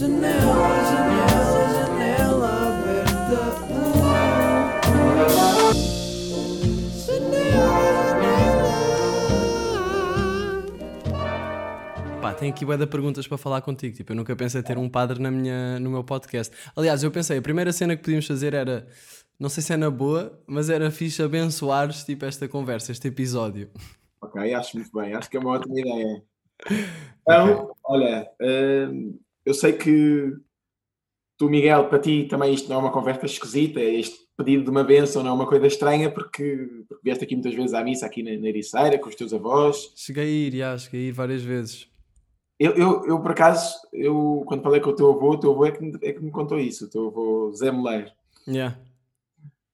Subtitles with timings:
[0.00, 0.32] Janela,
[0.88, 3.40] janela, janela aberta.
[7.04, 8.20] Janela.
[12.22, 13.94] Pá, tenho aqui bué de perguntas para falar contigo.
[13.94, 16.50] Tipo, eu nunca pensei ter um padre na minha, no meu podcast.
[16.74, 18.86] Aliás, eu pensei, a primeira cena que podíamos fazer era,
[19.38, 23.68] não sei se é na boa, mas era fixe abençoares tipo esta conversa, este episódio.
[24.22, 26.22] Ok, acho muito bem, acho que é uma ótima ideia.
[27.22, 29.16] Então, olha, hum,
[29.50, 30.32] eu sei que
[31.36, 34.84] tu, Miguel, para ti também isto não é uma conversa esquisita, este pedido de uma
[34.84, 38.22] bênção não é uma coisa estranha, porque, porque vieste aqui muitas vezes à missa, aqui
[38.22, 39.92] na, na Ericeira, com os teus avós.
[39.96, 41.88] Cheguei a ir, já, cheguei a ir várias vezes.
[42.58, 45.64] Eu, eu, eu, por acaso, eu, quando falei com o teu avô, o teu avô
[45.64, 48.10] é que, me, é que me contou isso, o teu avô Zé Moleiro.
[48.46, 48.78] Yeah.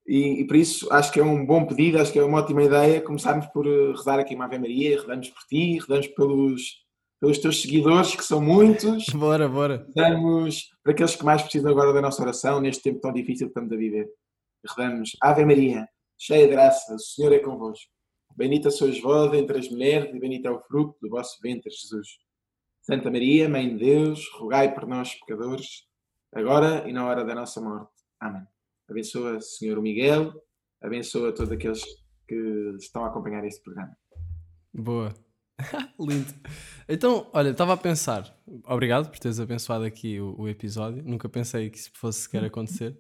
[0.07, 2.63] E, e, por isso acho que é um bom pedido, acho que é uma ótima
[2.63, 6.86] ideia começarmos por eh, rezar aqui uma Ave Maria, rezamos por ti, rezamos pelos,
[7.21, 9.07] pelos teus seguidores, que são muitos.
[9.15, 9.87] bora, bora.
[9.95, 13.51] Rezamos para aqueles que mais precisam agora da nossa oração, neste tempo tão difícil que
[13.51, 14.09] estamos a viver.
[14.67, 17.91] Rezamos, Ave Maria, cheia de graça, o Senhor é convosco.
[18.37, 22.19] Bendita sois vós entre as mulheres e bendito é o fruto do vosso ventre, Jesus.
[22.83, 25.85] Santa Maria, Mãe de Deus, rogai por nós, pecadores,
[26.33, 27.91] agora e na hora da nossa morte.
[28.21, 28.47] Amém.
[28.89, 30.33] Abençoa, Senhor Miguel,
[30.81, 31.83] abençoa todos aqueles
[32.29, 32.37] que
[32.79, 33.97] estão a acompanhar este programa.
[34.73, 35.26] Boa.
[35.99, 36.33] Lindo.
[36.89, 41.71] Então, olha, estava a pensar, obrigado por teres abençoado aqui o, o, episódio, nunca pensei
[41.71, 42.97] que isso fosse sequer acontecer.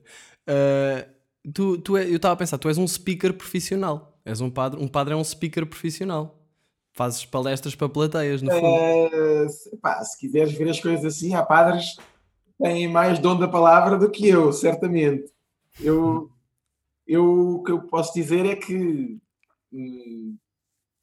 [0.48, 4.50] Uh, tu, tu é, eu estava a pensar, tu és um speaker profissional, és um
[4.50, 6.42] padre, um padre é um speaker profissional.
[6.92, 8.66] Fazes palestras para plateias, no fundo.
[8.66, 13.46] Uh, pá, se quiseres ver as coisas assim, há padres que têm mais dom da
[13.46, 15.30] palavra do que eu, certamente.
[15.78, 16.30] Eu,
[17.06, 19.18] eu, o que eu posso dizer é que
[19.70, 20.38] hum,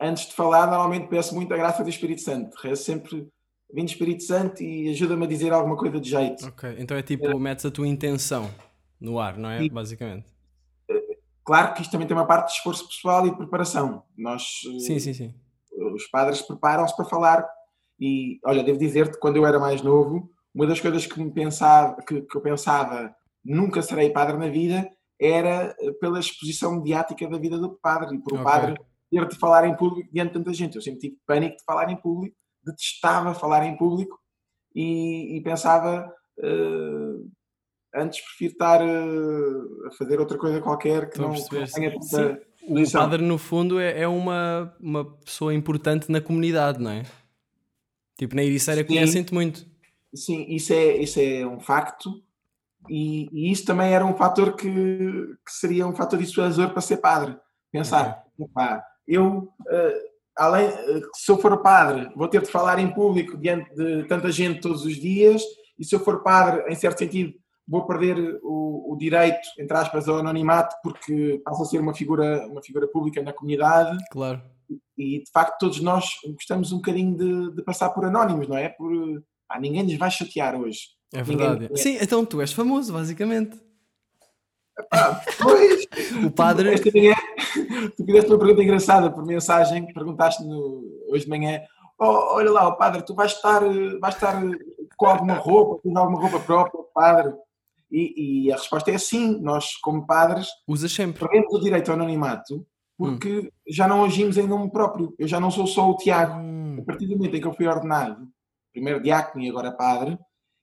[0.03, 2.55] antes de falar, normalmente peço muito a graça do Espírito Santo.
[2.61, 3.27] Rezo sempre,
[3.71, 6.45] do Espírito Santo e ajuda-me a dizer alguma coisa de jeito.
[6.47, 7.33] Ok, então é tipo, é.
[7.35, 8.51] metes a tua intenção
[8.99, 9.67] no ar, não é?
[9.69, 10.27] Basicamente.
[11.45, 14.03] Claro que isto também tem uma parte de esforço pessoal e de preparação.
[14.17, 15.33] Nós, sim, sim, sim.
[15.93, 17.47] Os padres preparam-se para falar.
[17.99, 21.95] E olha, devo dizer-te, quando eu era mais novo, uma das coisas que, me pensava,
[22.01, 23.13] que, que eu pensava
[23.43, 24.89] nunca serei padre na vida,
[25.19, 28.43] era eh, pela exposição mediática da vida do padre e por o okay.
[28.43, 28.79] padre
[29.13, 30.75] ter de falar em público diante de tanta gente.
[30.75, 34.19] Eu sempre tive pânico de falar em público, detestava falar em público
[34.75, 37.31] e, e pensava uh,
[37.95, 42.41] antes prefiro estar uh, a fazer outra coisa qualquer que não, que não tenha tanta
[42.67, 47.03] O padre, no fundo, é, é, uma, uma pessoa importante na comunidade, não é?
[48.17, 49.65] Tipo, na Ericeira conhecem-te muito.
[50.13, 52.23] Sim, isso é, isso é um facto
[52.89, 56.97] e, e, isso também era um fator que, que, seria um fator dissuasor para ser
[56.97, 57.35] padre.
[57.71, 59.93] Pensar, opa, eu, uh,
[60.37, 64.31] além, uh, se eu for padre, vou ter de falar em público diante de tanta
[64.31, 65.41] gente todos os dias,
[65.77, 67.33] e se eu for padre, em certo sentido,
[67.67, 72.47] vou perder o, o direito, entre aspas, ao anonimato, porque passo a ser uma figura,
[72.47, 73.97] uma figura pública na comunidade.
[74.11, 74.41] Claro.
[74.97, 78.69] E, de facto, todos nós gostamos um bocadinho de, de passar por anónimos, não é?
[78.69, 78.91] Por,
[79.49, 80.79] ah, ninguém nos vai chatear hoje.
[81.13, 81.61] É verdade.
[81.61, 81.77] Ninguém...
[81.77, 83.59] Sim, então tu és famoso, basicamente.
[85.41, 85.85] Pois.
[86.25, 86.73] o padre.
[86.73, 87.13] Esta manhã,
[87.95, 91.61] tu fizeste uma pergunta engraçada por mensagem que perguntaste no, hoje de manhã.
[91.99, 93.61] Oh, olha lá, o padre, tu vais estar,
[93.99, 94.41] vais estar
[94.97, 97.33] com alguma roupa, com alguma roupa própria, padre?
[97.91, 99.39] E, e, a resposta é sim.
[99.39, 101.19] Nós, como padres, Usa sempre.
[101.19, 102.65] perdemos o direito ao anonimato
[102.97, 103.49] porque hum.
[103.67, 105.13] já não agimos em nome próprio.
[105.17, 106.39] Eu já não sou só o Tiago.
[106.39, 106.77] Hum.
[106.81, 108.27] A partir do momento em que eu fui ordenado,
[108.71, 110.17] primeiro diácono e agora padre,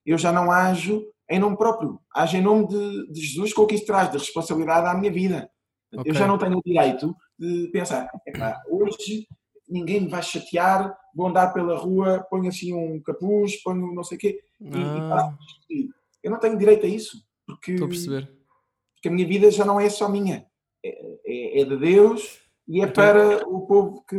[0.04, 3.66] eu já não ajo em nome próprio, ajo em nome de, de Jesus com o
[3.66, 5.50] que isso traz de responsabilidade à minha vida.
[5.92, 6.10] Okay.
[6.10, 8.10] Eu já não tenho o direito de pensar,
[8.68, 9.26] hoje
[9.68, 14.16] ninguém me vai chatear, vou andar pela rua, ponho assim um capuz, ponho não sei
[14.16, 14.40] o quê,
[14.72, 15.32] ah.
[15.70, 15.88] e,
[16.22, 20.08] eu não tenho direito a isso, porque, porque a minha vida já não é só
[20.08, 20.46] minha,
[20.84, 24.16] é, é, é de Deus e é então, para o povo que,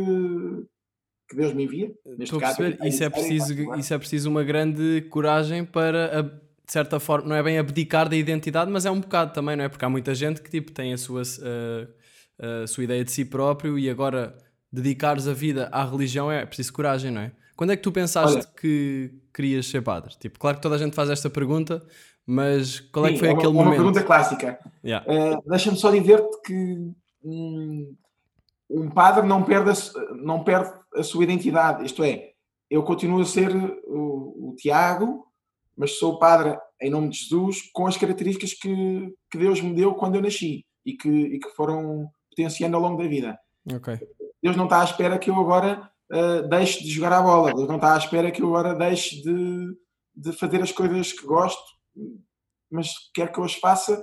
[1.28, 1.94] que Deus me envia.
[2.04, 7.28] Neste caso, isso, é preciso, isso é preciso uma grande coragem para, de certa forma,
[7.28, 9.68] não é bem abdicar da identidade, mas é um bocado também, não é?
[9.68, 13.24] Porque há muita gente que tipo, tem a sua, a, a sua ideia de si
[13.24, 14.36] próprio e agora
[14.72, 17.32] dedicares a vida à religião é preciso coragem, não é?
[17.56, 20.14] Quando é que tu pensaste Olha, que querias ser padre?
[20.18, 21.82] Tipo, claro que toda a gente faz esta pergunta,
[22.26, 23.80] mas qual é que foi é aquele uma, momento?
[23.80, 24.58] Uma pergunta clássica.
[24.84, 25.06] Yeah.
[25.06, 26.92] Uh, Deixa-me só dizer-te que
[27.22, 27.94] hum,
[28.70, 31.84] um padre não perde, a, não perde a sua identidade.
[31.84, 32.30] Isto é,
[32.70, 33.54] eu continuo a ser
[33.84, 35.26] o, o Tiago,
[35.76, 39.94] mas sou padre em nome de Jesus com as características que, que Deus me deu
[39.94, 43.38] quando eu nasci e que, e que foram potenciando ao longo da vida.
[43.64, 43.98] Okay.
[44.42, 47.54] Deus não está à espera que eu agora uh, deixe de jogar a bola.
[47.54, 49.76] Deus não está à espera que eu agora deixe de,
[50.14, 51.62] de fazer as coisas que gosto,
[52.70, 54.02] mas quero que eu as faça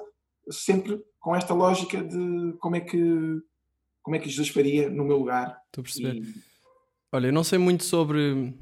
[0.50, 3.42] sempre com esta lógica de como é que
[4.01, 5.62] como é que Jesus faria no meu lugar.
[5.68, 6.15] Estou a perceber.
[6.15, 6.50] E-
[7.12, 8.54] Olha, eu não sei muito sobre,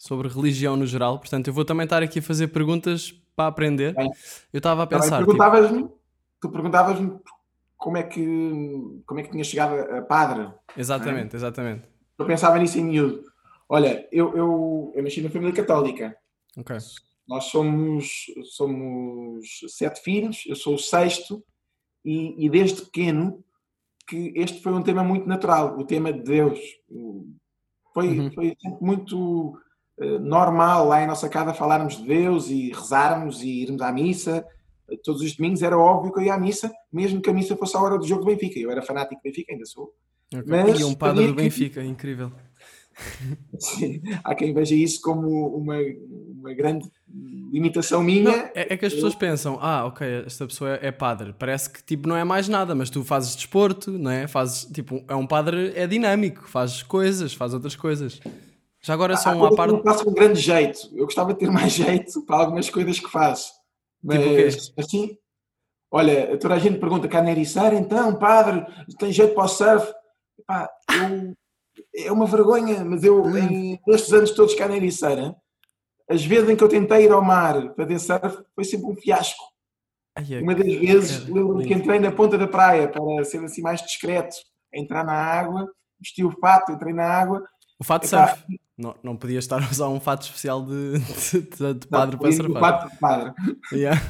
[0.00, 3.94] sobre religião no geral, portanto eu vou também estar aqui a fazer perguntas para aprender.
[3.94, 4.10] Bem.
[4.50, 5.88] Eu estava a pensar, tipo, perguntavas-me,
[6.40, 7.18] tu perguntavas-me
[7.76, 8.24] como é que
[9.06, 10.48] como é que tinha chegado a padre.
[10.74, 11.82] exatamente, exatamente.
[12.18, 13.24] Eu pensava nisso em miúdo.
[13.68, 16.16] Olha, eu, eu, eu nasci na família católica.
[16.56, 16.78] Ok.
[17.28, 18.24] Nós somos,
[18.56, 21.44] somos sete filhos, eu sou o sexto,
[22.02, 23.44] e, e desde pequeno
[24.08, 26.58] que este foi um tema muito natural, o tema de Deus.
[27.92, 28.32] Foi, Uhum.
[28.32, 29.60] foi sempre muito
[30.20, 34.44] normal lá em nossa casa falarmos de Deus e rezarmos e irmos à missa.
[35.04, 37.76] Todos os domingos era óbvio que eu ia à missa, mesmo que a missa fosse
[37.76, 38.58] à hora do jogo do Benfica.
[38.58, 39.92] Eu era fanático do Benfica, ainda sou.
[40.46, 42.32] Mas e um padre do sabia que- Benfica, incrível.
[43.58, 45.76] Sim, há quem veja isso como uma,
[46.38, 46.90] uma grande
[47.52, 48.50] limitação Não, minha.
[48.54, 51.34] é, é que as pessoas pensam, ah, ok, esta pessoa é, padre.
[51.38, 54.26] Parece que tipo não é mais nada, mas tu fazes desporto, não é?
[54.26, 58.20] Fazes, tipo, é um padre, é dinâmico, faz coisas, faz outras coisas.
[58.82, 59.72] Já agora só um coisas que parte.
[59.72, 60.88] não faço um grande jeito.
[60.94, 63.52] Eu gostava de ter mais jeito para algumas coisas que faço.
[64.02, 64.48] Mas Tipo o quê?
[64.78, 65.18] assim,
[65.90, 68.64] olha, toda a gente pergunta, Ericeira, então, padre,
[68.98, 69.92] tem jeito para o surf?
[70.38, 71.34] Epá, eu-
[72.06, 75.34] é uma vergonha, mas eu, em estes anos todos cá na Ericeira,
[76.08, 79.44] as vezes em que eu tentei ir ao mar fazer surf, foi sempre um fiasco.
[80.16, 83.80] Ai, Uma das vezes, lembro-me que entrei na ponta da praia para ser assim mais
[83.82, 84.34] discreto,
[84.74, 87.42] entrar na água, vesti o fato, entrei na água.
[87.80, 88.44] O fato Epá, surf.
[88.78, 92.16] Não, não podia estar a usar um fato especial de, de, de- de não, padre
[92.16, 92.60] para foi o surfar.
[92.60, 93.32] fato de padre.
[93.72, 94.00] Yeah.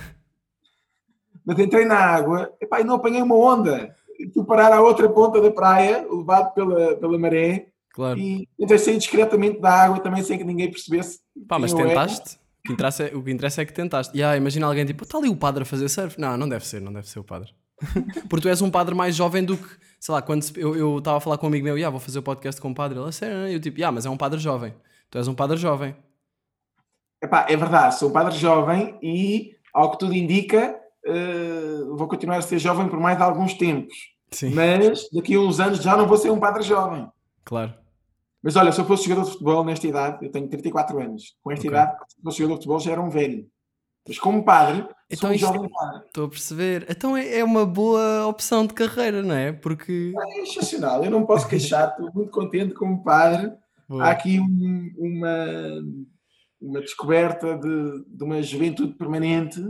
[1.45, 3.95] Mas entrei na água epá, e não apanhei uma onda.
[4.35, 8.19] Fui parar à outra ponta da praia, levado pela, pela maré, Claro.
[8.21, 11.19] e tentei sair discretamente da água também sem que ninguém percebesse.
[11.49, 11.89] Pá, mas era.
[11.89, 12.37] tentaste.
[12.37, 14.15] O que, interessa é, o que interessa é que tentaste.
[14.17, 16.21] Yeah, imagina alguém tipo, está ali o padre a fazer surf.
[16.21, 17.51] Não, não deve ser, não deve ser o padre.
[18.29, 19.67] Porque tu és um padre mais jovem do que,
[20.01, 22.23] sei lá, quando eu estava a falar com um amigo meu, yeah, vou fazer o
[22.23, 22.99] podcast com um padre.
[22.99, 23.37] Ele, "A sério?
[23.47, 24.75] Eu tipo, yeah, mas é um padre jovem.
[25.11, 25.95] Tu és um padre jovem.
[27.23, 32.39] Epá, é verdade, sou um padre jovem e, ao que tudo indica, eh, vou continuar
[32.39, 33.95] a ser jovem por mais alguns tempos.
[34.31, 37.07] Sim, Mas daqui a uns anos já não vou ser um padre jovem.
[37.45, 37.75] claro.
[38.43, 41.53] Mas olha, se eu fosse jogador de futebol nesta idade, eu tenho 34 anos, com
[41.53, 41.71] esta Ok.
[41.79, 43.47] idade, se eu fosse jogador de futebol já era um velho.
[44.09, 45.71] Mas como padre, Então isto-.
[46.07, 46.87] Estou a perceber.
[46.89, 49.53] Então é, é uma boa opção de carreira, não é?
[49.53, 50.13] Porque.
[50.17, 53.53] É excepcional, eu não posso queixar, estou muito contente como padre.
[53.89, 54.05] Boa.
[54.05, 55.83] Há aqui um- uma,
[56.61, 59.61] uma descoberta de, de uma juventude permanente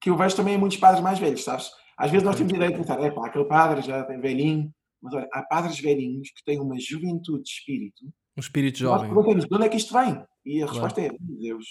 [0.00, 1.70] que eu vejo também em muitos padres mais velhos, sabes?
[1.98, 4.72] Às vezes nós temos a ideia de pensar, é pá, aquele padre já tem velhinho,
[5.02, 8.04] mas olha, há padres velhinhos que têm uma juventude de espírito.
[8.36, 9.08] Um espírito Nós jovem.
[9.14, 10.22] perguntamos de onde é que isto vem?
[10.46, 10.72] E a Claro.
[10.84, 11.66] resposta é, "Meu Deus.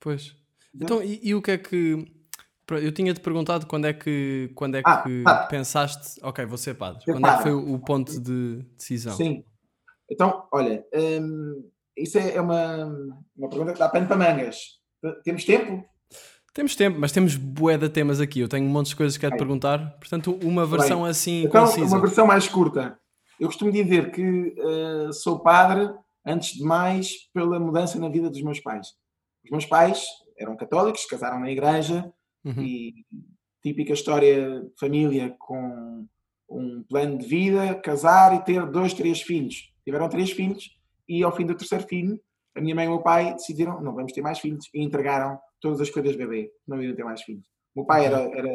[0.00, 0.34] Pois.
[0.74, 2.06] Então, e, e o que é que.
[2.70, 5.48] Eu tinha-te perguntado quando é que, quando é Ah, que padre.
[5.48, 7.02] pensaste, ok, vou ser padre.
[7.04, 7.42] Ser quando é que padre.
[7.42, 9.16] foi o, ponto de decisão?
[9.16, 9.44] Sim.
[10.10, 12.86] Então, olha, hum, isso é é uma,
[13.36, 14.56] uma pergunta que dá pano para mangas.
[15.22, 15.84] Temos tempo?
[16.52, 18.40] Temos tempo, mas temos bué de temas aqui.
[18.40, 19.46] Eu tenho um monte de coisas que quero te Bem.
[19.46, 19.96] perguntar.
[19.98, 21.86] Portanto, uma versão assim Então, concisa.
[21.94, 22.98] uma versão mais curta.
[23.38, 25.88] Eu costumo dizer que eh, sou padre,
[26.24, 28.88] antes de mais, pela mudança na vida dos meus pais.
[29.44, 30.04] Os meus pais
[30.38, 32.10] eram católicos, casaram na igreja
[32.46, 32.62] Uhum.
[32.62, 33.04] e
[33.60, 36.06] típica história de família com
[36.48, 39.74] um plano de vida, casar e ter dois, três filhos.
[39.84, 40.70] Tiveram três filhos
[41.08, 42.20] e ao fim do terceiro filho,
[42.54, 45.38] a minha mãe e o meu pai decidiram não vamos ter mais filhos e entregaram
[45.60, 47.44] todas as coisas de bebê, não iriam ter mais filhos.
[47.74, 48.48] O meu pai era, era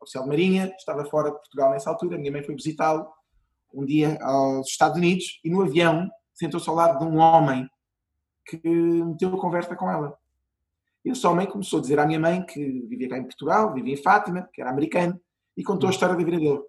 [0.00, 3.06] oficial de marinha, estava fora de Portugal nessa altura, a minha mãe foi visitá-lo
[3.74, 7.68] um dia aos Estados Unidos e no avião sentou-se ao lado de um homem
[8.46, 10.16] que meteu a conversa com ela.
[11.06, 13.94] E esse homem começou a dizer à minha mãe que vivia cá em Portugal, vivia
[13.94, 15.20] em Fátima, que era americano,
[15.56, 16.60] e contou a história da vida dele.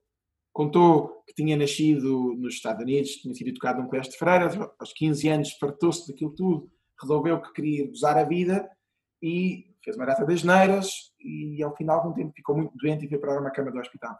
[0.53, 4.93] Contou que tinha nascido nos Estados Unidos, tinha sido educado num colégio de freiras, aos
[4.93, 6.69] 15 anos fartou-se daquilo tudo,
[7.01, 8.69] resolveu que queria gozar a vida
[9.23, 13.07] e fez uma data das neiras e ao final de algum tempo ficou muito doente
[13.07, 14.15] e foi parar uma cama do hospital,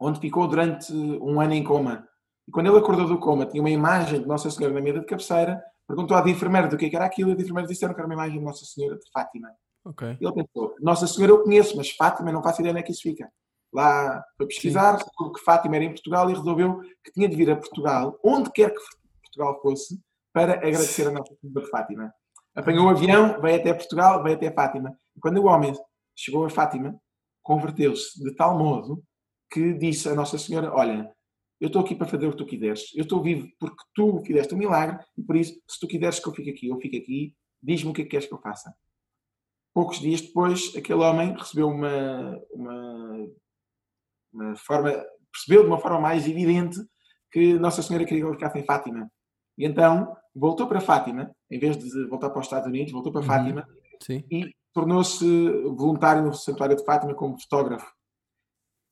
[0.00, 2.08] onde ficou durante um ano em coma.
[2.46, 5.06] E quando ele acordou do coma, tinha uma imagem de Nossa Senhora na mesa de
[5.06, 8.00] cabeceira, perguntou à enfermeira do que é que era aquilo e a enfermeira disseram que
[8.00, 9.48] era uma imagem de Nossa Senhora de Fátima.
[9.84, 10.18] Ok.
[10.20, 12.92] E ele pensou, Nossa Senhora eu conheço, mas Fátima não faço ideia onde é que
[12.92, 13.32] isso fica.
[13.72, 17.50] Lá foi pesquisar, soube que Fátima era em Portugal e resolveu que tinha de vir
[17.50, 18.80] a Portugal, onde quer que
[19.22, 19.98] Portugal fosse,
[20.32, 22.14] para agradecer a Nossa Senhora de Fátima.
[22.54, 24.94] Apanhou o avião, veio até Portugal, veio até Fátima.
[25.16, 25.72] E quando o homem
[26.14, 26.94] chegou a Fátima,
[27.42, 29.02] converteu-se de tal modo
[29.50, 31.10] que disse a Nossa Senhora, olha,
[31.60, 32.94] eu estou aqui para fazer o que tu quiseres.
[32.94, 36.28] Eu estou vivo porque tu fizeste um milagre e por isso, se tu quiseres que
[36.28, 37.34] eu fique aqui, eu fico aqui.
[37.62, 38.72] Diz-me o que é que queres que eu faça.
[39.74, 43.28] poucos dias depois, aquele homem recebeu uma, uma,
[44.32, 44.92] uma forma,
[45.32, 46.78] percebeu de uma forma mais evidente
[47.30, 49.10] que Nossa Senhora queria que ele ficasse em Fátima.
[49.56, 53.20] E então voltou para Fátima, em vez de voltar para os Estados Unidos, voltou para
[53.20, 53.26] Uhum.
[53.26, 53.68] Fátima
[54.02, 54.24] Sim.
[54.30, 55.24] e tornou-se
[55.76, 57.92] voluntário no Santuário de Fátima como fotógrafo.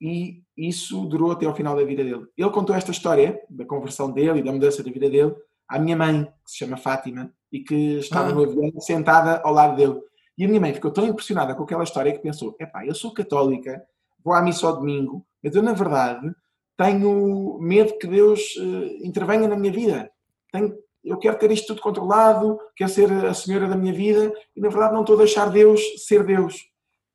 [0.01, 2.27] E isso durou até ao final da vida dele.
[2.37, 5.35] Ele contou esta história da conversão dele e da mudança da vida dele
[5.69, 8.33] à minha mãe, que se chama Fátima, e que estava Ah.
[8.33, 10.01] no avião sentada ao lado dele.
[10.39, 13.13] E a minha mãe ficou tão impressionada com aquela história que pensou: epá, eu sou
[13.15, 13.83] católica,
[14.23, 16.31] vou à missa ao domingo, mas eu, na verdade,
[16.77, 20.11] tenho medo que Deus eh, intervenha na minha vida.
[20.53, 24.61] Tenho- eu quero ter isto tudo controlado, quero ser a senhora da minha vida e,
[24.61, 26.55] na verdade, não estou a deixar Deus ser Deus.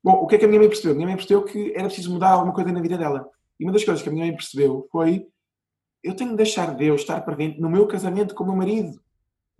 [0.04, 0.94] Bom, o que é que a minha mãe percebeu?
[0.94, 3.30] A minha mãe percebeu que era preciso mudar alguma coisa na vida dela.
[3.60, 5.28] E uma das coisas que a minha mãe percebeu foi:
[6.04, 9.00] eu tenho de deixar Deus estar presente no meu casamento com o meu marido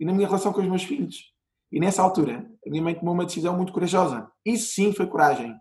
[0.00, 1.32] e na minha relação com os meus filhos.
[1.70, 4.28] E nessa altura, a minha mãe tomou uma decisão muito corajosa.
[4.44, 5.56] Isso sim foi coragem.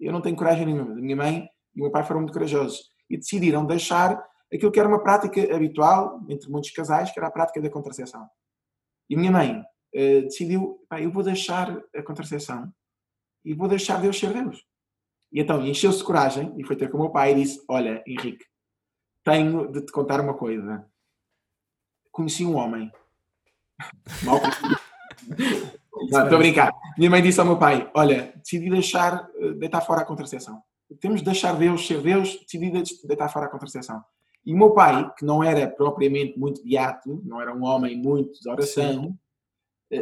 [0.00, 0.92] Eu não tenho coragem nenhuma.
[0.92, 4.20] A minha mãe e o meu pai foram muito corajosos e decidiram deixar
[4.52, 8.26] aquilo que era uma prática habitual entre muitos casais, que era a prática da contracepção.
[9.08, 9.62] E a minha mãe
[9.94, 12.72] eh, decidiu: "Pá, eu vou deixar a contracepção
[13.44, 14.64] e vou deixar Deus ser Deus.
[15.32, 18.02] E então encheu-se de coragem e foi ter com o meu pai e disse: Olha,
[18.06, 18.44] Henrique,
[19.24, 20.86] tenho de te contar uma coisa.
[22.10, 22.92] Conheci um homem.
[24.22, 24.38] Mal
[26.02, 26.72] estou a brincar.
[26.98, 30.62] Minha mãe disse ao meu pai: Olha, decidi deixar, eh, deitar fora a contracepção.
[31.00, 34.04] Temos de deixar Deus ser Deus, decidi de- deitar fora a contracepção.
[34.44, 38.40] E o meu pai, que não era propriamente muito beato, não era um homem muito
[38.40, 39.14] de oração, eh,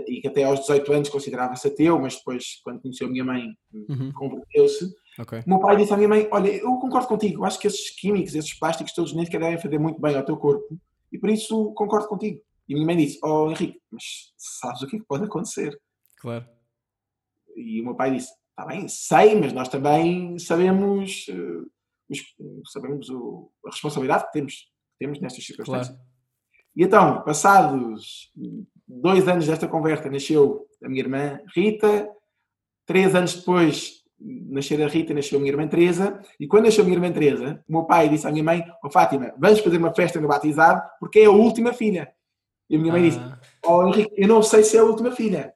[0.06, 3.44] e que até aos 18 anos considerava-se ateu, mas depois, quando conheceu a minha mãe,
[3.72, 4.12] Uhum.
[4.12, 4.92] converteu-se.
[5.18, 5.40] Ok.
[5.46, 8.34] O meu pai disse à minha mãe: Olha, eu concordo contigo, acho que esses químicos,
[8.34, 10.78] esses plásticos todos nem sequer devem fazer muito bem ao teu corpo,
[11.12, 12.40] e por isso concordo contigo.
[12.68, 14.04] E a minha mãe disse: Oh, Henrique, mas
[14.36, 15.78] sabes o que é que pode acontecer?
[16.18, 16.46] Claro.
[17.56, 21.62] E o meu pai disse: Está bem, sei, mas nós também sabemos, eh,
[22.10, 25.88] os- sabemos o- a responsabilidade que temos, que temos nestas circunstâncias.
[25.96, 26.10] Claro.
[26.76, 28.30] E então, passados
[28.90, 32.08] dois anos desta conversa, nasceu a minha irmã Rita.
[32.86, 36.20] Três anos depois, nascer a Rita, nasceu a minha irmã Teresa.
[36.38, 38.90] E quando nasceu a minha irmã Teresa, o meu pai disse à minha mãe: Ó
[38.90, 42.12] Fátima, vamos fazer uma festa no batizado porque é a última filha.
[42.68, 45.12] E a minha mãe disse: Ah, Ó Henrique, eu não sei se é a última
[45.12, 45.54] filha.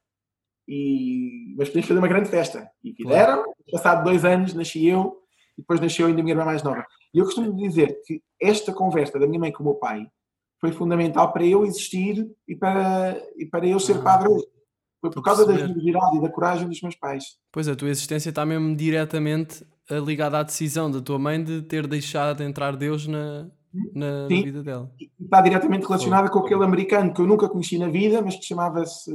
[0.67, 1.55] E...
[1.59, 2.71] Mas podemos fazer uma grande festa.
[2.83, 3.45] E fizeram.
[3.71, 5.21] Passado dois anos, nasci eu.
[5.59, 6.85] E depois nasceu ainda a minha irmã mais nova.
[7.13, 10.07] E eu costumo dizer que esta conversa da minha mãe com o meu pai
[10.65, 14.47] foi fundamental para eu existir e para, e para eu ser Ah, padre hoje.
[14.99, 17.37] Foi por causa da generosidade e da coragem dos meus pais.
[17.53, 21.61] Pois a tua existência está mesmo diretamente eh, ligada à decisão da tua mãe de
[21.61, 23.47] ter deixado de entrar Deus na,
[23.95, 24.43] na, na Sim.
[24.43, 24.91] vida dela.
[25.21, 29.13] Está diretamente relacionada com aquele americano que eu nunca conheci na vida, mas que chamava-se.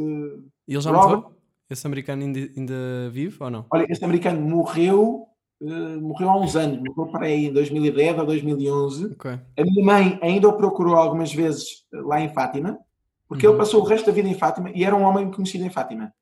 [0.68, 1.34] E ele já morreu?
[1.68, 3.66] Esse americano ainda, ainda vive ou não?
[3.72, 5.26] Olha, esse americano morreu,
[5.62, 9.06] eh, morreu há uns anos, morreu para aí em 2010 ou 2011.
[9.14, 9.32] Ok.
[9.32, 12.80] A minha mãe ainda o procurou algumas vezes eh, lá em Fátima,
[13.28, 13.54] porque Uhum.
[13.54, 16.14] ele passou o resto da vida em Fátima e era um homem conhecido em Fátima.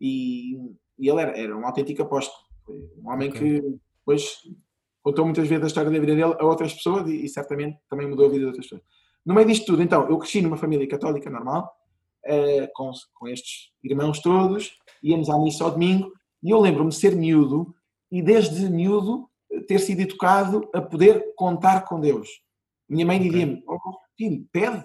[0.00, 0.54] E,
[0.98, 2.38] e ele era, era um autêntico apóstolo.
[3.02, 3.40] Um homem Ok.
[3.40, 4.38] que depois
[5.02, 8.08] contou muitas vezes a história da vida dele a outras pessoas e, e certamente também
[8.08, 8.82] mudou a vida de outras pessoas.
[9.24, 11.70] No meio disto tudo, então, eu cresci numa família católica normal,
[12.26, 16.12] eh, com, com estes irmãos todos, íamos à missa ao domingo,
[16.42, 17.74] e eu lembro-me de ser miúdo
[18.14, 22.28] e desde miúdo eh, ter sido educado a poder contar com Deus.
[22.88, 23.78] Minha mãe dizia-me, oh,
[24.16, 24.84] filho, pede,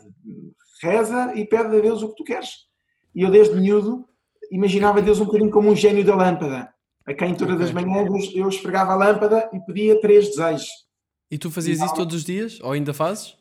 [0.81, 2.65] reza e pede a Deus o que tu queres.
[3.13, 4.03] E eu desde miúdo
[4.51, 6.73] imaginava Deus um bocadinho como um gênio da lâmpada,
[7.05, 10.67] a quem todas as manhãs eu esfregava a lâmpada e pedia três desejos.
[11.29, 12.59] E tu fazias isso todos os dias?
[12.61, 13.37] Ou ainda fazes?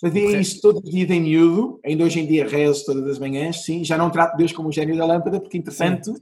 [0.00, 3.64] Fazia isso todos os dias em miúdo, ainda hoje em dia rezo todas as manhãs,
[3.64, 6.14] sim, já não trato Deus como o gênio da lâmpada, porque entretanto,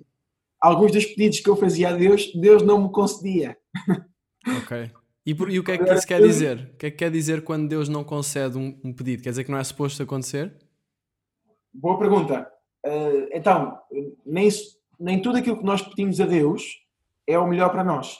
[0.60, 3.56] alguns dos pedidos que eu fazia a Deus, Deus não me concedia.
[4.62, 4.90] Ok.
[5.26, 6.70] E, por- e o que é que isso quer dizer?
[6.74, 9.22] O que é que quer dizer quando Deus não concede um, um pedido?
[9.22, 10.56] Quer dizer que não é suposto acontecer?
[11.72, 12.50] Boa pergunta.
[12.84, 13.78] Eh, então,
[14.24, 14.48] nem,
[14.98, 16.62] nem tudo aquilo que nós pedimos a Deus
[17.26, 18.16] é o melhor para nós.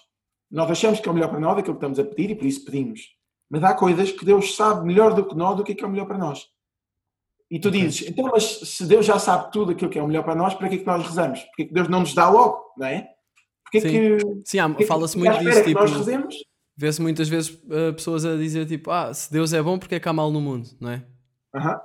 [0.50, 2.44] Nós achamos que é o melhor para nós, aquilo que estamos a pedir, e por
[2.47, 3.16] isso pedimos.
[3.49, 5.87] Mas há coisas que Deus sabe melhor do que nós do que é que é
[5.87, 6.47] o melhor para nós.
[7.50, 10.23] E tu dizes, então, mas se Deus já sabe tudo aquilo que é o melhor
[10.23, 11.40] para nós, para que é que nós rezamos?
[11.40, 13.09] Porque é que Deus não nos dá logo, não é?
[13.64, 13.88] Porque é Sim.
[13.88, 16.35] que, Sim, porque é fala-se muito disso, tipo, nós rezemos?
[16.76, 20.00] vê-se muitas vezes uh, pessoas a dizer tipo, ah, se Deus é bom, porque é
[20.00, 21.02] que há mal no mundo, não é?
[21.54, 21.80] Aham.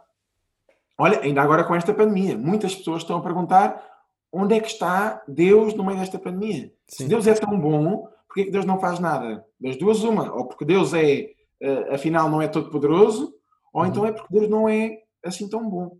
[0.97, 3.83] Olha, ainda agora com esta pandemia, muitas pessoas estão a perguntar
[4.31, 6.71] onde é que está Deus no meio desta pandemia?
[6.87, 7.07] Se Sim.
[7.09, 9.43] Deus é tão bom, porquê é que Deus não faz nada?
[9.59, 10.31] Das duas, uma.
[10.33, 11.31] Ou porque Deus é,
[11.61, 13.33] eh, afinal, não é todo poderoso,
[13.73, 13.87] ou Uhum.
[13.87, 15.97] então é porque Deus não é assim tão bom.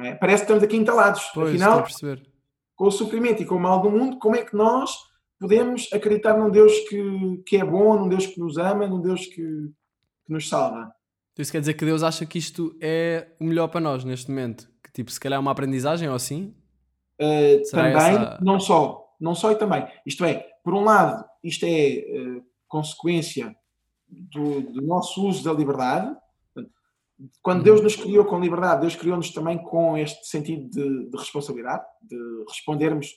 [0.00, 0.14] É?
[0.14, 1.22] Parece que estamos aqui entalados.
[1.34, 1.84] Pois, afinal,
[2.76, 4.96] com o sofrimento e com o mal do mundo, como é que nós
[5.38, 9.26] podemos acreditar num Deus que, que é bom, num Deus que nos ama, num Deus
[9.26, 10.92] que, que nos salva?
[11.32, 14.30] Então isso quer dizer que Deus acha que isto é o melhor para nós neste
[14.30, 14.68] momento?
[14.82, 16.54] Que tipo, se calhar é uma aprendizagem ou assim?
[17.20, 19.86] Uh, também, essa- não só, não só e também.
[20.06, 23.54] Isto é, por um lado, isto é uh, consequência
[24.08, 26.16] do, do nosso uso da liberdade.
[27.42, 27.62] Quando.
[27.62, 32.16] Deus nos criou com liberdade, Deus criou-nos também com este sentido de, de responsabilidade, de
[32.48, 33.08] respondermos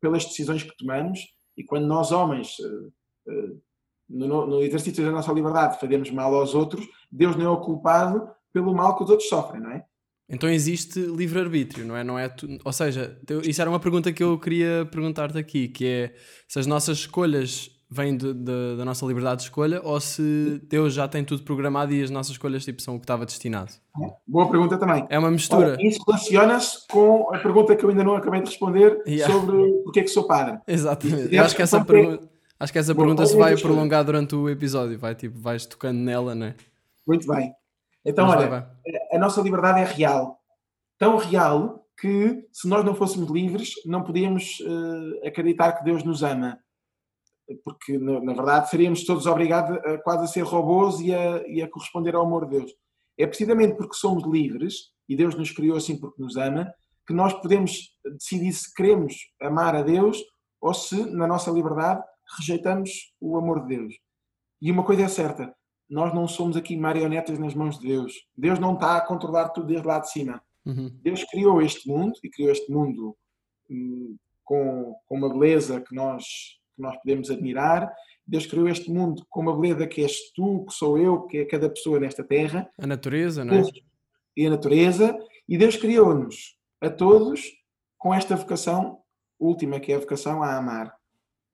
[0.00, 1.20] pelas decisões que tomamos.
[1.56, 2.86] E quando nós, homens, uh,
[3.30, 3.60] uh,
[4.08, 8.28] no, no- exercício da nossa liberdade, fazemos mal aos outros, Deus não é o culpado
[8.52, 9.84] pelo mal que os outros sofrem, não é?
[10.32, 12.04] Então existe livre-arbítrio, não é?
[12.04, 15.84] Não é tu- Ou seja, isso era uma pergunta que eu queria perguntar-te aqui, que
[15.86, 16.14] é
[16.48, 20.94] se as nossas escolhas vêm de- de- da nossa liberdade de escolha ou se Deus
[20.94, 23.72] já tem tudo programado e as nossas escolhas tipo, são o que estava destinado.
[24.26, 25.04] Boa pergunta também.
[25.10, 25.72] É uma mistura.
[25.72, 29.34] Ora, isso relaciona-se com a pergunta que eu ainda não acabei de responder Yeah.
[29.34, 30.58] sobre porque é que sou padre.
[30.68, 31.36] Exatamente.
[31.36, 32.28] Acho que essa, porque- pergu-
[32.60, 35.98] acho que essa Bom, pergunta se vai prolongar durante o episódio, vai tipo, vais tocando
[35.98, 36.54] nela, não é?
[37.06, 37.52] Muito bem.
[38.04, 38.70] Então, Mas olha, vai, vai.
[39.12, 40.38] a nossa liberdade é real.
[40.98, 44.58] Tão real que, se nós não fôssemos livres, não podíamos
[45.22, 46.58] eh, acreditar que Deus nos ama.
[47.64, 51.62] Porque, na, na verdade, seríamos todos obrigados a, quase a ser robôs e a, e
[51.62, 52.72] a corresponder ao amor de Deus.
[53.18, 56.72] É precisamente porque somos livres, e Deus nos criou assim porque nos ama,
[57.06, 60.22] que nós podemos decidir se queremos amar a Deus
[60.60, 62.02] ou se, na nossa liberdade,
[62.38, 63.94] rejeitamos o amor de Deus.
[64.62, 65.54] E uma coisa é certa,
[65.90, 68.12] nós não somos aqui marionetas nas mãos de Deus.
[68.36, 70.40] Deus não está a controlar tudo desde lá de cima.
[70.64, 70.88] Uhum.
[71.02, 73.16] Deus criou este mundo e criou este mundo
[73.68, 76.24] hum, com, com uma beleza que nós,
[76.80, 77.92] que nós podemos admirar.
[78.26, 81.44] Deus criou este mundo com uma beleza que és tu, que sou eu, que é
[81.44, 83.62] cada pessoa nesta terra A natureza, não é?
[84.36, 85.16] e a natureza.
[85.48, 87.42] E Deus criou-nos a todos
[87.98, 89.00] com esta vocação
[89.38, 90.94] última, que é a vocação a amar.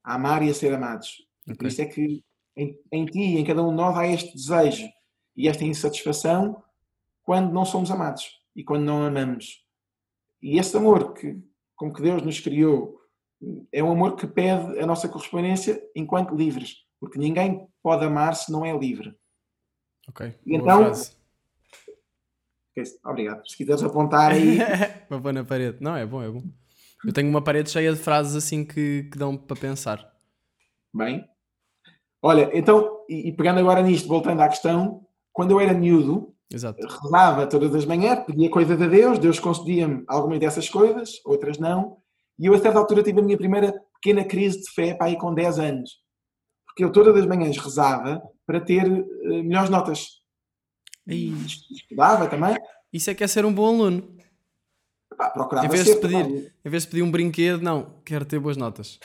[0.05, 1.27] A amar e a ser amados.
[1.47, 2.23] E por isso é que
[2.57, 4.89] em, em ti e em cada um de nós há este desejo
[5.37, 6.63] e esta insatisfação
[7.23, 9.65] quando não somos amados e quando não amamos.
[10.41, 11.39] E esse amor que,
[11.75, 13.01] com que Deus nos criou
[13.73, 18.51] é um amor que pede a nossa correspondência enquanto livres, porque ninguém pode amar se
[18.51, 19.15] não é livre.
[20.09, 20.35] Ok.
[20.47, 20.93] E então-
[23.05, 23.49] Obrigado.
[23.49, 24.59] Se quiseres apontar aí.
[25.09, 25.79] pôr na parede.
[25.81, 26.43] Não, é bom, é bom.
[27.05, 30.13] Eu tenho uma parede cheia de frases assim que, que dão para pensar.
[30.93, 31.27] Bem.
[32.21, 36.79] Olha, então, e, e pegando agora nisto, voltando à questão, quando eu era miúdo, Exato.
[36.87, 41.99] rezava todas as manhãs, pedia coisas a Deus, Deus concedia-me algumas dessas coisas, outras não,
[42.39, 45.17] e eu a certa altura tive a minha primeira pequena crise de fé para aí
[45.19, 45.91] com 10 anos.
[46.67, 50.09] Porque eu todas as manhãs rezava para ter eh, melhores notas.
[51.07, 51.33] E
[51.71, 52.57] Estudava também,
[52.93, 54.17] isso é que é ser um bom aluno.
[55.17, 56.53] pá, procurava Em vez ser de pedir- também.
[56.65, 58.99] Em vez de pedir um brinquedo, não, quero ter boas notas.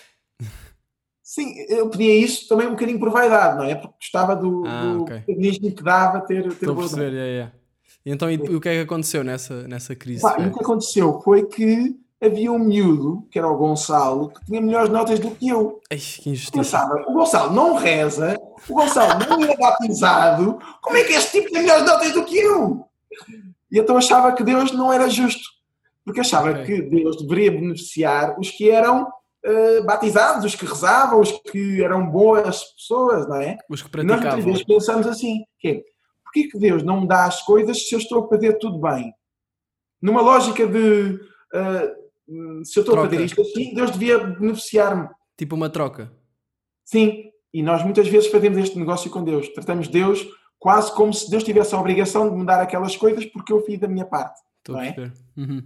[1.24, 3.76] Sim, eu pedia isso também um bocadinho por vaidade, não é?
[3.76, 5.16] Porque gostava do, Ah, do ok.
[5.22, 7.52] protagonismo que dava ter, ter Estou boas perceber, é, é.
[8.06, 10.24] Então, e, o que é que aconteceu nessa, nessa crise?
[10.24, 14.62] Pá, o que aconteceu foi que havia um miúdo, que era o Gonçalo, que tinha
[14.62, 15.82] melhores notas do que eu.
[15.92, 16.52] Ai, que injustiça.
[16.52, 21.52] Pensava, o Gonçalo não reza, o Gonçalo não é batizado, como é que este tipo
[21.52, 22.86] tem melhores notas do que eu?
[23.72, 25.42] E então achava que Deus não era justo,
[26.06, 26.66] porque achava Ok.
[26.66, 29.08] que Deus deveria beneficiar os que eram
[29.44, 33.58] eh, batizados, os que rezavam, os que eram boas pessoas, não é?
[33.70, 34.46] Os que E nós muitas praticavam.
[34.46, 35.82] vezes pensamos assim, que é,
[36.24, 39.12] porquê que Deus não me dá as coisas se eu estou a fazer tudo bem?
[40.02, 41.20] Numa lógica de,
[41.54, 42.01] hum,
[42.64, 43.10] se eu estou a Troca.
[43.10, 45.08] fazer isto assim, Deus devia beneficiar-me.
[45.38, 46.12] Tipo uma troca.
[46.86, 49.48] Sim, e nós muitas vezes fazemos este negócio com Deus.
[49.50, 50.26] Tratamos Deus
[50.60, 53.80] quase como se Deus tivesse a obrigação de me dar aquelas coisas porque eu fiz
[53.80, 54.40] da minha parte.
[54.60, 55.12] Estou Não a é?
[55.38, 55.64] Uhum.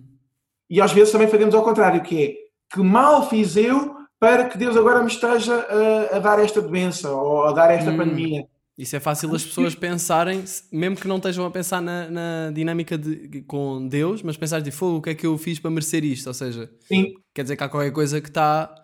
[0.69, 2.33] E às vezes também fazemos ao contrário, que é,
[2.73, 7.11] que mal fiz eu para que Deus agora me esteja a, a dar esta doença
[7.11, 7.97] ou a dar esta Hum.
[7.97, 8.47] pandemia.
[8.77, 12.97] Isso é fácil as pessoas pensarem, mesmo que não estejam a pensar na, na dinâmica
[12.97, 16.03] de, com Deus, mas pensar de fogo, o que é que eu fiz para merecer
[16.03, 16.27] isto?
[16.27, 18.75] Ou seja, Sim, quer dizer que há qualquer coisa que está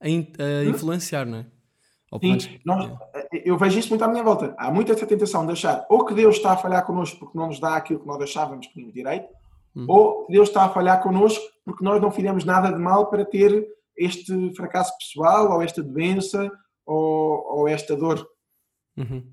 [0.00, 1.46] a, in- a influenciar, não é?
[2.12, 2.92] Ou Sim, menos- nós-
[3.44, 4.54] eu vejo isso muito à minha volta.
[4.56, 7.48] Há muita essa tentação de achar ou que Deus está a falhar connosco porque não
[7.48, 9.26] nos dá aquilo que nós achávamos que tínhamos direito,
[9.74, 9.84] Hum.
[9.88, 13.24] ou que Deus está a falhar connosco porque nós não fizemos nada de mal para
[13.24, 13.64] ter
[13.96, 16.50] este fracasso pessoal, ou esta doença,
[16.84, 18.26] ou, ou esta dor.
[18.96, 19.24] Uhum.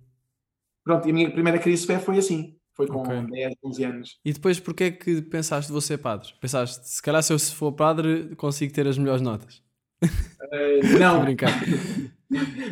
[0.88, 2.56] Pronto, e a minha primeira crise de fé foi assim.
[2.73, 3.21] Foi com Ok.
[3.32, 4.10] 10, 11 anos.
[4.23, 6.30] E depois, porquê é que pensaste vou ser padre?
[6.39, 9.62] Pensaste, se calhar se eu for padre consigo ter as melhores notas.
[10.04, 11.52] A não, brincar.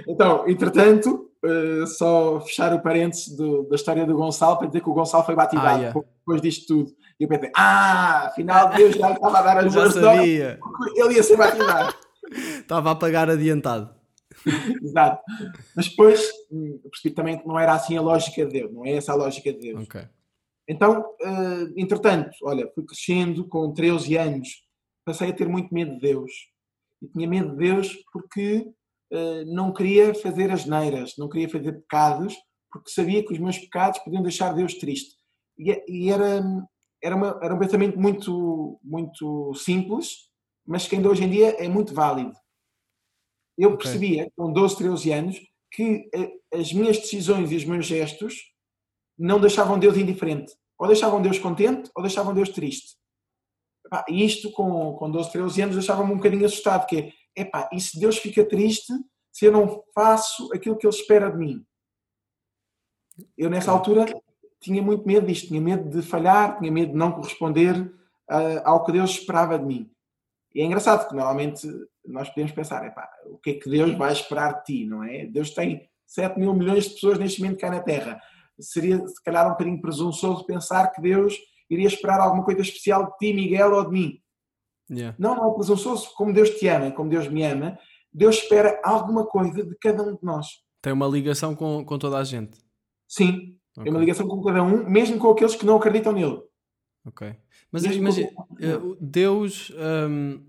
[0.08, 4.90] Então, entretanto, eh, só fechar o parênteses do- da história do Gonçalo para dizer que
[4.90, 6.00] o Gonçalo foi batizado Ah, yeah.
[6.20, 6.92] depois disto tudo.
[7.20, 10.60] E eu pensei, ah, afinal Deus já estava a dar as Já boas sabia.
[10.96, 11.94] ele ia ser batizado.
[12.60, 13.90] Estava a pagar adiantado.
[14.84, 15.22] Exato.
[15.76, 18.92] Mas depois hum, percebi também que não era assim a lógica de Deus, não é
[18.92, 19.84] essa a lógica de Deus.
[19.86, 20.02] Ok.
[20.68, 24.50] Então, eh, entretanto, olha, fui crescendo com 13 anos,
[25.06, 26.32] passei a ter muito medo de Deus.
[27.02, 28.66] E tinha medo de Deus porque
[29.12, 32.36] eh, não queria fazer as neiras, não queria fazer pecados,
[32.72, 35.16] porque sabia que os meus pecados podiam deixar Deus triste.
[35.58, 36.44] E, e era,
[37.04, 40.30] era, uma- era um pensamento muito, muito simples,
[40.66, 42.34] mas que ainda hoje em dia é muito válido.
[43.58, 43.84] Eu Ok.
[43.84, 45.42] percebia, com 12, 13 anos,
[45.72, 48.54] que eh, as minhas decisões e os meus gestos
[49.18, 50.54] não deixavam Deus indiferente.
[50.78, 52.98] Ou deixavam Deus contente, ou deixavam Deus triste.
[54.10, 57.80] E isto, com, com 12, 13 anos, deixava-me um bocadinho assustado, que é, epá, e
[57.80, 58.92] se Deus fica triste
[59.32, 61.66] se eu não faço aquilo que Ele espera de mim?
[63.38, 64.06] Eu, nessa altura,
[64.60, 65.48] tinha muito medo disto.
[65.48, 67.94] Tinha medo de falhar, tinha medo de não corresponder
[68.30, 69.92] ah, ao que Deus esperava de mim.
[70.56, 71.68] E é engraçado, porque normalmente
[72.06, 75.26] nós podemos pensar, epá, o que é que Deus vai esperar de ti, não é?
[75.26, 78.22] Deus tem 7 mil milhões de pessoas neste momento cá na Terra.
[78.58, 81.36] Seria, se calhar, um bocadinho presunçoso pensar que Deus
[81.70, 84.22] iria esperar alguma coisa especial de ti, Miguel, ou de mim.
[84.90, 85.14] Yeah.
[85.20, 86.14] Não, não é presunçoso.
[86.16, 87.78] Como Deus te ama, como Deus me ama,
[88.14, 90.48] Deus espera alguma coisa de cada um de nós.
[90.82, 92.58] Tem uma ligação com, com toda a gente.
[93.10, 93.84] Sim, Ok.
[93.84, 96.40] tem uma ligação com cada um, mesmo com aqueles que não acreditam nele.
[97.06, 97.36] Ok.
[97.76, 98.30] Mas imagina,
[99.00, 99.72] Deus,
[100.10, 100.40] hum,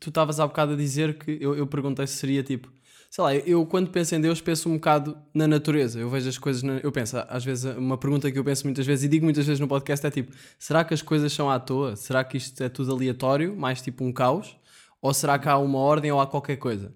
[0.00, 2.70] tu estavas há bocado a dizer que eu, eu perguntei se seria tipo,
[3.10, 5.98] sei lá, eu, quando penso em Deus penso um bocado na natureza.
[5.98, 8.86] Eu vejo as coisas, na- eu penso, às vezes, uma pergunta que eu penso muitas
[8.86, 11.58] vezes e digo muitas vezes no podcast é tipo, será que as coisas são à
[11.58, 11.96] toa?
[11.96, 14.56] Será que isto é tudo aleatório, mais tipo um caos?
[15.02, 16.94] Ou será que há uma ordem ou há qualquer coisa?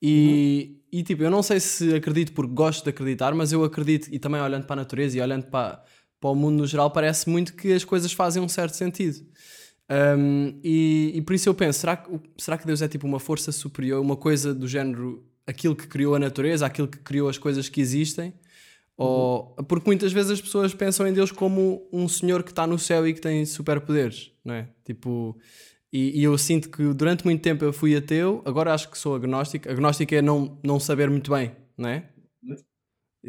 [0.00, 4.08] E, e tipo, eu não sei se acredito porque gosto de acreditar, mas eu acredito,
[4.12, 5.82] e também olhando para a natureza e olhando para,
[6.20, 9.24] para o mundo no geral, parece muito que as coisas fazem um certo sentido.
[9.90, 13.18] Um, e, e por isso eu penso, será que, será que Deus é tipo uma
[13.18, 17.38] força superior, uma coisa do género, aquilo que criou a natureza, aquilo que criou as
[17.38, 18.34] coisas que existem?
[18.96, 22.78] Ou, porque muitas vezes as pessoas pensam em Deus como um senhor que está no
[22.78, 24.68] céu e que tem superpoderes, não é?
[24.84, 25.38] Tipo,
[25.92, 29.14] e, e eu sinto que durante muito tempo eu fui ateu, agora acho que sou
[29.14, 29.70] agnóstico.
[29.70, 32.08] Agnóstico é não, não saber muito bem, não é?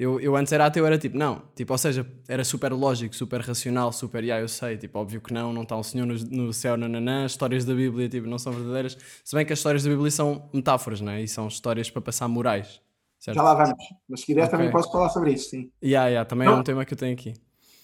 [0.01, 3.41] Eu, eu antes era ateu, era tipo, não, tipo, ou seja, era super lógico, super
[3.41, 6.53] racional, super, yeah, eu sei, tipo, óbvio que não, não está um senhor no, no
[6.53, 9.83] céu, nananã, as histórias da Bíblia, tipo, não são verdadeiras, se bem que as histórias
[9.83, 11.21] da Bíblia são metáforas, não é?
[11.21, 12.81] E são histórias para passar morais,
[13.19, 13.35] certo?
[13.35, 13.85] Já lá vamos.
[14.07, 14.51] Mas se quiser Ok.
[14.51, 15.69] também posso falar sobre isso, sim.
[15.83, 16.62] Yeah, yeah, também é Não.
[16.62, 17.33] um tema que eu tenho aqui.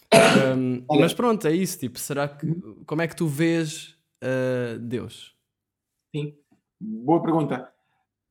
[0.56, 2.47] Um, mas pronto, é isso, tipo, será que,
[2.86, 5.36] como é que tu vês uh, Deus?
[6.15, 6.34] Sim.
[6.80, 7.69] Boa pergunta.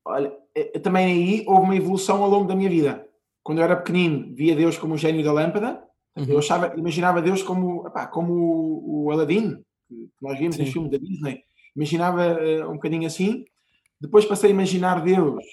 [0.06, 3.06] Olha, eh, também aí houve uma evolução ao longo da minha vida.
[3.44, 5.84] Quando eu era pequenino, via Deus como o gênio da lâmpada.
[6.16, 6.38] Eu Uhum.
[6.38, 9.56] achava, imaginava Deus como, epá, como o, o Aladdin,
[9.88, 10.72] que nós vimos nos Sim.
[10.72, 11.42] filmes da Disney.
[11.76, 13.44] Imaginava eh, um bocadinho assim.
[14.00, 15.44] Depois passei a imaginar Deus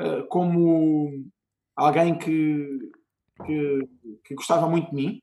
[0.00, 1.24] eh, como
[1.74, 2.78] alguém que,
[3.44, 3.88] que,
[4.24, 5.20] que gostava muito de mim.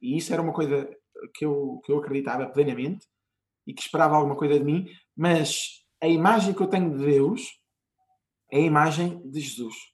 [0.00, 0.88] E isso era uma coisa
[1.34, 3.06] que eu, que eu acreditava plenamente
[3.66, 4.88] e que esperava alguma coisa de mim.
[5.16, 7.60] Mas a imagem que eu tenho de Deus
[8.50, 9.91] é a imagem de Jesus.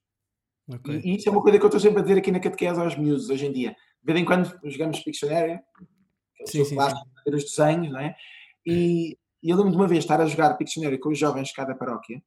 [0.68, 1.00] Ok.
[1.02, 2.80] E, e isso é uma coisa que eu estou sempre a dizer aqui na catequese
[2.80, 3.70] aos miúdos hoje em dia.
[3.70, 5.58] De vez em quando jogamos Pictionary,
[6.44, 8.14] Sim, sim, clássico, fazer os desenhos, não é?
[8.64, 11.54] E, e eu lembro de uma vez estar a jogar Pictionary com os jovens de
[11.54, 12.22] cada paróquia.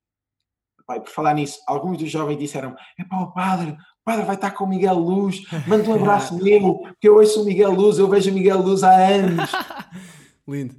[0.85, 4.35] Pai, por falar nisso, alguns dos jovens disseram: é pá, o padre, o padre vai
[4.35, 7.97] estar com o Miguel Luz, manda um abraço meu, porque eu ouço o Miguel Luz,
[7.97, 9.51] eu vejo o Miguel Luz há anos.
[10.47, 10.75] Lindo.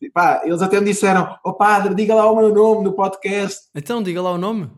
[0.00, 3.68] E, pá, eles até me disseram: ó padre, diga lá o meu nome no podcast.
[3.74, 4.70] Então, diga lá o nome.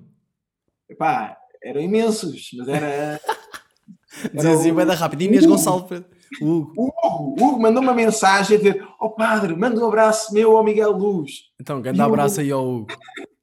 [0.88, 3.20] Epá, eram imensos, mas era.
[4.32, 5.22] Dizia vai dar rápido.
[5.22, 5.54] Inês Hugo.
[5.54, 6.02] Gonçalves.
[6.40, 6.72] Hugo.
[6.76, 10.62] O Hugo, Hugo mandou uma mensagem a dizer: ó padre, manda um abraço meu ao
[10.64, 11.30] Miguel Luz.
[11.60, 12.86] Então, grande o- abraço aí ao Hugo.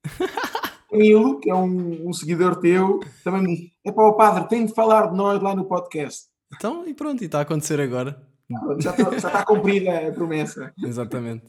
[0.89, 4.65] Camilo, que é um, um seguidor teu, também me disse: é para o padre, tem
[4.65, 6.25] de falar de nós lá no podcast.
[6.55, 8.21] Então, e pronto, e está a acontecer agora.
[8.79, 10.73] Já, já está cumprida a promessa.
[10.84, 11.45] Exatamente.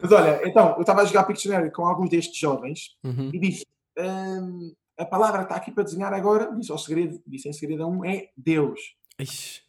[0.00, 3.30] Mas olha, então, eu estava a jogar Pictionary com alguns destes jovens Uhum.
[3.32, 3.64] e disse:
[3.98, 7.82] "Hum, a palavra que está aqui para desenhar agora, disse ao segredo, disse em segredo
[7.82, 8.80] a um, é Deus.
[9.18, 9.62] Ixi.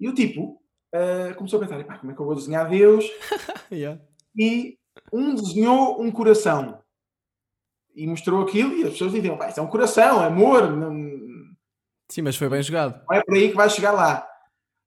[0.00, 0.60] E o tipo
[0.94, 3.04] ah, começou a pensar: "Epá, como é que eu vou desenhar Deus?
[3.72, 4.00] Yeah.
[4.38, 4.78] E
[5.12, 6.80] um desenhou um coração
[7.94, 10.92] e mostrou aquilo, e as pessoas diziam: "Pá, isso é um coração, é amor, não,
[10.92, 11.54] não
[12.10, 13.00] Sim, mas foi bem jogado.
[13.12, 14.26] é por aí que vai chegar lá.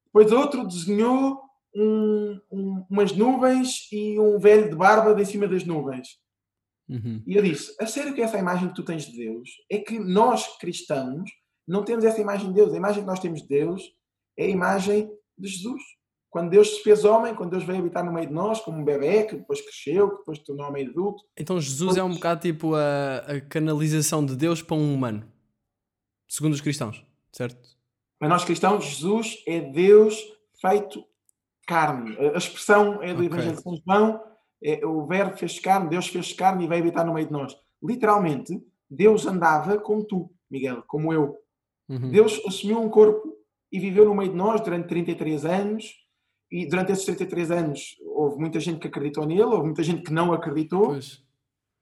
[0.06, 1.42] Depois outro desenhou
[1.76, 6.18] um- um- umas nuvens e um velho de barba em cima das nuvens.
[6.90, 7.22] Uhum.
[7.26, 10.00] E eu disse: A sério que essa imagem que tu tens de Deus é que
[10.00, 11.30] nós cristãos
[11.68, 12.74] não temos essa imagem de Deus.
[12.74, 13.84] A imagem que nós temos de Deus
[14.38, 15.82] é a imagem de Jesus.
[16.30, 18.84] quando Deus se fez homem, quando Deus veio habitar no meio de nós, como um
[18.84, 21.24] bebê, que depois cresceu, que depois se tornou homem adulto.
[21.38, 25.26] Então Jesus é um bocado tipo a, a canalização de Deus para um humano,
[26.28, 27.58] segundo os cristãos, certo?
[28.20, 30.20] Para nós cristãos, Jesus é Deus
[30.60, 31.04] feito
[31.68, 32.18] carne.
[32.18, 33.26] A expressão é do Ok.
[33.26, 34.24] Evangelho de São João,
[34.64, 37.56] é, o verbo fez carne, Deus fez carne e veio habitar no meio de nós.
[37.82, 41.38] Literalmente, Deus andava como tu, Miguel, como eu.
[41.90, 42.10] Uhum.
[42.10, 43.36] Deus assumiu um corpo
[43.72, 45.96] e viveu no meio de nós durante 33 anos.
[46.50, 50.14] E durante esses 33 anos houve muita gente que acreditou nele, houve muita gente que
[50.14, 50.88] não acreditou.
[50.88, 51.24] Pois.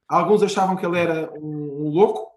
[0.07, 2.31] Alguns achavam que ele era um, um louco,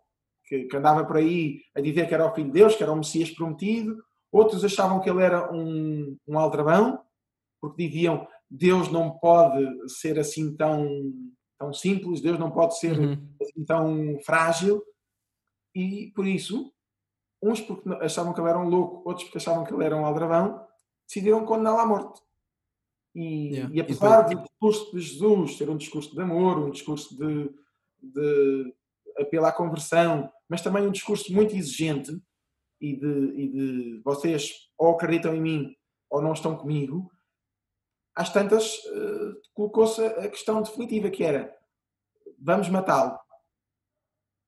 [0.47, 2.93] que, que andava por aí a dizer que era o Filho de Deus, que era
[2.93, 4.03] o Messias prometido.
[4.31, 7.01] Outros achavam que ele era um, um aldrabão,
[7.61, 10.87] porque diziam Deus não pode ser assim tão,
[11.59, 13.29] tão simples, Deus não pode ser Uhum.
[13.41, 14.83] assim tão frágil.
[15.75, 16.73] E por isso,
[17.43, 20.05] uns porque achavam que ele era um louco, outros porque achavam que ele era um
[20.07, 20.67] aldrabão,
[21.07, 22.21] decidiram condená-lo à morte.
[23.15, 23.75] E, Yeah.
[23.75, 27.51] e apesar do discurso de Jesus ser um discurso de amor, um discurso de,
[28.01, 28.75] de
[29.19, 32.17] apelo à conversão, mas também um discurso muito exigente
[32.81, 35.75] e de, e de vocês ou acreditam em mim
[36.11, 37.11] ou não estão comigo,
[38.19, 41.57] às tantas eh, colocou-se a questão definitiva que era
[42.37, 43.17] vamos matá-lo.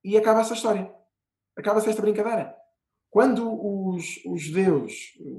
[0.02, 0.92] E acaba-se a história.
[1.56, 2.56] Acaba-se esta brincadeira.
[3.08, 4.92] Quando os, os judeus,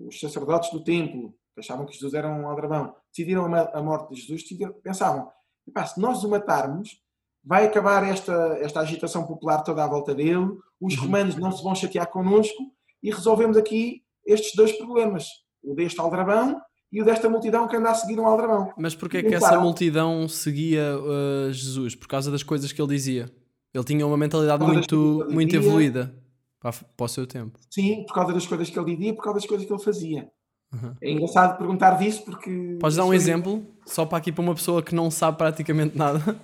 [0.08, 4.22] os sacerdotes do templo, que achavam que Jesus era um aldrabão, decidiram a, morte de
[4.22, 4.44] Jesus,
[4.82, 5.30] pensavam,
[5.68, 7.02] "Epá, se nós o matarmos,
[7.44, 11.04] vai acabar esta, esta agitação popular toda à volta dele, os Uhum.
[11.04, 12.72] romanos não se vão chatear connosco
[13.04, 15.28] e resolvemos aqui estes dois problemas,
[15.64, 18.74] o deste aldrabão e o desta multidão que anda a seguir um aldrabão.
[18.78, 21.96] Mas porquê E que essa multidão seguia uh, Jesus?
[21.96, 23.32] Por causa das coisas que ele dizia.
[23.74, 25.66] Ele tinha uma mentalidade muito, muito dizia.
[25.66, 26.14] evoluída
[26.60, 27.58] para, para o seu tempo.
[27.70, 30.30] Sim, por causa das coisas que ele dizia, por causa das coisas que ele fazia.
[30.74, 30.96] Uhum.
[31.02, 32.78] É engraçado perguntar disso porque.
[32.80, 33.66] Podes dar um é- exemplo?
[33.86, 36.40] Só para aqui para uma pessoa que não sabe praticamente nada.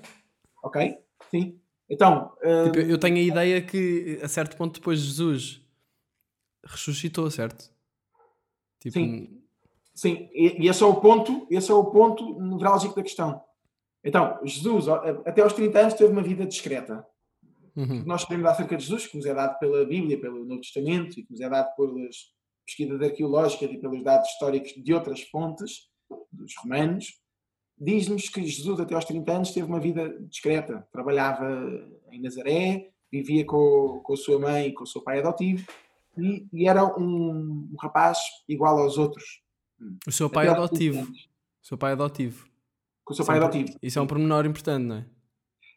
[0.64, 0.98] Ok?
[1.30, 1.60] Sim.
[1.90, 5.62] Então, ah, Tipo, eu tenho a ideia que a certo ponto depois Jesus
[6.66, 7.70] ressuscitou, certo?
[8.80, 9.42] Tipo, Sim.
[9.98, 13.42] Sim, e, e esse é o ponto, esse é o ponto nevrálgico da questão.
[14.04, 17.06] Então, Jesus, até aos 30 anos, teve uma vida discreta.
[17.76, 18.04] uhum.
[18.06, 21.24] nós sabemos acerca de Jesus, que nos é dado pela Bíblia, pelo Novo Testamento, e
[21.24, 22.16] que nos é dado pelas
[22.66, 25.90] pesquisas arqueológicas e pelos dados históricos de outras fontes,
[26.32, 27.20] dos romanos,
[27.78, 30.88] diz-nos que Jesus, até aos 30 anos, teve uma vida discreta.
[30.92, 31.46] Trabalhava
[32.12, 35.66] em Nazaré, vivia com, com a sua mãe e com o seu pai adotivo,
[36.18, 39.42] e, e era um, um rapaz igual aos outros.
[40.08, 41.02] O seu pai 30 adotivo.
[41.04, 42.48] O seu pai adotivo.
[43.04, 43.78] Com o seu Isso é pai um- adotivo.
[43.82, 45.06] Isso é um pormenor importante, não é?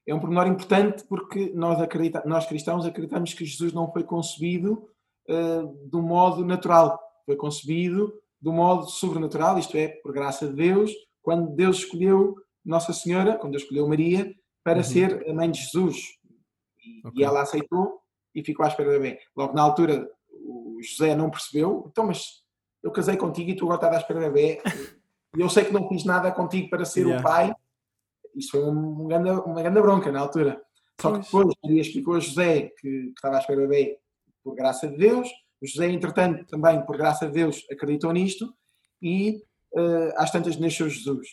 [0.06, 4.88] é um pormenor importante porque nós, acredita, nós cristãos acreditamos que Jesus não foi concebido
[5.28, 10.90] uh, do modo natural, foi concebido do modo sobrenatural, isto é, por graça de Deus,
[11.22, 12.34] quando Deus escolheu
[12.64, 14.34] Nossa Senhora, quando Deus escolheu Maria,
[14.64, 14.84] para Uhum.
[14.84, 15.98] ser a mãe de Jesus.
[16.82, 17.20] E, Ok.
[17.20, 18.00] e ela aceitou
[18.34, 19.18] e ficou à espera do bebê.
[19.36, 22.39] Logo na altura, o José não percebeu, então, mas
[22.82, 24.60] eu casei contigo e tu agora estás à espera do bebê,
[25.36, 27.20] e eu sei que não fiz nada contigo para ser Yeah.
[27.20, 27.54] o pai,
[28.34, 30.60] isso foi um, um grande, uma grande bronca na altura.
[31.00, 31.46] Só que Pois.
[31.46, 33.98] depois Maria explicou a José que, que estava à espera do bebê
[34.44, 35.28] por graça de Deus.
[35.60, 38.52] O José, entretanto, também por graça de Deus, acreditou nisto
[39.02, 39.42] e
[39.76, 41.26] eh, às tantas nasceu Jesus.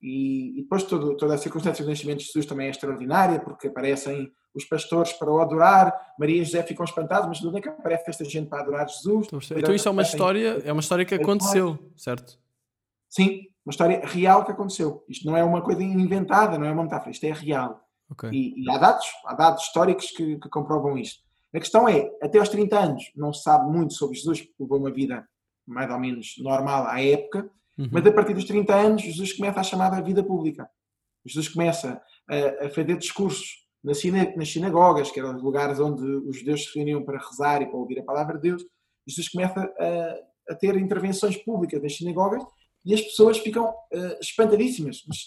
[0.00, 3.68] E, e depois todo, toda a circunstância do nascimento de Jesus também é extraordinária, porque
[3.68, 7.60] aparecem os pastores para o adorar, Maria e José ficam espantados, mas de onde é
[7.60, 9.28] que aparece esta gente para adorar Jesus?
[9.50, 12.38] Então isto é uma história, é uma história que aconteceu, certo?
[13.08, 15.04] Sim, uma história real que aconteceu.
[15.08, 17.80] Isto não é uma coisa inventada, não é uma metáfora, isto é real.
[18.10, 18.30] Ok.
[18.32, 21.22] E, e há dados, há dados históricos que, que comprovam isto.
[21.54, 24.78] A questão é, até aos 30 anos não se sabe muito sobre Jesus, porque levou
[24.78, 25.26] uma vida
[25.66, 27.90] mais ou menos normal à época, Uhum.
[27.92, 30.68] mas a partir dos 30 anos Jesus começa a chamada vida pública.
[31.24, 36.02] Jesus começa a, a fazer discursos nas, sina- nas sinagogas, que eram os lugares onde
[36.02, 38.64] os judeus se reuniam para rezar e para ouvir a palavra de Deus.
[39.06, 42.42] Jesus começa a, a ter intervenções públicas nas sinagogas
[42.84, 45.02] e as pessoas ficam eh, espantadíssimas.
[45.06, 45.18] Mas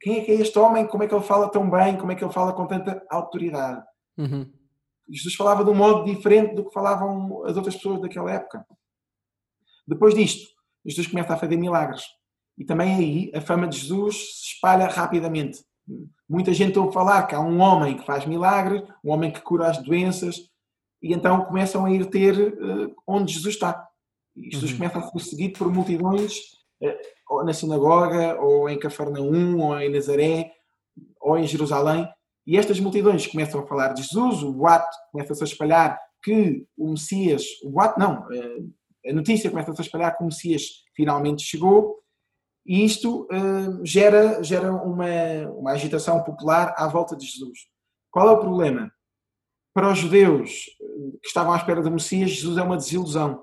[0.00, 0.86] quem é que é este homem?
[0.86, 1.96] Como é que ele fala tão bem?
[1.96, 3.84] Como é que ele fala com tanta autoridade?
[4.16, 4.50] Uhum.
[5.08, 8.64] Jesus falava de um modo diferente do que falavam as outras pessoas daquela época.
[9.86, 10.46] Depois disto,
[10.84, 12.02] Jesus começa a fazer milagres.
[12.56, 15.64] E também aí a fama de Jesus se espalha rapidamente.
[16.28, 19.68] Muita gente ouve falar que há um homem que faz milagres, um homem que cura
[19.70, 20.36] as doenças,
[21.02, 23.86] e então começam a ir ter eh, onde Jesus está.
[24.36, 24.78] E Jesus Uhum.
[24.78, 26.34] começa a ser seguido por multidões,
[26.82, 26.98] eh,
[27.30, 30.52] ou na sinagoga, ou em Cafarnaum, ou em Nazaré,
[31.20, 32.08] ou em Jerusalém.
[32.46, 36.90] E estas multidões começam a falar de Jesus, o boato começa-se a espalhar que o
[36.90, 40.62] Messias, o boato não, eh, a notícia começa-se a espalhar que o Messias
[40.94, 41.98] finalmente chegou
[42.68, 45.06] e isto uh, gera, gera uma,
[45.56, 47.60] uma agitação popular à volta de Jesus.
[48.10, 48.92] Qual é o problema?
[49.72, 50.66] Para os judeus
[51.22, 53.42] que estavam à espera do Messias, Jesus é uma desilusão.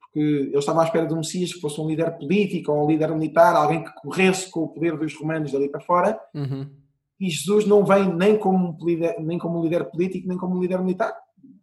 [0.00, 3.10] Porque eles estavam à espera do Messias que fosse um líder político ou um líder
[3.10, 6.20] militar, alguém que corresse com o poder dos romanos dali para fora.
[6.32, 6.70] Uhum.
[7.18, 10.54] E Jesus não vem nem como, um líder, nem como um líder político, nem como
[10.54, 11.12] um líder militar.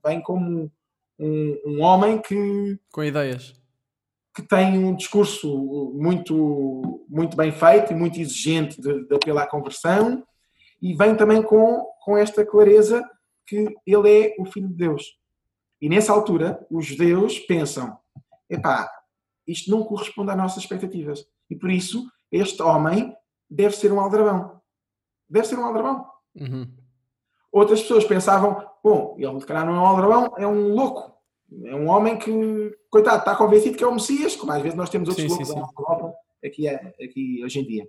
[0.05, 0.69] Vem como
[1.17, 2.77] um, um homem que.
[2.91, 3.60] Com ideias
[4.33, 9.47] que tem um discurso muito, muito bem feito e muito exigente de, de apelo à
[9.47, 10.23] conversão
[10.81, 13.07] e vem também com, com esta clareza
[13.45, 15.17] que ele é o Filho de Deus.
[15.81, 17.97] E nessa altura, os judeus pensam:
[18.49, 18.89] epá,
[19.45, 21.25] isto não corresponde às nossas expectativas.
[21.49, 23.15] E por isso, este homem
[23.49, 24.61] deve ser um aldrabão.
[25.29, 26.05] Deve ser um aldrabão.
[26.35, 26.71] Uhum.
[27.51, 31.10] Outras pessoas pensavam: bom, ele de calhar não é um aldrabão, é um louco.
[31.65, 34.89] É um homem que, coitado, está convencido que é o Messias, como às vezes nós
[34.89, 37.87] temos outros sim, loucos sim, Europa aqui, aqui hoje em dia.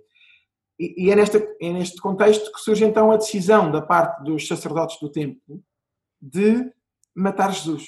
[0.79, 4.47] E, e é, neste, é neste contexto que surge então a decisão da parte dos
[4.47, 5.63] sacerdotes do templo
[6.21, 6.71] de
[7.15, 7.87] matar Jesus.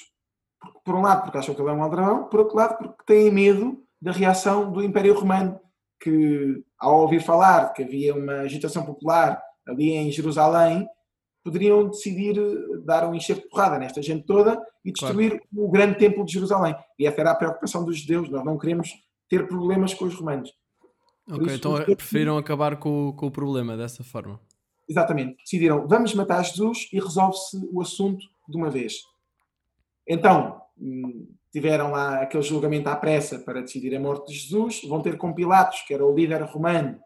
[0.60, 3.04] Por, por um lado, porque acham que ele é um aldrabão, por outro lado, porque
[3.04, 5.60] têm medo da reação do Império Romano,
[6.00, 10.88] que ao ouvir falar que havia uma agitação popular ali em Jerusalém,
[11.46, 15.46] poderiam decidir eh, dar um enxerto de porrada nesta gente toda e destruir claro.
[15.54, 16.74] o grande templo de Jerusalém.
[16.98, 18.28] E essa era a preocupação dos judeus.
[18.28, 18.90] Nós não queremos
[19.28, 20.52] ter problemas com os romanos.
[21.30, 24.40] Ok, isso, então preferiram acabar com, com o problema dessa forma.
[24.88, 25.36] Exatamente.
[25.38, 28.94] Decidiram, vamos matar Jesus e resolve-se o assunto de uma vez.
[30.06, 34.82] Então, hum, tiveram lá aquele julgamento à pressa para decidir a morte de Jesus.
[34.84, 36.98] Vão ter com Pilatos, que era o líder romano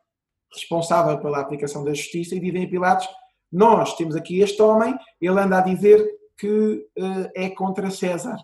[0.52, 3.08] responsável pela aplicação da justiça, e dizem a Pilatos:
[3.50, 6.06] nós temos aqui este homem, ele anda a dizer
[6.40, 8.36] que uh, é contra César,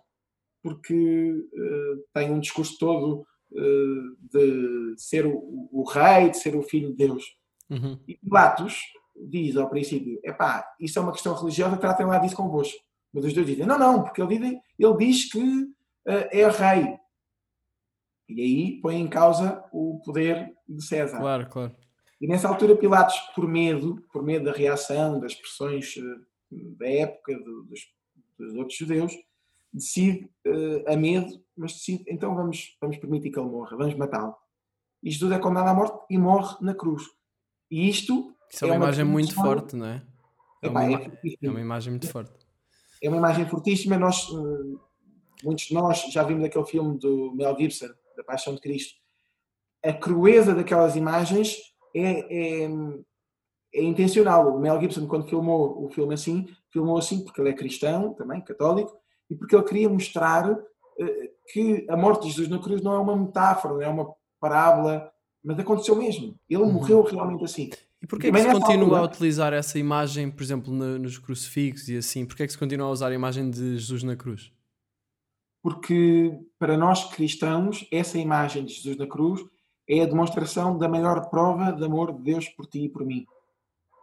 [0.62, 6.62] porque uh, tem um discurso todo uh, de ser o, o, rei, de ser o
[6.62, 7.24] filho de Deus.
[7.70, 7.98] Uhum.
[8.06, 8.80] E Pilatos
[9.28, 12.78] diz ao princípio: epá, isso é uma questão religiosa, tratem lá disso convosco.
[13.12, 15.66] Mas os dois dizem: não, não, porque ele, diz, ele diz que
[16.04, 16.98] é rei.
[18.28, 21.18] E aí põe em causa o poder de César.
[21.18, 21.76] Claro, claro.
[22.20, 27.38] E nessa altura Pilatos, por medo, por medo da reação, das pressões eh, da época
[27.38, 27.80] dos,
[28.38, 29.12] dos outros judeus,
[29.72, 34.34] decide, uh, a medo, mas decide, então vamos, vamos permitir que ele morra, vamos matá-lo.
[35.02, 37.02] E Jesus é condenado à morte e morre na cruz.
[37.70, 38.34] E isto...
[38.50, 40.02] Isso é uma, é uma imagem muito forte, não é?
[40.62, 41.10] É, uma, é,
[41.42, 42.32] é uma imagem muito forte.
[43.02, 43.98] É uma imagem fortíssima.
[43.98, 44.80] Nós, uh,
[45.44, 48.94] muitos de nós já vimos aquele filme do Mel Gibson, da Paixão de Cristo.
[49.84, 52.70] A crueza daquelas imagens é, é,
[53.74, 54.54] é, intencional.
[54.54, 58.40] O Mel Gibson, quando filmou o filme assim, filmou assim porque ele é cristão, também
[58.40, 58.92] católico,
[59.30, 60.58] e porque ele queria mostrar uh,
[61.52, 65.10] que a morte de Jesus na cruz não é uma metáfora, não é uma parábola,
[65.42, 66.38] mas aconteceu mesmo.
[66.48, 66.72] Ele uhum.
[66.72, 67.70] morreu realmente assim.
[68.02, 71.18] E porquê é que se continua altura, a utilizar essa imagem, por exemplo, no, nos
[71.18, 72.26] crucifixos e assim?
[72.26, 74.52] Porquê é que se continua a usar a imagem de Jesus na cruz?
[75.62, 79.40] Porque para nós cristãos, essa imagem de Jesus na cruz
[79.88, 83.26] é a demonstração da maior prova de amor de Deus por ti e por mim.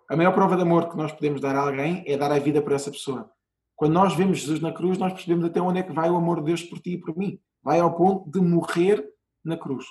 [0.10, 2.62] A maior prova de amor que nós podemos dar a alguém é dar a vida
[2.62, 3.30] por essa pessoa.
[3.76, 6.40] Quando nós vemos Jesus na cruz, nós percebemos até onde é que vai o amor
[6.40, 7.40] de Deus por ti e por mim.
[7.62, 9.04] Vai ao ponto de morrer
[9.44, 9.86] na cruz.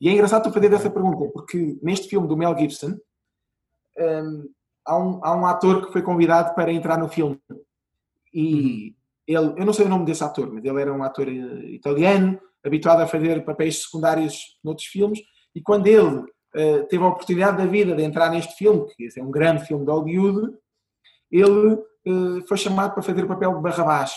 [0.00, 2.96] E é engraçado tu fazer essa pergunta, porque neste filme do Mel Gibson
[3.98, 4.50] um,
[4.84, 7.40] há, um, há um ator que foi convidado para entrar no filme.
[8.32, 8.94] E
[9.26, 12.40] ele, eu não sei o nome desse ator, mas ele era um ator eh, italiano,
[12.64, 15.20] habituado a fazer papéis secundários noutros filmes,
[15.54, 19.22] e quando ele uh, teve a oportunidade da vida de entrar neste filme, que é
[19.22, 20.56] um grande filme de Hollywood,
[21.30, 24.12] ele uh, foi chamado para fazer o papel de Barrabás.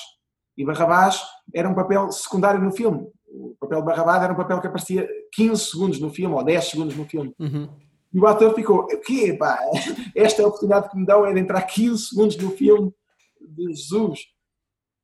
[0.58, 1.22] E Barrabás
[1.54, 3.08] era um papel secundário no filme.
[3.28, 6.66] O papel de Barrabás era um papel que aparecia 15 segundos no filme, ou 10
[6.66, 7.34] segundos no filme.
[7.40, 7.70] Uhum.
[8.14, 9.58] E o ator ficou, o quê, pá?
[10.16, 12.94] Esta oportunidade que me dão é de entrar 15 segundos no filme
[13.40, 14.20] de Jesus.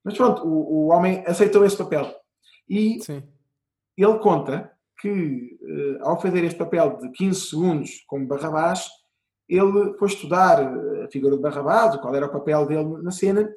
[0.04, 2.14] Mas pronto, o, o homem aceitou esse papel.
[2.70, 3.24] E Sim.
[3.98, 8.90] ele conta que, eh, ao fazer este papel de 15 segundos como Barrabás,
[9.48, 13.50] ele foi estudar eh, a figura de Barrabás, qual era o papel dele na cena,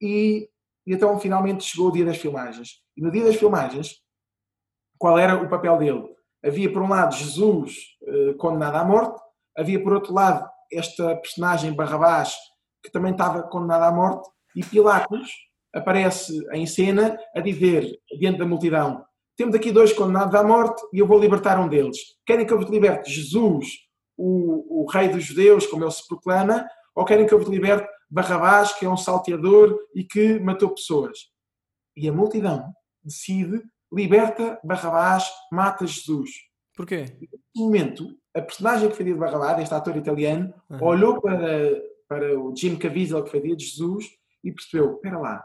[0.00, 0.48] e,
[0.86, 2.82] e então finalmente chegou o dia das filmagens.
[2.96, 4.02] E no dia das filmagens,
[4.98, 6.14] qual era o papel dele?
[6.44, 9.20] Havia, por um lado, Jesus eh, condenado à morte,
[9.56, 12.34] havia, por outro lado, esta personagem Barrabás,
[12.82, 15.30] que também estava condenada à morte, e Pilatos,
[15.74, 19.04] aparece em cena a dizer, diante da multidão:
[19.36, 21.98] Temos aqui dois condenados à morte e eu vou libertar um deles.
[22.26, 23.66] Querem que eu vos liberte Jesus,
[24.16, 27.88] o, o rei dos judeus, como ele se proclama, ou querem que eu vos liberte
[28.10, 31.18] Barrabás, que é um salteador e que matou pessoas?
[31.96, 33.62] E a multidão decide
[33.92, 36.30] liberta Barrabás, mata Jesus.
[36.74, 37.06] Porquê?
[37.20, 40.84] Nesse momento, a personagem que fazia de Barrabás, este ator italiano, Aham.
[40.84, 44.06] olhou para, para o Jim Caviezel que fazia de Jesus
[44.42, 45.44] e percebeu, espera lá,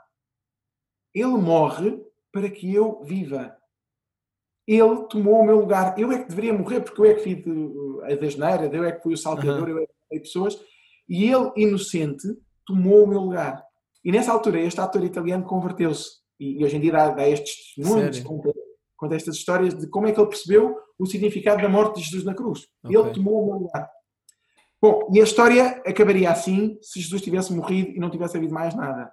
[1.20, 2.00] ele morre
[2.32, 3.56] para que eu viva.
[4.68, 5.98] Ele tomou o meu lugar.
[5.98, 8.92] Eu é que deveria morrer porque eu é que fiz uh, a dasneira, eu é
[8.92, 9.70] que fui o salteador, Aham.
[9.70, 10.60] eu é que matei pessoas.
[11.08, 12.28] E ele, inocente,
[12.66, 13.64] tomou o meu lugar.
[14.04, 16.18] E nessa altura, este ator italiano converteu-se.
[16.40, 18.54] E, hoje em dia dá, dá estes testemunhos, conta,
[18.96, 22.24] conta estas histórias de como é que ele percebeu o significado da morte de Jesus
[22.24, 22.68] na cruz.
[22.84, 22.96] Ok.
[22.96, 23.90] Ele tomou o meu lugar.
[24.82, 28.76] Bom, e a história acabaria assim se Jesus tivesse morrido e não tivesse havido mais
[28.76, 29.12] nada.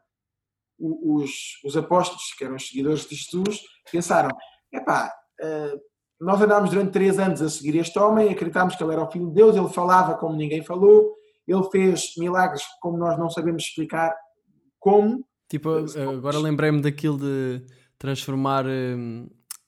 [0.79, 1.31] Os,
[1.64, 3.61] os apóstolos, que eram os seguidores de Jesus,
[3.91, 4.31] pensaram:
[4.72, 5.75] epá, eh,
[6.20, 9.29] nós andámos durante três anos a seguir este homem, acreditámos que ele era o Filho
[9.29, 11.14] de Deus, ele falava como ninguém falou,
[11.47, 14.14] ele fez milagres como nós não sabemos explicar
[14.79, 15.25] como.
[15.49, 15.85] Tipo,
[16.16, 17.64] agora lembrei-me daquilo de
[17.99, 18.64] transformar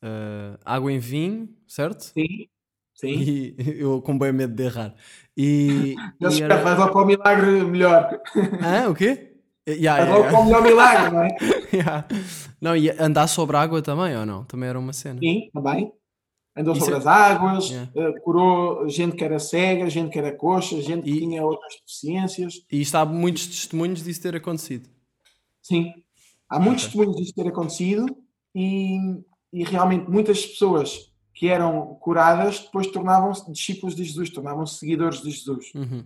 [0.02, 2.04] ah, água em vinho, certo?
[2.04, 2.48] Sim,
[2.94, 3.08] sim.
[3.08, 4.94] E eu com bem medo de errar.
[5.36, 6.58] E, Ele e era...
[6.62, 8.20] faz para o milagre melhor.
[8.62, 8.88] Hã?
[8.88, 9.35] O quê?
[9.68, 10.30] Yeah, Faz yeah, logo yeah.
[10.30, 11.36] para o melhor milagre, não é?
[11.76, 12.06] Yeah.
[12.60, 14.44] Não, e andar sobre água também, ou não?
[14.44, 15.18] Também era uma cena.
[15.18, 15.92] Sim, também.
[16.56, 20.32] Andou Isso sobre é- as águas, eh, curou gente que era cega, gente que era
[20.34, 22.54] coxa, gente que E- tinha outras deficiências.
[22.72, 24.88] E está muitos testemunhos disso ter acontecido.
[25.60, 25.92] Sim.
[26.48, 28.06] Há muitos testemunhos disto ter acontecido
[28.54, 28.96] e,
[29.52, 35.30] e realmente muitas pessoas que eram curadas depois tornavam-se discípulos de Jesus, tornavam-se seguidores de
[35.30, 35.66] Jesus.
[35.74, 36.04] Uhum.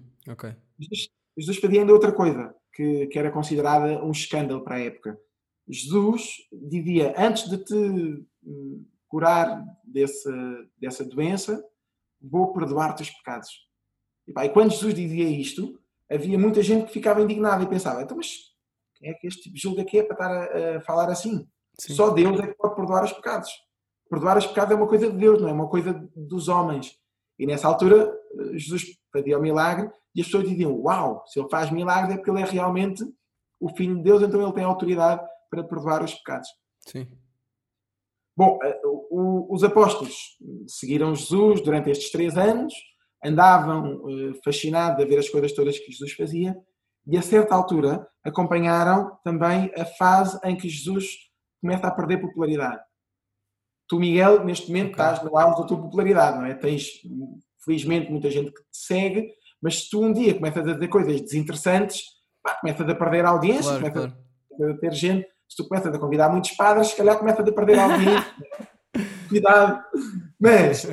[0.81, 1.09] Jesus,
[1.39, 5.21] Jesus fazia ainda outra coisa que, que era considerada um escândalo para a época.
[5.69, 7.75] Jesus dizia: Antes de te
[8.43, 10.31] hum, curar desse,
[10.79, 11.63] dessa doença,
[12.21, 13.51] vou perdoar-te os pecados.
[14.27, 15.79] E, pá, e quando Jesus dizia isto,
[16.11, 18.31] havia muita gente que ficava indignada e pensava: então, mas
[18.95, 21.47] quem é que este tipo julga que é para estar a, a falar assim?
[21.79, 21.95] Sim.
[21.95, 23.51] Só Deus é que pode perdoar os pecados.
[24.09, 26.99] Perdoar os pecados é uma coisa de Deus, não é uma coisa dos homens.
[27.39, 28.13] E nessa altura,
[28.55, 32.31] Jesus fazia o milagre e as pessoas diziam: Uau, se ele faz milagres é porque
[32.31, 33.05] ele é realmente
[33.59, 36.49] o Filho de Deus, então ele tem autoridade para perdoar os pecados.
[36.87, 37.07] Sim.
[38.37, 38.81] Bom, eh,
[39.11, 42.73] os apóstolos seguiram Jesus durante estes três anos,
[43.23, 46.57] andavam eh, fascinados a ver as coisas todas que Jesus fazia
[47.07, 51.07] e a certa altura acompanharam também a fase em que Jesus
[51.61, 52.81] começa a perder popularidade.
[53.87, 55.05] Tu, Miguel, neste momento Ok.
[55.05, 56.55] estás no auge da tua popularidade, não é?
[56.55, 57.03] Tens,
[57.65, 59.29] felizmente, muita gente que te segue,
[59.61, 62.03] mas se tu um dia começas a dizer coisas desinteressantes,
[62.43, 64.13] pá, começas a perder a audiência, Claro, começas
[64.59, 64.73] claro.
[64.73, 67.79] a ter gente, se tu começas a convidar muitos padres, se calhar começas a perder
[67.79, 68.09] alguém.
[69.29, 69.83] Cuidado.
[70.39, 70.85] Mas,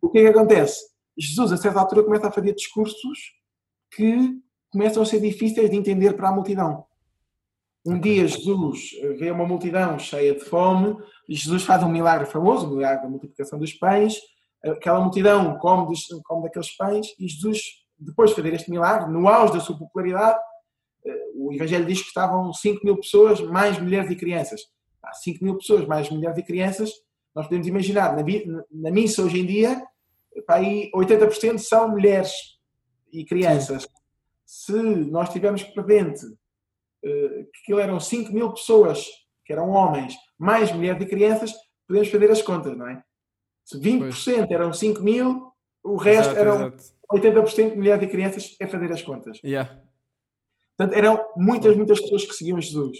[0.00, 0.82] o que é que acontece?
[1.16, 3.18] Jesus, a certa altura, começa a fazer discursos
[3.94, 4.38] que
[4.70, 6.84] começam a ser difíceis de entender para a multidão.
[7.86, 10.96] Um dia Jesus vê uma multidão cheia de fome
[11.28, 14.18] e Jesus faz um milagre famoso, o milagre da multiplicação dos pães.
[14.64, 17.60] Aquela multidão come, dos, come daqueles pães e Jesus,
[17.98, 20.38] depois de fazer este milagre, no auge da sua popularidade,
[21.04, 24.62] eh, o Evangelho diz que estavam 5 mil pessoas, mais mulheres e crianças.
[25.02, 26.90] Há 5 mil pessoas, mais mulheres e crianças,
[27.34, 28.24] nós podemos imaginar, na,
[28.72, 29.80] na missa hoje em dia,
[30.48, 32.32] aí 80% são mulheres
[33.12, 33.86] e crianças.
[34.44, 36.26] Se nós tivermos presente
[37.04, 39.06] eh, que eram 5 mil pessoas,
[39.44, 41.52] que eram homens, mais mulheres e crianças,
[41.86, 43.02] podemos fazer as contas, não é?
[43.68, 45.52] Se 20% eram 5 mil,
[45.84, 46.84] o resto Exato, eram exato.
[47.12, 49.38] 80% de mulheres e crianças, é fazer as contas.
[49.44, 49.78] Yeah.
[50.74, 52.96] Portanto, eram muitas, muitas pessoas que seguiam Jesus.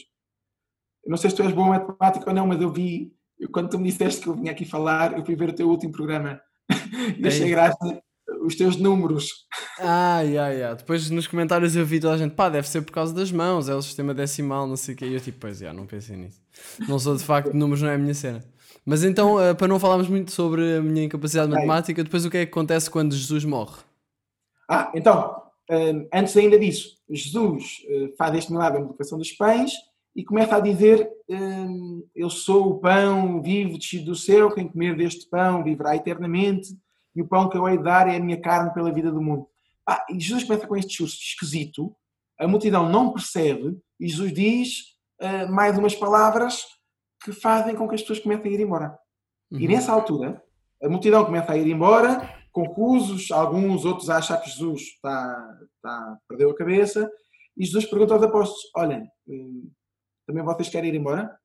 [1.07, 3.49] Eu não sei se tu és bom em matemática ou não, mas eu vi, eu,
[3.51, 5.93] quando tu me disseste que eu vinha aqui falar, eu fui ver o teu último
[5.93, 6.39] programa
[7.19, 7.51] e achei Ei.
[7.51, 8.03] graça
[8.43, 9.47] os teus números.
[9.79, 10.75] Ah, yeah, yeah.
[10.75, 13.71] Depois nos comentários eu vi toda a gente, pá, deve ser por causa das mãos,
[13.71, 15.07] é o sistema decimal, não sei o quê.
[15.07, 16.43] E eu tipo, pois, já, não pensei nisso.
[16.87, 18.45] Não sou de facto, números não é a minha cena.
[18.89, 22.39] Mas então, eh, para não falarmos muito sobre a minha incapacidade matemática, depois o que
[22.39, 23.83] é que acontece quando Jesus morre?
[24.67, 29.73] Ah, então, hum, antes ainda disso, Jesus eh, faz este milagre da multiplicação dos pães
[30.17, 31.07] e começa a dizer:
[32.17, 36.75] Eu sou o pão vivo descido do céu, quem comer deste pão viverá eternamente,
[37.15, 39.21] e o pão que eu hei de dar é a minha carne pela vida do
[39.21, 39.47] mundo.
[39.87, 41.95] Ah, e Jesus começa com este discurso esquisito,
[42.41, 46.78] a multidão não percebe, e Jesus diz eh, mais umas palavras
[47.23, 48.99] que fazem com que as pessoas comecem a ir embora.
[49.51, 49.73] E Uhum.
[49.73, 50.43] nessa altura,
[50.83, 56.19] a multidão começa a ir embora, confusos, alguns outros a achar que Jesus está, está,
[56.29, 57.11] perdeu a cabeça,
[57.57, 59.71] e Jesus pergunta aos apóstolos: Olhem, hum,
[60.27, 61.37] também vocês querem ir embora?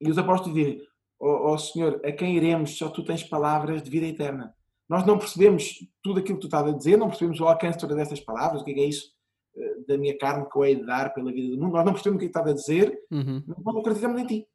[0.00, 0.80] E os apóstolos dizem:
[1.18, 2.76] Ó ó Senhor, a quem iremos?
[2.78, 4.54] Só tu tens palavras de vida eterna.
[4.88, 7.86] Nós não percebemos tudo aquilo que tu estás a dizer, não percebemos o alcance de
[7.86, 9.12] todas essas palavras, o que é, é isso
[9.56, 11.74] eh, da minha carne que eu hei de dar pela vida do mundo.
[11.74, 13.42] Nós não percebemos o que é que estás a dizer, Uhum.
[13.46, 14.46] mas nós acreditamos em ti.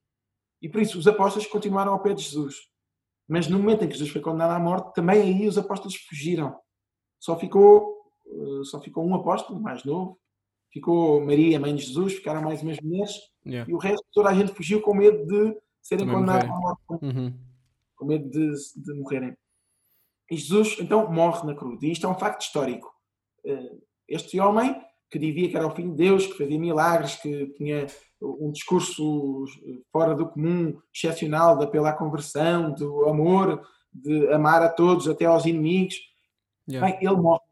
[0.61, 2.55] E por isso os apóstolos continuaram ao pé de Jesus.
[3.27, 6.57] Mas no momento em que Jesus foi condenado à morte, também aí os apóstolos fugiram.
[7.19, 7.97] Só ficou,
[8.27, 10.19] eh, só ficou um apóstolo, mais novo.
[10.71, 13.13] Ficou Maria, mãe de Jesus, ficaram mais umas mulheres.
[13.45, 13.69] Yeah.
[13.69, 17.05] E o resto, toda a gente fugiu com medo de serem Também condenados à morte.
[17.05, 17.39] Uhum.
[17.95, 19.35] Com medo de, de morrerem.
[20.29, 21.81] E Jesus, então, morre na cruz.
[21.81, 22.93] E isto é um facto histórico.
[23.45, 23.77] Eh,
[24.07, 24.75] Este homem,
[25.15, 27.87] que dizia que era o Filho de Deus, que fazia milagres, que tinha
[28.21, 29.45] um discurso
[29.91, 35.25] fora do comum, excepcional, de apelo à conversão, do amor, de amar a todos, até
[35.25, 35.95] aos inimigos,
[36.67, 36.85] Yeah.
[36.85, 37.43] Bem, ele morre.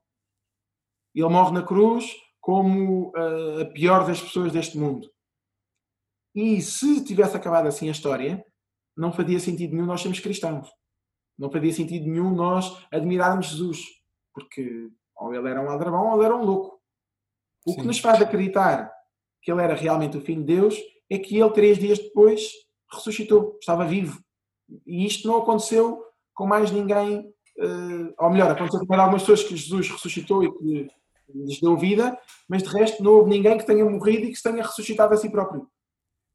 [1.13, 5.09] Ele morre na cruz como ah, a pior das pessoas deste mundo.
[6.35, 8.43] E se tivesse acabado assim a história,
[8.97, 10.67] não fazia sentido nenhum nós sermos cristãos.
[11.37, 13.79] Não fazia sentido nenhum nós admirarmos Jesus.
[14.33, 16.72] Porque ou ele era um aldrabão ou ele era um louco.
[17.65, 17.87] O que Sim.
[17.87, 18.91] nos faz acreditar
[19.41, 20.77] que ele era realmente o Filho de Deus
[21.09, 22.49] é que ele, três dias depois,
[22.91, 24.19] ressuscitou, estava vivo.
[24.85, 26.03] E isto não aconteceu
[26.33, 30.89] com mais ninguém, eh, ou melhor, aconteceu com algumas pessoas que Jesus ressuscitou e que
[31.33, 32.17] lhes deu vida,
[32.49, 35.17] mas de resto não houve ninguém que tenha morrido e que se tenha ressuscitado a
[35.17, 35.67] si próprio.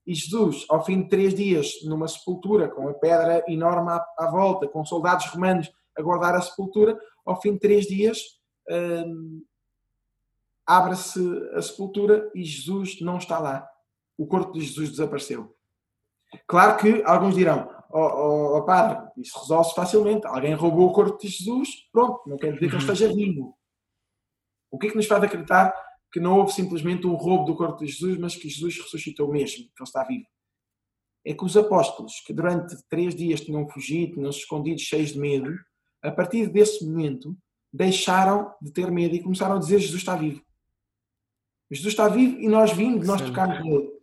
[0.07, 4.31] E Jesus, ao fim de três dias, numa sepultura, com a pedra enorme à, à
[4.31, 8.22] volta, com soldados romanos a guardar a sepultura, ao fim de três dias,
[8.70, 9.43] hum,
[10.69, 11.19] abre-se
[11.55, 13.66] a sepultura e Jesus não está lá.
[14.19, 15.57] O corpo de Jesus desapareceu.
[16.47, 20.27] Claro que alguns dirão, ó oh, padre, isso resolve-se facilmente.
[20.27, 23.57] Alguém roubou o corpo de Jesus, pronto, não quer dizer que ele esteja vivo.
[24.71, 25.73] O que é que nos faz acreditar
[26.12, 29.64] que não houve simplesmente um roubo do corpo de Jesus, mas que Jesus ressuscitou mesmo,
[29.64, 30.27] que ele está vivo?
[31.25, 35.55] É que os apóstolos, que durante três dias tinham fugido, tinham-se escondido cheios de medo,
[36.03, 37.35] a partir desse momento,
[37.73, 40.43] deixaram de ter medo e começaram a dizer: Jesus está vivo.
[41.71, 43.99] Jesus está vivo e nós vimos, nós tocamos nele.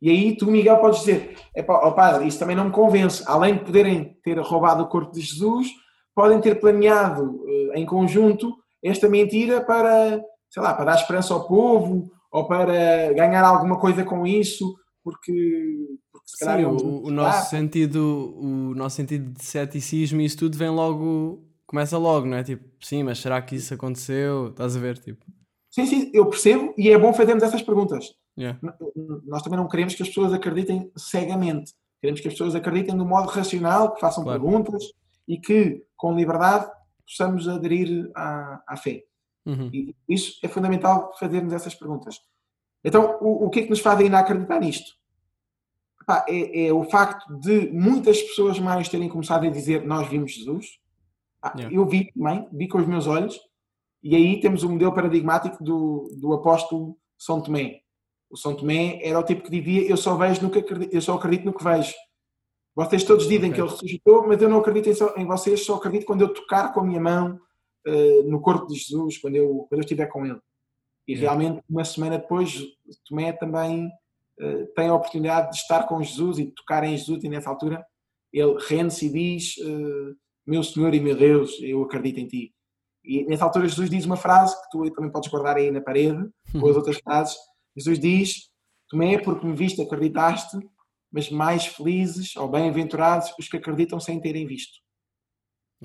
[0.00, 3.24] E aí tu, Miguel, podes dizer: ó padre, isso também não me convence.
[3.26, 5.68] Além de poderem ter roubado o corpo de Jesus,
[6.14, 11.46] podem ter planeado eh, em conjunto esta mentira para, sei lá, para dar esperança ao
[11.46, 15.32] povo ou para ganhar alguma coisa com isso, porque,
[16.12, 20.38] porque se calhar Sim, o, o nosso sentido, o nosso sentido de ceticismo e isso
[20.38, 22.42] tudo vem logo, começa logo, não é?
[22.42, 24.48] Tipo, sim, mas será que isso aconteceu?
[24.48, 24.98] Estás a ver?
[24.98, 25.24] Tipo,
[25.76, 28.14] Sim, sim, eu percebo e é bom fazermos essas perguntas.
[28.38, 28.58] yeah.
[29.26, 31.74] Nós também não queremos que as pessoas acreditem cegamente.
[32.00, 34.40] Queremos que as pessoas acreditem de um modo racional, que façam Claro.
[34.40, 34.82] perguntas
[35.28, 36.66] e que, com liberdade,
[37.06, 39.04] possamos aderir à, à fé.
[39.44, 39.68] Uhum.
[39.70, 42.22] E isso é fundamental fazermos essas perguntas.
[42.82, 44.96] Então, o, o que é que nos faz ainda acreditar nisto?
[46.00, 50.32] Epá, é, é o facto de muitas pessoas mais terem começado a dizer nós vimos
[50.32, 50.78] Jesus.
[51.42, 51.76] Ah, Yeah.
[51.76, 53.38] Eu vi também, vi com os meus olhos,
[54.08, 57.80] e aí temos o modelo paradigmático do, do apóstolo São Tomé.
[58.30, 61.00] O São Tomé era o tipo que dizia eu só vejo no que acredito, eu
[61.00, 61.94] só acredito no que vejo.
[62.74, 63.54] Vocês todos dizem Ok.
[63.54, 66.32] que ele ressuscitou, mas eu não acredito em, só- em vocês, só acredito quando eu
[66.34, 67.38] tocar com a minha mão
[67.86, 70.38] eh, no corpo de Jesus, quando eu, quando eu estiver com ele.
[71.08, 71.22] E Yeah.
[71.38, 72.60] realmente, uma semana depois,
[73.08, 73.88] Tomé também
[74.40, 77.48] eh, tem a oportunidade de estar com Jesus e de tocar em Jesus, e nessa
[77.48, 77.82] altura
[78.32, 80.14] ele rende-se e diz: eh,
[80.46, 82.52] Meu Senhor e meu Deus, eu acredito em ti.
[83.06, 86.28] E nessa altura, Jesus diz uma frase que tu também podes guardar aí na parede,
[86.54, 87.36] ou as outras frases.
[87.76, 88.50] Jesus diz:
[88.88, 90.58] Tomé, porque me viste, acreditaste,
[91.12, 94.78] mas mais felizes ou bem-aventurados os que acreditam sem terem visto.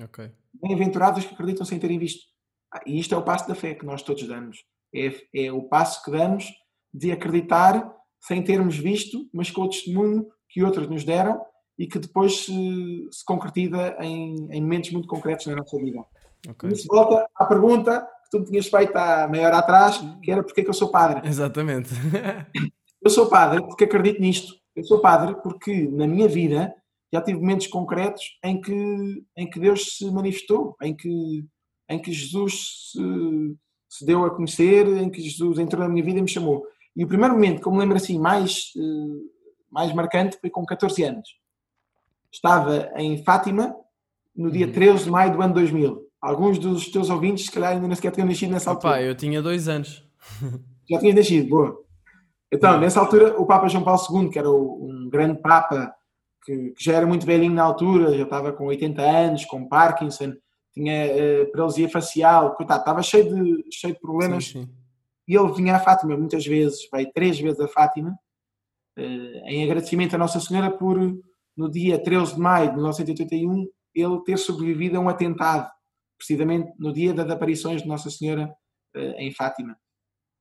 [0.02, 0.30] Ok.
[0.54, 2.24] Bem-aventurados os que acreditam sem terem visto.
[2.72, 4.64] Ah, e isto é o passo da fé que nós todos damos.
[4.94, 6.46] É, é o passo que damos
[6.92, 11.40] de acreditar sem termos visto, mas com o testemunho que outros nos deram
[11.78, 16.04] e que depois se, se concretiza em, em momentos muito concretos na nossa vida.
[16.48, 16.68] Ok.
[16.68, 20.30] E isso volta à pergunta que tu me tinhas feito há meia hora atrás, que
[20.30, 21.26] era porque é que eu sou padre.
[21.28, 21.90] Exatamente.
[23.04, 24.54] Eu sou padre porque acredito nisto.
[24.76, 26.72] Eu sou padre porque na minha vida
[27.12, 31.44] já tive momentos concretos em que, em que Deus se manifestou, em que,
[31.88, 33.56] em que Jesus se,
[33.88, 36.64] se deu a conhecer, em que Jesus entrou na minha vida e me chamou.
[36.94, 39.24] E o primeiro momento que eu me lembro assim mais, eh,
[39.70, 41.28] mais marcante foi com 14 anos.
[42.32, 43.74] Estava em Fátima
[44.34, 44.72] no dia Uhum.
[44.72, 46.11] 13 de maio do ano 2000.
[46.22, 48.92] Alguns dos teus ouvintes, se calhar, ainda nem sequer tinham nascido nessa altura.
[48.92, 50.08] Opa, eu tinha dois anos.
[50.88, 51.82] Já tinhas nascido, boa.
[52.52, 55.92] Então, nessa altura, o Papa João Paulo II, que era um grande Papa,
[56.44, 60.34] que, já era muito velhinho na altura, já estava com 80 anos, com Parkinson,
[60.74, 64.46] tinha eh, paralisia facial, coitado, estava cheio de, cheio de problemas.
[64.46, 64.70] Sim, sim.
[65.26, 68.14] E ele vinha a Fátima muitas vezes, veio três vezes a Fátima,
[68.98, 70.98] eh, em agradecimento à Nossa Senhora por,
[71.56, 75.70] no dia 13 de maio de 1981, ele ter sobrevivido a um atentado,
[76.22, 78.54] precisamente no dia das aparições de Nossa Senhora
[78.94, 79.76] eh, em Fátima.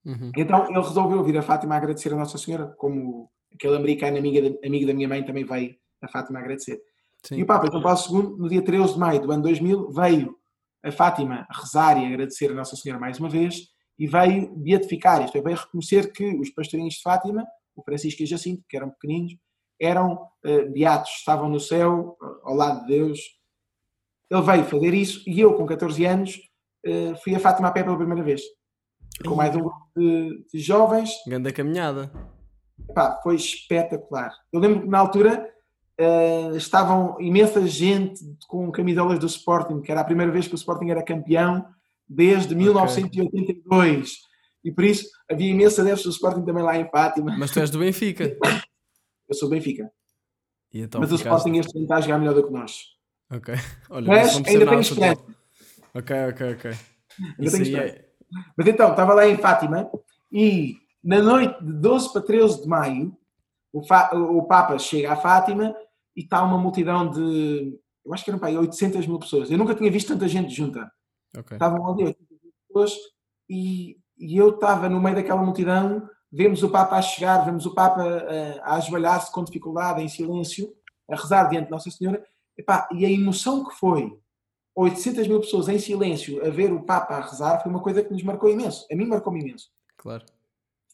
[0.06, 0.32] Uhum.
[0.38, 4.68] Então ele resolveu vir a Fátima agradecer a Nossa Senhora, como aquele americano amigo da,
[4.68, 6.80] amigo da minha mãe também veio a Fátima agradecer.
[7.26, 7.38] Sim.
[7.38, 10.36] E o Papa João Paulo II, no dia 13 de maio do ano 2000, veio
[10.84, 13.68] a Fátima rezar e agradecer a Nossa Senhora mais uma vez
[13.98, 18.26] e veio beatificar, isto é, veio reconhecer que os pastorinhos de Fátima, o Francisco e
[18.26, 19.34] o Jacinto, que eram pequeninos,
[19.80, 23.20] eram eh, beatos, estavam no céu, ao lado de Deus.
[24.32, 26.40] Ele veio fazer isso e eu, com 14 anos,
[26.86, 28.42] eh, fui a Fátima a pé pela primeira vez.
[29.28, 32.10] Com mais um grupo de, de jovens, Grande caminhada.
[32.96, 34.34] Pá, foi espetacular.
[34.54, 35.52] Eu lembro que na altura
[35.98, 40.56] eh, estavam imensa gente com camisolas do Sporting, que era a primeira vez que o
[40.56, 41.66] Sporting era campeão
[42.08, 44.14] desde 1982.
[44.64, 47.36] E por isso havia imensa adeptos do Sporting também lá em Fátima.
[47.38, 48.38] Mas tu és do Benfica.
[49.28, 49.92] Eu sou Benfica.
[50.74, 53.01] E então mas o Sporting este ano está a jogar melhor do que nós.
[53.32, 53.54] Ok.
[53.90, 55.24] Olha, Mas ainda tenho esperança.
[55.94, 56.72] Ok, ok, ok.
[56.72, 57.96] Ainda tenho aí esperança.
[57.96, 58.06] é...
[58.58, 59.90] Mas então, estava lá em Fátima
[60.32, 63.18] e na noite de 12 para 13 de maio,
[63.74, 65.76] o, Fa- o Papa chega a Fátima
[66.16, 69.50] e está uma multidão de, eu acho que eram para aí 800 mil pessoas.
[69.52, 70.90] Eu nunca tinha visto tanta gente junta.
[71.38, 71.56] Ok.
[71.56, 72.98] Estavam ali 800 mil pessoas
[73.50, 77.74] e, e eu estava no meio daquela multidão, vemos o Papa a chegar, vemos o
[77.74, 80.74] Papa eh, a ajoelhar-se com dificuldade, em silêncio,
[81.10, 82.24] a rezar diante de Nossa Senhora.
[82.62, 84.16] Epá, e a emoção que foi
[84.76, 88.12] 800 mil pessoas em silêncio a ver o Papa a rezar foi uma coisa que
[88.12, 88.86] nos marcou imenso.
[88.92, 89.70] A mim marcou-me imenso.
[89.98, 90.24] Claro.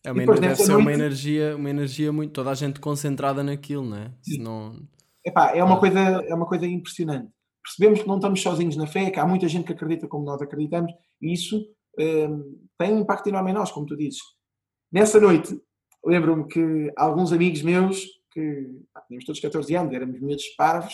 [0.03, 2.31] É uma, depois deve ser uma noite- energia, uma energia muito.
[2.31, 4.11] Toda a gente concentrada naquilo, não é?
[4.21, 4.81] Senão.
[5.25, 7.29] Epá, é uma coisa, é uma coisa impressionante.
[7.61, 10.41] Percebemos que não estamos sozinhos na fé, que há muita gente que acredita como nós
[10.41, 11.67] acreditamos, e isso
[11.99, 14.21] hum, tem um impacto enorme em nós, como tu dizes.
[14.89, 15.59] Nessa noite,
[16.05, 20.93] lembro-me que alguns amigos meus, que pá, tínhamos todos 14 anos, éramos miúdos parvos,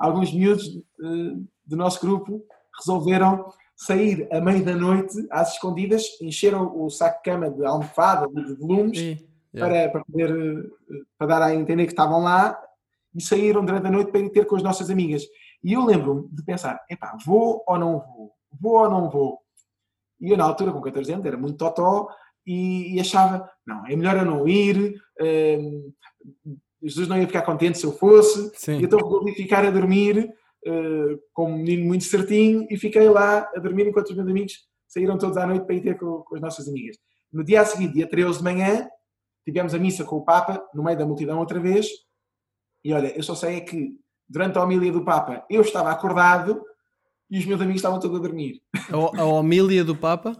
[0.00, 1.36] alguns miúdos eh,
[1.66, 2.42] do nosso grupo
[2.78, 8.26] resolveram sair à meia da noite, às escondidas, encheram o saco de cama de almofada,
[8.28, 9.20] de volumes, yeah.
[9.54, 12.58] para, para poder eh, para dar a entender que estavam lá
[13.14, 15.22] e saíram durante a noite para ir ter com as nossas amigas.
[15.62, 18.32] E eu lembro-me de pensar, epá, vou ou não vou?
[18.58, 19.38] Vou ou não vou?
[20.18, 22.08] E eu na altura, com 14 anos, era muito totó
[22.46, 25.92] e, e achava, não, é melhor eu não ir, hum,
[26.82, 28.78] Jesus não ia ficar contente se eu fosse, Sim.
[28.80, 30.32] e então resolvi ficar a dormir
[30.64, 34.54] eh, como um menino muito certinho e fiquei lá a dormir enquanto os meus amigos
[34.88, 36.96] saíram todos à noite para ir ter com, com as nossas amigas.
[37.32, 38.88] No dia a seguir, dia 13 de manhã,
[39.44, 41.88] tivemos a missa com o Papa, no meio da multidão outra vez,
[42.84, 43.90] e olha, eu só sei é que
[44.28, 46.62] durante a homilia do Papa eu estava acordado
[47.30, 48.60] e os meus amigos estavam todos a dormir.
[48.90, 50.36] A, a homília do Papa?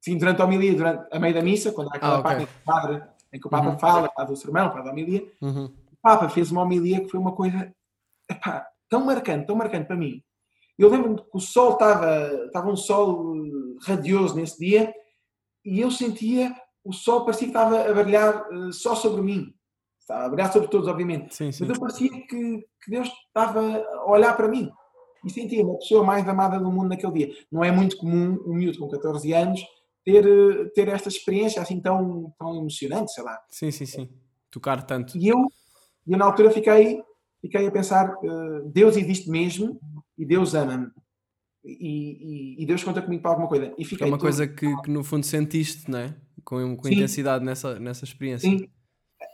[0.00, 2.22] Sim, durante a homilia, durante a meio da missa, quando há aquela Ah, ok.
[2.22, 3.02] parte que o, padre,
[3.34, 3.78] em que o Papa Uhum.
[3.78, 5.64] fala, faz o sermão, faz a homilia, Uhum.
[5.66, 7.74] o Papa fez uma homilia que foi uma coisa
[8.30, 10.22] epá, tão marcante, tão marcante para mim.
[10.78, 14.92] Eu lembro-me que o sol estava, estava um sol eh, radioso nesse dia
[15.64, 16.54] e eu sentia
[16.84, 19.52] o sol parecia que estava a brilhar eh, só sobre mim.
[19.98, 21.34] Estava a brilhar sobre todos, obviamente.
[21.34, 21.64] Sim, sim.
[21.64, 24.70] Mas eu parecia que, que Deus estava a olhar para mim
[25.24, 27.34] e sentia uma pessoa mais amada do mundo naquele dia.
[27.50, 29.64] Não é muito comum um miúdo com 14 anos
[30.04, 33.40] ter, eh, ter esta experiência assim tão, tão emocionante, sei lá.
[33.48, 34.08] Sim, sim, sim.
[34.50, 35.16] Tocar tanto.
[35.16, 35.38] E eu,
[36.06, 37.02] eu na altura fiquei,
[37.40, 39.80] fiquei a pensar, eh, Deus existe mesmo
[40.18, 40.88] e Deus ama-me.
[41.64, 43.72] E, e- e Deus conta comigo para alguma coisa.
[43.78, 46.14] E É fiquei uma todo- coisa que, que no fundo sentiste, não é?
[46.44, 46.94] Com, com Sim.
[46.94, 48.48] intensidade nessa, nessa experiência.
[48.50, 48.68] Sim.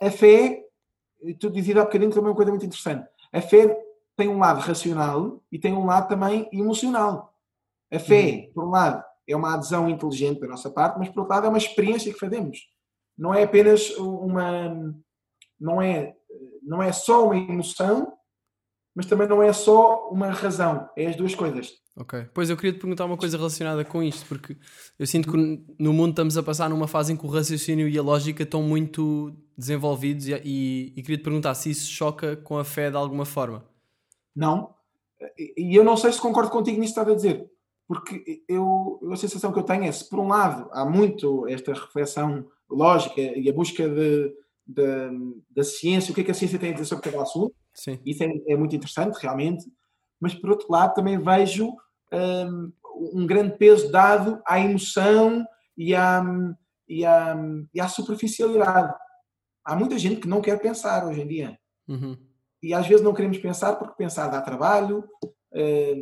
[0.01, 0.63] A fé,
[1.23, 3.05] e tu dizias há bocadinho também uma coisa muito interessante.
[3.33, 3.77] A fé
[4.17, 7.35] tem um lado racional e tem um lado também emocional.
[7.91, 9.03] A fé, por um lado,
[9.33, 12.19] é uma adesão inteligente da nossa parte, mas por outro lado é uma experiência que
[12.19, 12.59] fazemos.
[13.17, 14.95] Não é apenas uma.
[15.59, 16.15] Não é,
[16.63, 18.13] não é só uma emoção,
[18.95, 20.89] mas também não é só uma razão.
[20.97, 21.81] É as duas coisas.
[21.97, 22.27] Ok.
[22.33, 24.57] Pois eu queria te perguntar uma coisa relacionada com isto, porque
[24.99, 25.37] eu sinto que
[25.79, 28.63] no mundo estamos a passar numa fase em que o raciocínio e a lógica estão
[28.63, 32.97] muito desenvolvidos e, e, e queria te perguntar se isso choca com a fé de
[32.97, 33.67] alguma forma.
[34.35, 34.75] Não.
[35.39, 37.51] E e eu não sei se concordo contigo nisso que estás a dizer.
[37.91, 41.73] Porque eu, a sensação que eu tenho é se, por um lado, há muito esta
[41.73, 44.33] reflexão lógica e a busca de,
[44.65, 47.53] de- da ciência, o que é que a ciência tem a dizer sobre cada assunto,
[47.75, 47.99] Sim.
[48.07, 49.65] isso é, é muito interessante, realmente,
[50.21, 51.75] mas, por outro lado, também vejo
[52.13, 52.73] hum,
[53.13, 55.45] um grande peso dado à emoção
[55.77, 56.23] e à,
[56.89, 57.37] e à,
[57.75, 58.95] e à superficialidade.
[59.65, 62.17] Há muita gente que não quer pensar hoje em dia Uhum.
[62.63, 65.03] e às vezes não queremos pensar porque pensar dá trabalho,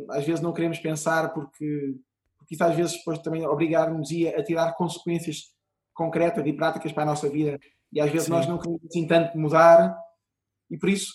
[0.09, 1.95] às vezes não queremos pensar porque,
[2.37, 5.53] porque isso às vezes depois também obrigar-nos a tirar consequências
[5.93, 7.59] concretas e práticas para a nossa vida
[7.91, 8.31] e às vezes Sim.
[8.33, 9.95] nós não queremos assim tanto mudar
[10.69, 11.11] e por isso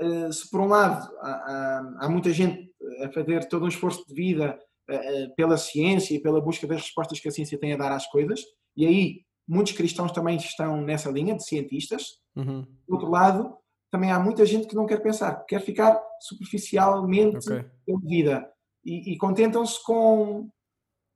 [0.00, 2.70] eh, se por um lado há, há- muita gente
[3.02, 4.58] a fazer todo um esforço de vida
[4.88, 7.90] eh, eh, pela ciência e pela busca das respostas que a ciência tem a dar
[7.92, 8.40] às coisas
[8.76, 12.62] e aí muitos cristãos também estão nessa linha de cientistas Uhum.
[12.86, 13.56] Do outro lado,
[13.90, 17.64] também há muita gente que não quer pensar, quer ficar superficialmente Ok.
[17.86, 18.50] pela vida
[18.84, 20.48] e, e contentam-se com,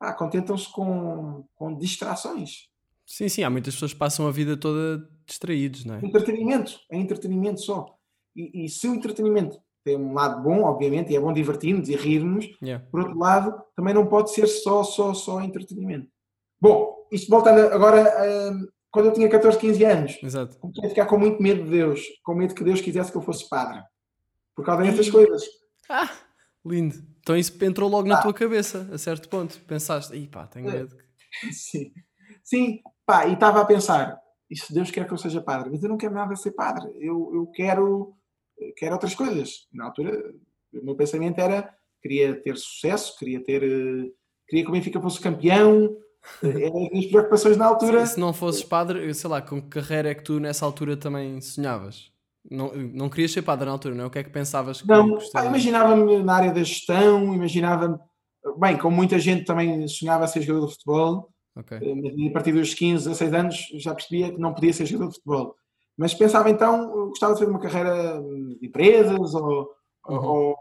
[0.00, 2.68] ah, contentam-se com, com distrações.
[3.06, 5.98] Sim, sim, há muitas pessoas que passam a vida toda distraídos, não é?
[6.04, 7.94] Entretenimento, é entretenimento só.
[8.34, 11.96] E, e se o entretenimento tem um lado bom, obviamente, e é bom divertir-nos e
[11.96, 12.86] rir-nos, Yeah.
[12.90, 16.08] por outro lado, também não pode ser só, só, só entretenimento.
[16.60, 20.58] Bom, isto voltando agora, hum, quando eu tinha 14, 15 anos, Exato.
[20.58, 23.22] comecei a ficar com muito medo de Deus, com medo que Deus quisesse que eu
[23.22, 23.82] fosse padre.
[24.54, 25.42] Por causa dessas coisas.
[25.88, 26.10] Ah,
[26.64, 26.94] lindo.
[27.20, 28.22] Então isso entrou logo na Ah.
[28.22, 29.58] tua cabeça, a certo ponto.
[29.62, 30.72] Pensaste, ih pá, tenho É.
[30.72, 30.96] medo.
[31.52, 31.90] Sim.
[32.44, 34.18] Sim, pá, e estava a pensar,
[34.50, 35.70] e se Deus quer que eu seja padre?
[35.70, 38.14] Mas eu não quero nada ser padre, eu, eu quero,
[38.76, 39.66] quero outras coisas.
[39.72, 40.12] Na altura,
[40.74, 41.72] o meu pensamento era,
[42.02, 44.10] queria ter sucesso, queria ter, eh,
[44.48, 45.96] queria que o Benfica fosse campeão,
[46.42, 48.06] eram as minhas preocupações na altura.
[48.06, 51.40] Se não fosses padre, sei lá, com que carreira é que tu nessa altura também
[51.40, 52.10] sonhavas?
[52.50, 54.06] Não, não querias ser padre na altura, não é?
[54.06, 55.48] O que é que pensavas que Não, gostarias?
[55.50, 57.96] imaginava-me na área da gestão, imaginava-me,
[58.58, 61.76] bem, como muita gente também sonhava ser jogador de futebol, Ok.
[61.78, 65.16] Eh, a partir dos 15, 16 anos já percebia que não podia ser jogador de
[65.16, 65.54] futebol.
[65.98, 68.22] Mas pensava então, gostava de fazer uma carreira
[68.58, 69.68] de empresas ou,
[70.08, 70.16] Uhum.
[70.24, 70.56] ou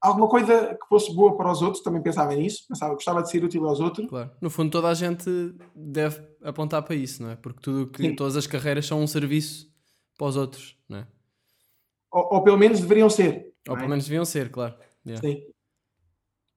[0.00, 3.44] alguma coisa que fosse boa para os outros, também pensava nisso, pensava, gostava de ser
[3.44, 4.08] útil aos outros.
[4.08, 4.30] Claro.
[4.40, 7.36] No fundo, toda a gente deve apontar para isso, não é?
[7.36, 8.16] Porque tudo que, Sim.
[8.16, 9.70] todas as carreiras são um serviço
[10.16, 11.06] para os outros, não é?
[12.12, 13.52] Ou, ou pelo menos deveriam ser.
[13.68, 13.78] Ou é?
[13.78, 14.74] pelo menos deviam ser, claro.
[15.06, 15.26] Yeah.
[15.26, 15.42] Sim.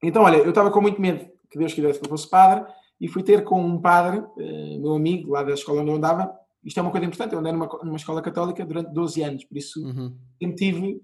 [0.01, 2.65] Então, olha, eu estava com muito medo que Deus quisesse que eu fosse padre
[2.99, 6.33] e fui ter com um padre, eh, meu amigo, lá da escola onde eu andava.
[6.63, 9.57] Isto é uma coisa importante, eu andei numa, numa escola católica durante 12 anos, por
[9.57, 10.17] isso Uhum.
[10.41, 11.01] sempre tive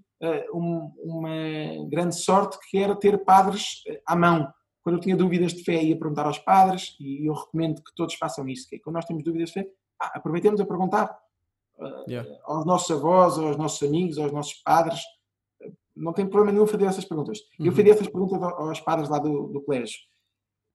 [0.52, 1.30] uma
[1.88, 4.52] grande sorte que era ter padres eh, à mão.
[4.82, 8.14] Quando eu tinha dúvidas de fé, ia perguntar aos padres e eu recomendo que todos
[8.14, 8.68] façam isso.
[8.68, 9.68] Que é, quando nós temos dúvidas de fé,
[9.98, 11.18] aproveitemos a perguntar
[11.80, 12.30] eh, Yeah.
[12.44, 15.00] aos nossos avós, aos nossos amigos, aos nossos padres.
[15.62, 17.38] Eh, Não tem problema nenhum fazer essas perguntas.
[17.58, 17.72] Eu Uhum.
[17.72, 19.98] fiz essas perguntas ao- aos padres lá do, do colégio.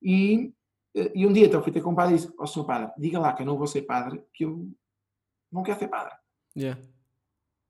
[0.02, 0.52] E,
[0.96, 2.92] eh, e um dia então fui ter com o padre e disse: Ó senhor padre,
[2.98, 4.68] diga lá que eu não vou ser padre, que eu
[5.52, 6.14] não quero ser padre.
[6.56, 6.80] Yeah.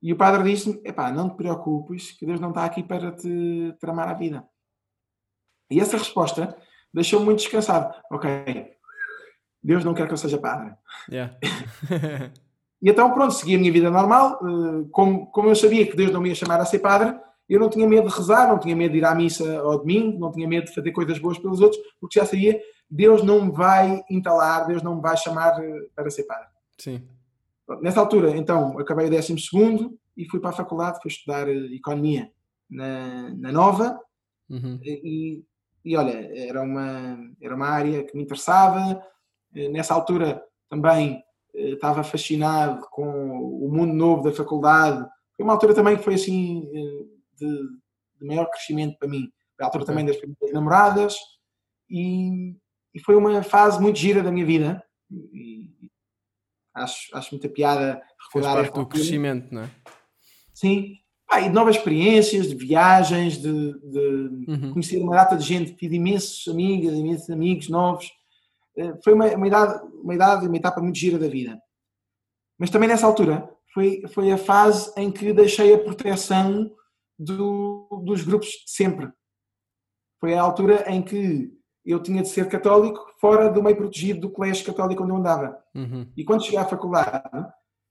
[0.03, 3.75] E o padre disse-me: epá, não te preocupes, que Deus não está aqui para te
[3.81, 4.45] tramar a vida.
[5.71, 6.57] E essa resposta
[6.93, 7.95] deixou-me muito descansado.
[8.11, 8.29] Ok,
[9.63, 10.75] Deus não quer que eu seja padre.
[11.11, 11.37] Yeah.
[12.83, 14.39] E então, pronto, segui a minha vida normal.
[14.43, 17.19] eh, Como, como eu sabia que Deus não me ia chamar a ser padre,
[17.49, 20.19] eu não tinha medo de rezar, não tinha medo de ir à missa ao domingo,
[20.19, 23.51] não tinha medo de fazer coisas boas pelos outros, porque já sabia, Deus não me
[23.51, 26.49] vai entalar, Deus não me vai chamar eh, para ser padre.
[26.79, 27.09] Sim.
[27.83, 29.35] Nessa altura, então, acabei o 12
[30.17, 32.31] e fui para a faculdade, fui estudar eh, Economia
[32.71, 34.01] na, na Nova
[34.49, 34.79] Uhum.
[34.81, 35.43] e,
[35.85, 39.03] e olha, era uma, era uma área que me interessava.
[39.53, 40.41] Eh, Nessa altura
[40.71, 41.21] também
[41.53, 43.09] eh, estava fascinado com
[43.41, 45.05] o mundo novo da faculdade.
[45.37, 46.61] Foi uma altura também que foi assim
[47.37, 47.49] de,
[48.21, 49.29] de maior crescimento para mim.
[49.57, 49.93] Foi a altura Ok.
[49.93, 51.17] também das primeiras namoradas
[51.91, 52.55] e,
[52.95, 54.81] e foi uma fase muito gira da minha vida.
[55.11, 55.71] E
[56.77, 59.71] acho, acho muita piada recordar parte essa do crescimento, não é?
[60.55, 60.97] Sim.
[61.29, 64.73] Ah, e de novas experiências, de viagens, de, de Uhum.
[64.73, 68.13] conhecer uma data de gente, tive imensos amigas, imensos amigos novos.
[68.77, 71.61] Eh, Foi uma, uma idade, uma idade, uma etapa muito gira da vida.
[72.59, 76.71] Mas também nessa altura foi, foi a fase em que deixei a proteção
[77.19, 79.11] do- dos grupos de sempre.
[80.21, 81.51] Foi a altura em que
[81.87, 85.59] eu tinha de ser católico fora do meio protegido do colégio católico onde eu andava.
[85.75, 86.07] Uhum.
[86.17, 87.23] E quando cheguei à faculdade,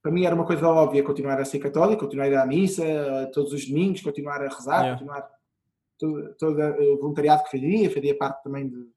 [0.01, 2.83] para mim era uma coisa óbvia continuar a ser católico, continuar a ir à missa
[3.33, 4.91] todos os domingos, continuar a rezar, Yeah.
[4.93, 5.27] continuar
[5.97, 8.87] todo, todo o voluntariado que fazia, fazia parte também de,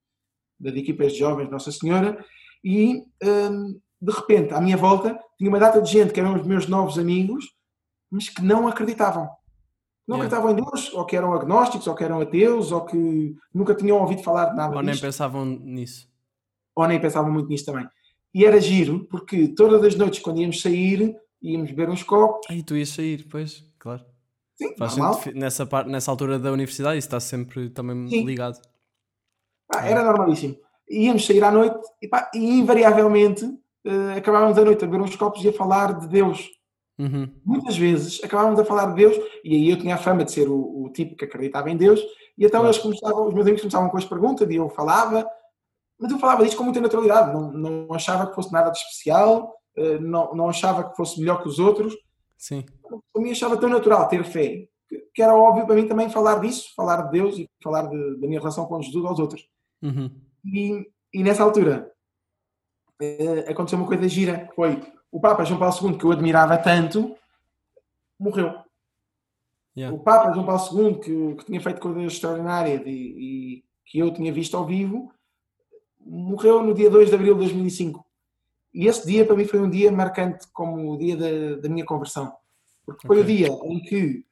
[0.59, 2.23] das equipas de jovens de Nossa Senhora.
[2.65, 6.47] E hum, de repente, à minha volta, tinha uma data de gente que eram os
[6.47, 7.47] meus novos amigos,
[8.11, 9.29] mas que não acreditavam.
[10.09, 10.37] Não Yeah.
[10.39, 13.99] acreditavam em Deus, ou que eram agnósticos, ou que eram ateus, ou que nunca tinham
[14.01, 16.09] ouvido falar de nada Ou nem disto pensavam nisso.
[16.75, 17.87] ou nem pensavam muito nisso também.
[18.35, 22.47] E era giro, porque todas as noites, quando íamos sair, íamos beber uns copos.
[22.49, 24.03] Aí tu ias sair, pois, claro.
[24.57, 25.21] Sim, Faz normal.
[25.35, 28.25] nessa, parte, nessa altura da universidade, isso está sempre também Sim.
[28.25, 28.59] ligado.
[29.71, 30.57] Pá, era normalíssimo.
[30.91, 33.45] Íamos sair à noite e, pá, e invariavelmente
[33.85, 36.49] eh, acabávamos a noite a beber uns copos e a falar de Deus.
[36.99, 37.31] Uhum.
[37.45, 40.49] Muitas vezes acabávamos a falar de Deus e aí eu tinha a fama de ser
[40.49, 42.01] o, o tipo que acreditava em Deus
[42.37, 45.29] e então eles começavam, os meus amigos começavam com as perguntas e eu falava,
[45.99, 49.55] mas eu falava disso com muita naturalidade, não, não achava que fosse nada de especial,
[49.77, 51.97] eh, não, não achava que fosse melhor que os outros,
[52.37, 52.65] Sim.
[53.13, 54.69] para mim achava tão natural ter fé,
[55.15, 58.27] que, era óbvio para mim também falar disso, falar de Deus e falar de- da
[58.27, 59.49] minha relação com Jesus aos outros.
[59.83, 60.11] Uhum.
[60.45, 61.91] E, e nessa altura
[63.01, 64.81] eh, aconteceu uma coisa gira, foi
[65.11, 67.17] o Papa João Paulo II, que eu admirava tanto,
[68.19, 68.55] morreu.
[69.77, 69.97] Yeah.
[69.97, 74.13] O Papa João Paulo II, que, que tinha feito coisas extraordinárias e, e que eu
[74.13, 75.13] tinha visto ao vivo,
[76.01, 78.05] morreu no dia 2 de abril de 2005.
[78.75, 81.85] E esse dia para mim foi um dia marcante como o dia da, da minha
[81.85, 82.33] conversão.
[82.85, 83.23] Porque foi Ok.
[83.23, 84.25] o dia em que,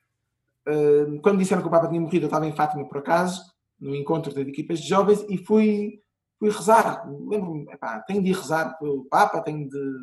[0.66, 3.42] eh, quando disseram que o Papa tinha morrido, eu estava em Fátima por acaso,
[3.78, 6.00] no encontro de equipas de jovens, e fui,
[6.38, 7.06] fui rezar.
[7.08, 7.66] Lembro-me,
[8.06, 9.98] tenho de ir rezar pelo Papa, tenho de,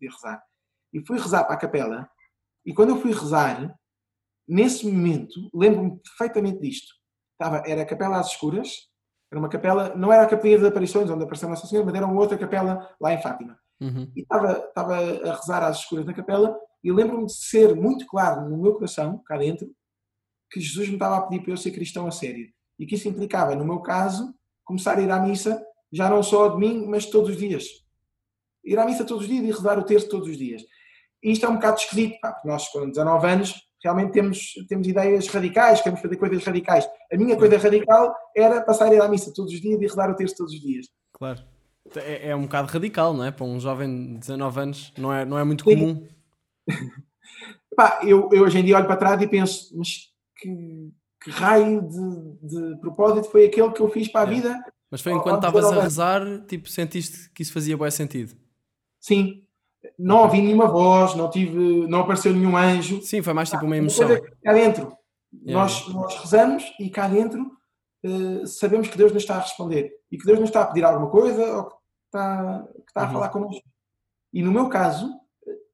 [0.00, 0.42] de rezar.
[0.92, 2.08] E fui rezar para a capela,
[2.64, 3.74] e quando eu fui rezar,
[4.46, 6.94] nesse momento, lembro-me perfeitamente disto.
[7.32, 8.88] Estava, era a capela às escuras,
[9.30, 12.06] era uma capela, não era a capela das aparições, onde apareceu Nossa Senhora, mas era
[12.06, 13.58] uma outra capela lá em Fátima.
[13.80, 14.10] Uhum.
[14.16, 18.48] E estava, estava a rezar às escuras na capela e lembro-me de ser muito claro
[18.48, 19.68] no meu coração, cá dentro,
[20.50, 22.48] que Jesus me estava a pedir para eu ser cristão a sério.
[22.78, 24.34] E que isso implicava, no meu caso,
[24.64, 27.64] começar a ir à missa, já não só ao domingo, mas todos os dias.
[28.66, 30.62] Ir à missa todos os dias e rezar o terço todos os dias.
[31.22, 34.86] E isto é um bocado esquisito, pá, porque nós com 19 anos realmente temos, temos
[34.88, 36.88] ideias radicais, queremos fazer coisas radicais.
[37.12, 40.10] A minha coisa radical era passar a ir à missa todos os dias e rezar
[40.10, 40.86] o terço todos os dias.
[41.12, 41.40] Claro.
[41.94, 43.30] É, é um bocado radical, não é?
[43.30, 46.06] Para um jovem de 19 anos não é, não é muito comum.
[47.76, 50.08] Pá, eu, eu hoje em dia olho para trás e penso, mas
[50.38, 50.90] que,
[51.22, 54.34] que raio de, de propósito foi aquele que eu fiz para a É.
[54.34, 54.64] vida?
[54.90, 58.34] Mas foi enquanto estavas a 19 rezar, tipo, sentiste que isso fazia bom sentido.
[59.06, 59.42] Sim.
[59.96, 63.00] Não ouvi nenhuma voz, não tive, não apareceu nenhum anjo.
[63.02, 64.08] Sim, foi mais tipo uma emoção.
[64.42, 64.96] cá dentro.
[65.32, 65.52] Yeah.
[65.52, 67.50] Nós, nós rezamos e cá dentro
[68.04, 70.84] eh, sabemos que Deus nos está a responder e que Deus nos está a pedir
[70.84, 71.74] alguma coisa ou que
[72.06, 73.12] está, que está a Uhum.
[73.12, 73.62] falar connosco.
[74.32, 75.08] E no meu caso,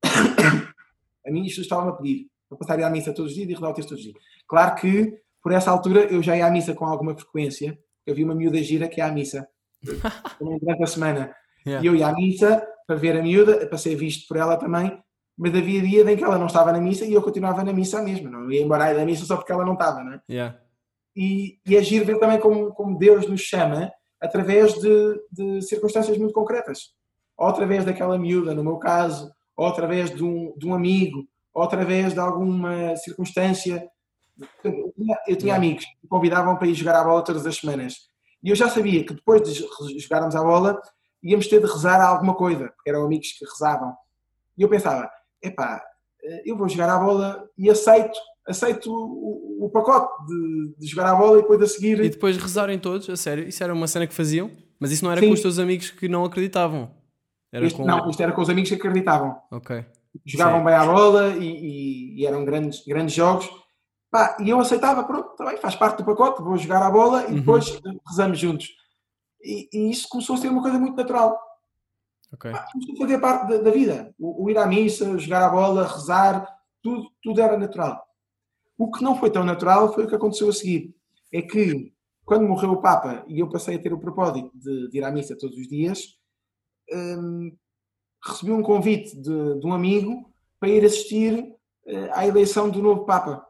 [1.27, 3.55] a mim isto estava-me a pedir para passar a à missa todos os dias e
[3.55, 4.23] rezar o texto todos os dias.
[4.47, 7.79] Claro que, por essa altura, eu já ia à missa com alguma frequência.
[8.07, 9.49] Eu vi uma miúda gira que ia à missa
[10.39, 11.35] durante a semana.
[11.67, 11.83] Yeah.
[11.83, 15.03] E eu ia à missa para ver a miúda, para ser visto por ela também,
[15.37, 18.03] mas havia dias em que ela não estava na missa e eu continuava na missa
[18.03, 18.29] mesmo.
[18.29, 20.21] Não ia embora da missa só porque ela não estava, não é?
[20.31, 20.59] Yeah.
[21.17, 23.91] E, e é giro ver também como, como Deus nos chama
[24.21, 26.91] através de, de circunstâncias muito concretas.
[27.39, 31.63] Ou através daquela miúda, no meu caso, ou através de um, de um amigo, ou
[31.63, 33.89] através de alguma circunstância.
[34.63, 37.57] Eu tinha, eu tinha amigos que me convidavam para ir jogar à bola todas as
[37.57, 37.95] semanas.
[38.43, 39.67] E eu já sabia que depois de
[39.99, 40.79] jogarmos à bola,
[41.23, 43.95] íamos ter de rezar a alguma coisa, porque eram amigos que rezavam.
[44.59, 45.11] E eu pensava,
[45.43, 45.83] epá,
[46.25, 51.07] eh, eu vou jogar à bola e aceito, aceito o, o pacote de, de jogar
[51.13, 52.01] à bola e depois a seguir.
[52.05, 53.47] E depois rezarem todos, a sério.
[53.49, 54.51] Isso era uma cena que faziam,
[54.81, 55.29] mas isso não era Sim.
[55.29, 56.91] com os teus amigos que não acreditavam.
[57.53, 57.85] Era Isto, com.
[57.87, 59.37] Não, isto era com os amigos que acreditavam.
[59.51, 59.85] Ok.
[60.27, 60.65] Jogavam Sim.
[60.65, 63.49] bem à bola e, e- e eram grandes, grandes jogos.
[64.11, 67.27] Pá, e eu aceitava, pronto, também faz parte do pacote, vou jogar à bola e
[67.33, 67.35] Uhum.
[67.37, 68.69] depois rezamos juntos.
[69.43, 71.39] E, e isso começou a ser uma coisa muito natural.
[72.33, 72.51] Ok.
[72.73, 74.15] Começou a fazer parte da, da vida.
[74.19, 76.47] O, o ir à missa, jogar à bola, rezar,
[76.83, 78.03] tudo, tudo era natural.
[78.79, 80.95] O que não foi tão natural foi o que aconteceu a seguir.
[81.33, 81.93] É que,
[82.25, 85.11] quando morreu o Papa e eu passei a ter o propósito de, de ir à
[85.11, 86.19] missa todos os dias,
[86.93, 87.57] hum,
[88.25, 91.55] recebi um convite de, de um amigo para ir assistir
[91.87, 93.47] eh, à eleição do novo Papa,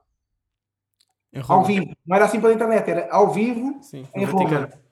[1.49, 1.95] ao vivo.
[2.07, 4.49] Não era assim pela internet, era ao vivo Sim, em Roma.
[4.49, 4.83] Vaticano.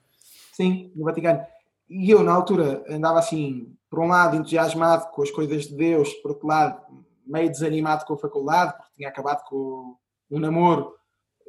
[0.53, 1.45] Sim, no Vaticano.
[1.89, 6.13] E eu, na altura, andava assim, por um lado, entusiasmado com as coisas de Deus,
[6.15, 6.81] por outro lado,
[7.25, 9.95] meio desanimado com a faculdade, porque tinha acabado com
[10.29, 10.93] um namoro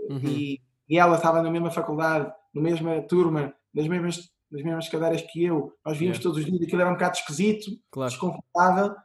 [0.08, 0.18] Uhum.
[0.24, 5.22] e, e ela estava na mesma faculdade, na mesma turma, nas mesmas, nas mesmas cadeiras
[5.22, 5.72] que eu.
[5.86, 6.22] Nós víamos Yeah.
[6.22, 8.10] todos os dias, aquilo era um bocado esquisito, Claro.
[8.10, 8.96] desconfortável.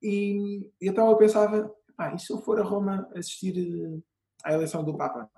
[0.00, 4.00] E, e então eu pensava, pá, e se eu for a Roma assistir eh,
[4.44, 5.28] à eleição do Papa?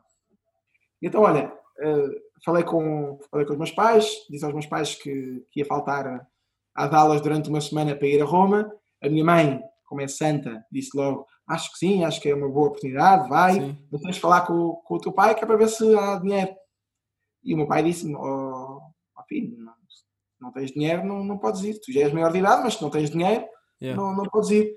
[1.00, 2.08] E então, olha, eh,
[2.44, 6.26] falei, com, falei com os meus pais, disse aos meus pais que, que ia faltar
[6.74, 8.70] às aulas durante uma semana para ir a Roma.
[9.02, 12.48] A minha mãe, como é santa, disse logo, acho que sim, acho que é uma
[12.48, 13.78] boa oportunidade, vai, Sim.
[13.90, 16.18] mas tens de falar com, com o teu pai que é para ver se há
[16.18, 16.54] dinheiro.
[17.42, 18.80] E o meu pai disse-me, oh,
[19.16, 19.74] oh filho, não,
[20.40, 21.80] não tens dinheiro, não, não podes ir.
[21.80, 23.44] Tu já és maior de idade, mas se não tens dinheiro,
[23.82, 24.00] Yeah.
[24.00, 24.76] não, não podes ir.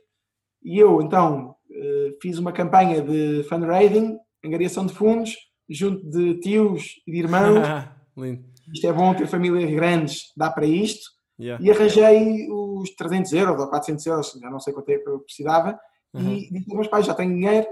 [0.64, 5.36] E eu, então, eh, fiz uma campanha de fundraising, angariação de fundos,
[5.74, 7.67] junto de tios e de irmãos.
[8.15, 8.43] Lindo.
[8.71, 11.11] Isto é bom ter famílias grandes, dá para isto.
[11.39, 11.63] Yeah.
[11.63, 15.19] E arranjei os 300 euros ou 400 euros, já não sei quanto é que eu
[15.19, 15.80] precisava.
[16.13, 16.32] Uhum.
[16.32, 17.67] E disse aos meus pais, já tenho dinheiro,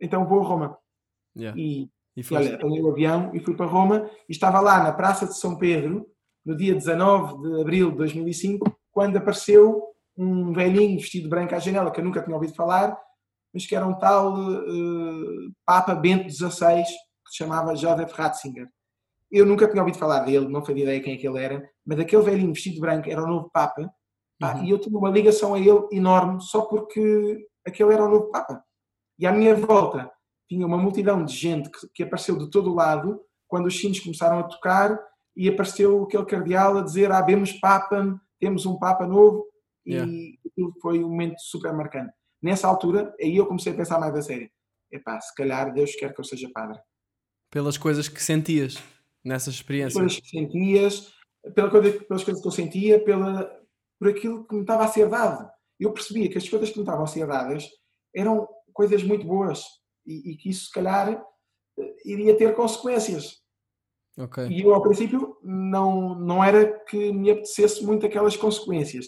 [0.00, 0.78] então vou a Roma.
[1.36, 1.58] Yeah.
[1.58, 5.26] E, E olha, apanhei o avião e fui para Roma e estava lá na Praça
[5.26, 6.06] de São Pedro,
[6.44, 9.84] no dia 19 de abril de 2005, quando apareceu
[10.16, 12.98] um velhinho vestido de branco à janela, que eu nunca tinha ouvido falar,
[13.54, 16.82] mas que era um tal eh, Papa Bento XVI,
[17.28, 18.68] que se chamava Joseph Ratzinger.
[19.30, 22.00] Eu nunca tinha ouvido falar dele, não fazia ideia quem é que ele era, mas
[22.00, 23.90] aquele velhinho vestido branco era o novo Papa
[24.38, 24.64] Pá, Uhum.
[24.64, 28.62] E eu tinha uma ligação a ele enorme só porque aquele era o novo Papa.
[29.18, 30.10] E à minha volta
[30.48, 34.00] tinha uma multidão de gente que, que apareceu de todo o lado quando os sinos
[34.00, 34.98] começaram a tocar
[35.36, 39.44] e apareceu aquele cardeal a dizer ah, vemos Papa, temos um Papa novo
[39.84, 40.12] e Yeah.
[40.46, 42.12] aquilo foi um momento super marcante.
[42.42, 44.50] Nessa altura, aí eu comecei a pensar mais a sério.
[44.92, 46.78] Epá, se calhar Deus quer que eu seja padre.
[47.50, 48.76] Pelas coisas que sentias
[49.24, 49.94] nessas experiências.
[49.94, 51.12] Pelas que sentias,
[51.54, 53.50] pela coisa, pelas coisas que eu sentia, pela,
[53.98, 55.48] por aquilo que me estava a ser dado.
[55.78, 57.68] Eu percebia que as coisas que me estavam a ser dadas
[58.14, 59.64] eram coisas muito boas
[60.06, 61.10] e, e que isso, se calhar,
[61.78, 63.38] eh, iria ter consequências.
[64.18, 64.48] Ok.
[64.48, 69.06] E eu, ao princípio, não, não era que me apetecesse muito aquelas consequências.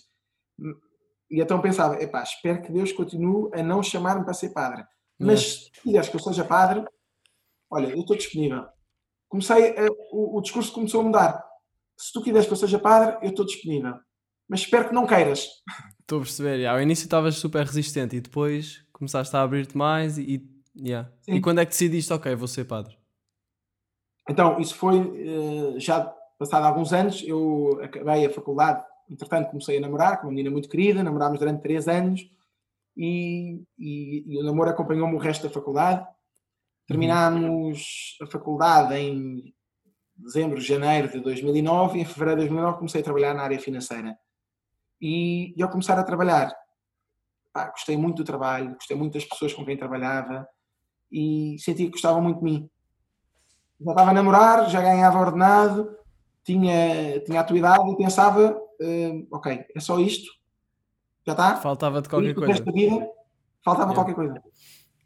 [1.31, 4.85] E então pensava, epá, espero que Deus continue a não chamar-me para ser padre.
[5.19, 6.85] Mas se tu quiseres que eu seja padre,
[7.71, 8.65] olha, eu estou disponível.
[9.29, 11.45] Comecei, a- o, o discurso começou a mudar.
[11.99, 13.95] Se tu quiseres que eu seja padre, eu estou disponível.
[14.49, 15.47] Mas espero que não queiras.
[16.01, 16.57] Estou a perceber.
[16.57, 16.77] yeah.
[16.77, 20.23] Ao início estavas super resistente e depois começaste a abrir-te mais e,
[20.77, 21.09] e- yeah.
[21.29, 22.99] E quando é que decidiste, ok, vou ser padre?
[24.29, 26.05] Então, isso foi eh, já
[26.39, 27.23] passado alguns anos.
[27.27, 31.03] Eu acabei a faculdade, entretanto, comecei a namorar com uma menina muito querida.
[31.03, 32.21] Namorámos durante três anos
[32.97, 36.07] e, e- e o namoro acompanhou-me o resto da faculdade.
[36.91, 39.55] Terminámos a faculdade em
[40.17, 44.19] dezembro, janeiro de 2009 e em fevereiro de 2009 comecei a trabalhar na área financeira.
[45.01, 46.53] E, e ao começar a trabalhar,
[47.53, 50.49] pá, gostei muito do trabalho, gostei muito das pessoas com quem trabalhava
[51.13, 52.71] e senti que gostavam muito de mim
[53.81, 55.97] já estava a namorar, já ganhava ordenado,
[56.45, 60.31] tinha, tinha a tua idade e pensava, eh, ok, é só isto,
[61.25, 62.65] já está, Faltava-te e qualquer coisa.
[62.73, 63.11] vida,
[63.65, 63.95] faltava Yeah.
[63.95, 64.43] qualquer coisa.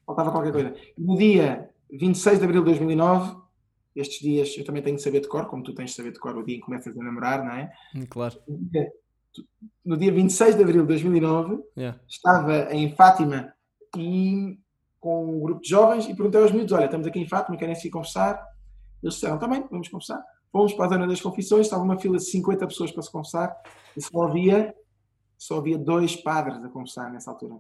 [0.06, 0.74] Faltava qualquer coisa.
[0.98, 3.36] No dia 26 de abril de 2009,
[3.96, 6.18] estes dias eu também tenho de saber de cor, como tu tens de saber de
[6.18, 7.72] cor o dia em que começas a namorar, não é?
[7.94, 8.36] Hum, Claro.
[8.48, 8.92] No dia-
[9.84, 11.98] No dia 26 de abril de 2009, Yeah.
[12.08, 13.52] estava em Fátima
[13.96, 14.58] e
[15.00, 17.74] com um grupo de jovens e perguntei aos miúdos, olha, estamos aqui em Fátima, querem
[17.74, 18.40] se conversar?
[19.02, 20.22] Eles disseram, também, vamos conversar.
[20.52, 23.54] Fomos para a zona das confissões, estava uma fila de 50 pessoas para se confessar
[23.96, 24.72] e só havia,
[25.36, 27.56] só havia dois padres a conversar nessa altura.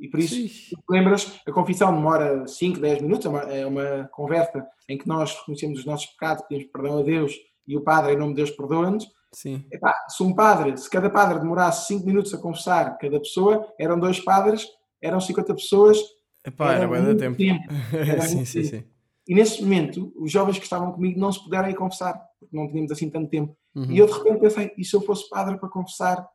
[0.00, 4.66] E por isso, lembras, a confissão demora 5, 10 minutos, é uma, é uma conversa
[4.88, 7.34] em que nós reconhecemos os nossos pecados, pedimos perdão a Deus
[7.68, 9.06] e o padre, em nome de Deus, perdoa-nos.
[9.32, 9.64] Sim.
[9.70, 14.00] Epá, se um padre, se cada padre demorasse 5 minutos a confessar cada pessoa, eram
[14.00, 14.66] dois padres,
[15.02, 15.98] eram 50 pessoas.
[16.44, 17.62] Epá, era de muito tempo.
[17.92, 18.76] Era sim, sim, tempo.
[18.76, 18.84] sim.
[19.28, 22.66] E nesse momento, os jovens que estavam comigo não se puderam ir confessar, porque não
[22.68, 23.56] tínhamos assim tanto tempo.
[23.74, 23.92] Uhum.
[23.92, 26.26] E eu de repente pensei, e se eu fosse padre para confessar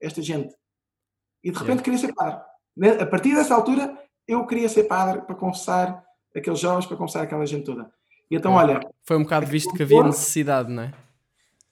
[0.00, 0.54] esta gente?
[1.42, 1.82] E de repente Yeah.
[1.82, 2.49] queria ser padre.
[2.76, 2.90] Né?
[3.00, 3.96] A partir dessa altura,
[4.26, 6.02] eu queria ser padre para confessar
[6.34, 7.90] aqueles jovens, para confessar aquela gente toda.
[8.30, 8.64] E então, Ok.
[8.68, 10.92] olha, Foi um bocado visto que havia necessidade, não é?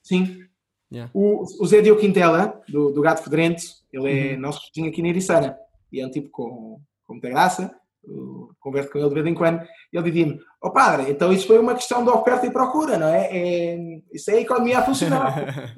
[0.03, 0.43] sim,
[0.91, 1.11] Yeah.
[1.13, 3.61] O, o Zé Diogo Quintela, do, do Gato Fedorento,
[3.93, 4.39] ele é Uhum.
[4.41, 5.55] nosso vizinho aqui na Eriçana.
[5.91, 7.71] E é um tipo com, com muita graça,
[8.03, 9.61] eu converso com ele de vez em quando.
[9.93, 13.27] Ele dizia-me: Ó padre, então isso foi uma questão de oferta e procura, não é?
[13.31, 13.77] é
[14.11, 15.75] isso é a economia a funcionar.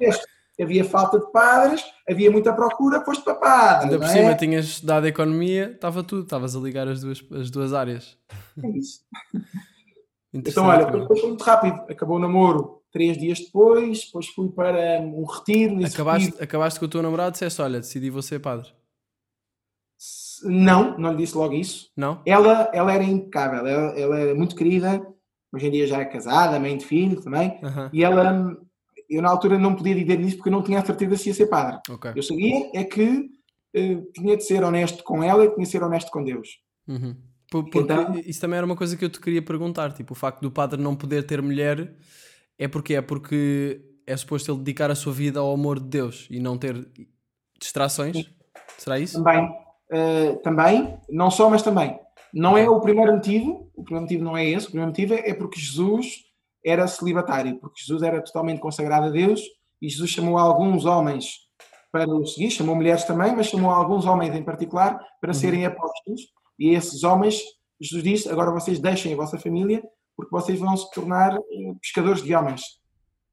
[0.62, 3.84] Havia falta de padres, havia muita procura, foste para padre.
[3.86, 4.34] Ainda por cima é?
[4.34, 8.16] tinhas estudado economia, estava tudo, estavas a ligar as duas, as duas áreas.
[8.62, 9.00] É isso.
[10.34, 11.74] Então, olha, depois foi muito rápido.
[11.90, 15.84] Acabou o namoro três dias depois, depois fui para um retiro.
[15.84, 18.70] Acabaste, retiro- acabaste com o teu namorado e disseste: Olha, decidi ser padre.
[20.44, 21.90] Não, não lhe disse logo isso.
[21.96, 22.20] Não?
[22.26, 25.06] Ela, ela era impecável, ela, ela era muito querida,
[25.54, 27.60] hoje em dia já é casada, mãe de filho também,
[27.92, 28.56] e ela,
[29.14, 31.34] eu na altura não podia dizer isso porque eu não tinha a certeza se ia
[31.34, 31.78] ser padre.
[31.90, 32.12] Ok.
[32.14, 33.30] Eu sabia é que
[33.74, 36.48] eh, tinha de ser honesto com ela e tinha de ser honesto com Deus.
[36.88, 37.16] Uhum.
[37.50, 39.92] Por- Porque Então- isso também era uma coisa que eu te queria perguntar.
[39.92, 41.94] Tipo, o facto do padre não poder ter mulher
[42.58, 46.26] é porque é porque é suposto ele dedicar a sua vida ao amor de Deus
[46.30, 46.86] e não ter
[47.60, 48.16] distrações.
[48.78, 49.22] Será isso?
[49.22, 49.48] Também,
[49.90, 51.98] eh, também, não só, mas também.
[52.34, 55.34] Não é o primeiro motivo, o primeiro motivo não é esse, o primeiro motivo é
[55.34, 56.24] porque Jesus
[56.64, 59.40] era celibatário, porque Jesus era totalmente consagrado a Deus
[59.80, 61.48] e Jesus chamou alguns homens
[61.90, 66.22] para o seguir, chamou mulheres também, mas chamou alguns homens em particular para serem apóstolos
[66.58, 67.42] e esses homens
[67.80, 69.82] Jesus disse, agora vocês deixem a vossa família
[70.16, 72.62] porque vocês vão se tornar eh, pescadores de homens.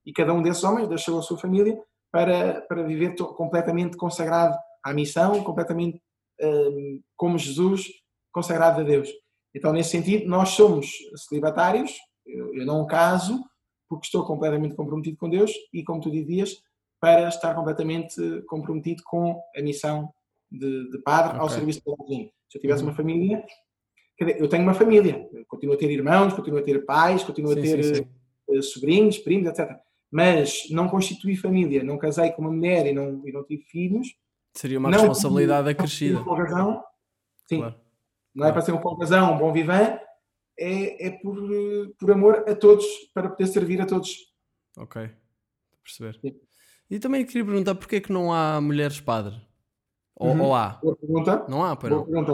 [0.03, 1.79] E cada um desses homens deixou a sua família
[2.11, 6.01] para, para viver to- completamente consagrado à missão, completamente
[6.41, 7.85] hum, como Jesus,
[8.31, 9.07] consagrado a Deus.
[9.53, 10.89] Então, nesse sentido, nós somos
[11.27, 13.43] celibatários, eu, eu não caso,
[13.87, 16.61] porque estou completamente comprometido com Deus e, como tu dizias,
[16.99, 18.15] para estar completamente
[18.47, 20.13] comprometido com a missão
[20.51, 21.55] de, de padre ao Ok.
[21.55, 22.31] serviço da igreja.
[22.49, 22.89] Se eu tivesse Uhum.
[22.89, 23.45] uma família,
[24.19, 27.59] eu tenho uma família, eu continuo a ter irmãos, continuo a ter pais, continuo Sim,
[27.59, 28.07] a ter sim, sim.
[28.51, 29.77] eh, sobrinhos, primos, etc.
[30.11, 34.07] mas não constituí família, não casei com uma mulher e não, e não tive filhos,
[34.53, 36.19] Seria uma não responsabilidade não acrescida.
[37.47, 37.75] Sim, Claro.
[38.35, 39.97] não é para ser um folgazão, um bom vivant,
[40.59, 44.15] é, é por, eh, por amor a todos, para poder servir a todos.
[44.77, 45.09] Ok.
[45.83, 46.19] Perceber.
[46.21, 46.35] Sim.
[46.89, 49.35] E também queria perguntar porquê é que não há mulheres padre?
[50.15, 50.41] Ou, Uhum.
[50.43, 50.79] ou há?
[50.81, 51.45] Boa pergunta.
[51.47, 52.33] Não há, pergunta.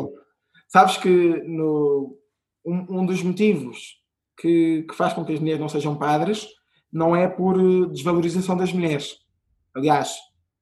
[0.67, 1.09] Sabes que
[1.43, 2.17] no,
[2.65, 4.01] um, um dos motivos
[4.39, 6.47] que, que faz com que as mulheres não sejam padres
[6.91, 9.17] não é por eh, desvalorização das mulheres.
[9.75, 10.15] Aliás,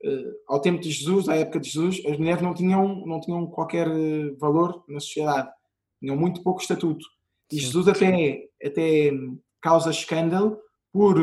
[0.04, 3.46] eh, ao tempo de Jesus, à época de Jesus, as mulheres não tinham, não tinham
[3.48, 3.88] qualquer
[4.40, 5.50] valor na sociedade.
[6.00, 7.06] Tinham muito pouco estatuto.
[7.56, 7.60] E.
[7.60, 9.12] Jesus até, até
[9.62, 10.58] causa escândalo
[10.92, 11.16] por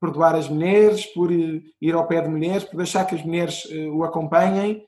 [0.00, 3.88] perdoar as mulheres, por ir ao pé de mulheres, por deixar que as mulheres eh,
[3.88, 4.86] o acompanhem.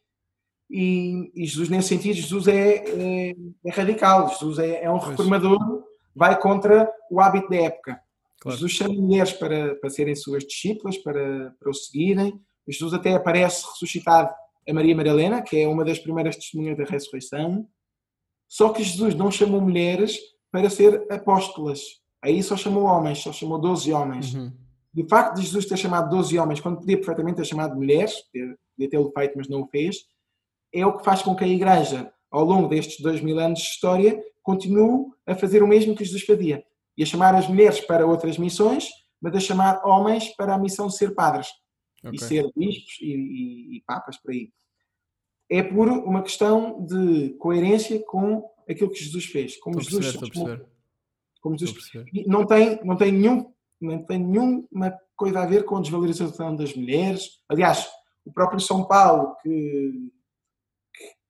[0.70, 3.34] E, e Jesus, nesse sentido, Jesus é, é-
[3.64, 4.28] é radical.
[4.28, 5.58] Jesus é, é um reformador,
[6.14, 8.00] vai contra o hábito da época.
[8.40, 8.56] Claro.
[8.56, 12.40] Jesus chama mulheres para, para serem suas discípulas, para, para o seguirem.
[12.68, 14.32] Jesus até aparece ressuscitado
[14.68, 17.66] a Maria Madalena, que é uma das primeiras testemunhas da ressurreição.
[18.48, 20.18] Só que Jesus não chamou mulheres
[20.50, 21.80] para ser apóstolas.
[22.22, 24.34] Aí só chamou homens, só chamou 12 homens.
[24.34, 24.52] Uhum.
[24.94, 28.14] E o facto de Jesus ter chamado 12 homens, quando podia perfeitamente ter chamado mulheres,
[28.32, 29.96] podia tê-lo feito, mas não o fez,
[30.72, 33.66] é o que faz com que a Igreja, ao longo destes dois mil anos de
[33.66, 36.64] história, continue a fazer o mesmo que Jesus fazia.
[36.96, 38.88] E a chamar as mulheres para outras missões,
[39.20, 41.48] mas a chamar homens para a missão de ser padres
[42.04, 42.10] Ok.
[42.14, 44.50] e ser bispos e, e- e papas por aí.
[45.48, 49.56] É por uma questão de coerência com aquilo que Jesus fez.
[49.58, 50.66] Como Estou Jesus, perceber,
[51.40, 51.90] como Jesus
[52.26, 56.74] não tem, não tem nenhum, não tem nenhuma coisa a ver com a desvalorização das
[56.74, 57.40] mulheres.
[57.48, 57.88] Aliás,
[58.24, 60.12] o próprio São Paulo, que,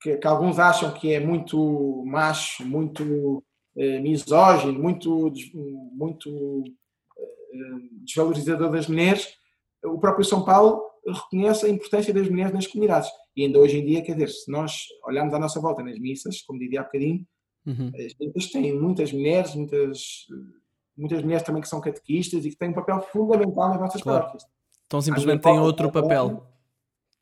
[0.03, 3.45] que, que alguns acham que é muito macho, muito
[3.77, 5.33] eh, misógino, muito,
[5.93, 6.65] muito
[7.17, 9.29] eh, desvalorizador das mulheres,
[9.85, 13.11] o próprio São Paulo reconhece a importância das mulheres nas comunidades.
[13.37, 16.43] E ainda hoje em dia, quer dizer, se nós olharmos à nossa volta nas missas,
[16.43, 17.27] como dizia há bocadinho,
[17.67, 17.91] Uhum.
[17.95, 20.27] as missas têm muitas mulheres, muitas,
[20.97, 24.21] muitas mulheres também que são catequistas e que têm um papel fundamental nas nossas Claro.
[24.21, 24.45] paróquias.
[24.87, 26.47] Então simplesmente pode- outro papel.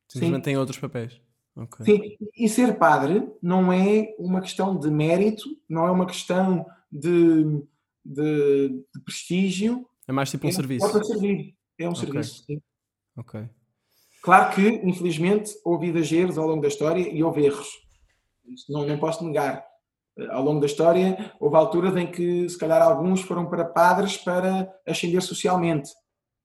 [0.08, 0.42] Simplesmente Sim.
[0.44, 1.20] tem outros papéis.
[1.56, 1.84] Ok.
[1.84, 7.42] Sim, e ser padre não é uma questão de mérito, não é uma questão de,
[8.04, 10.90] de, de prestígio, É mais tipo um é serviço.
[10.90, 11.54] para servir.
[11.76, 12.00] É um Ok.
[12.00, 12.44] serviço.
[12.46, 12.62] sim.
[13.16, 13.40] Ok.
[14.22, 17.68] Claro que, infelizmente, houve exageros ao longo da história e houve erros.
[18.46, 19.64] Isso não, não posso negar.
[20.18, 24.16] Eh, Ao longo da história, houve alturas em que, se calhar, alguns foram para padres
[24.16, 25.90] para ascender socialmente.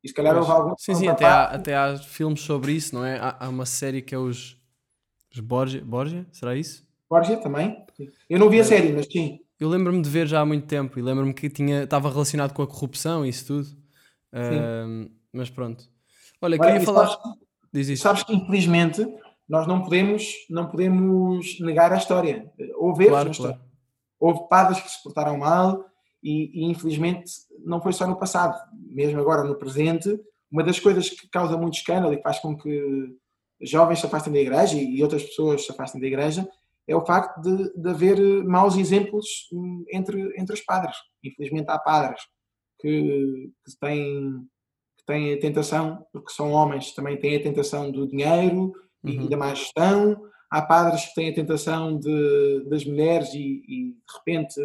[0.03, 0.47] E se calhar Pois.
[0.47, 3.17] houve alguns Sim, sim, até há, até há filmes sobre isso, não é?
[3.19, 4.57] Há, há uma série que é os,
[5.33, 6.85] os Borgia, Borgia, será isso?
[7.09, 7.85] Borgia também.
[7.97, 8.09] Sim.
[8.29, 8.63] Eu não vi a É.
[8.65, 9.39] série, mas sim.
[9.59, 12.61] Eu lembro-me de ver já há muito tempo e lembro-me que tinha, estava relacionado com
[12.61, 13.67] a corrupção e isso tudo.
[14.33, 15.85] Ahm, mas pronto.
[16.41, 17.07] Olha, Olha, queria falar.
[17.07, 17.23] sabes-
[17.73, 18.03] Diz isso.
[18.03, 19.05] Sabes que, infelizmente,
[19.49, 22.51] nós não podemos, não podemos negar a história.
[22.75, 23.55] Houve erros Claro, na história.
[23.55, 23.71] claro.
[24.19, 25.83] Houve padres que se portaram mal
[26.21, 27.31] e, e, infelizmente,
[27.65, 28.57] não foi só no passado.
[28.73, 30.17] Mesmo agora, no presente,
[30.51, 33.17] uma das coisas que causa muito escândalo e faz com que
[33.61, 36.47] jovens se afastem da igreja e outras pessoas se afastem da igreja
[36.87, 40.95] é o facto de, de haver maus exemplos hum, entre, entre os padres.
[41.23, 42.21] Infelizmente, há padres
[42.79, 44.45] que, que têm
[45.05, 48.73] que têm a tentação, porque são homens, também têm a tentação do dinheiro
[49.03, 49.27] e Uhum.
[49.29, 50.17] da má gestão.
[50.49, 54.55] Há padres que têm a tentação de, das mulheres e, e, de repente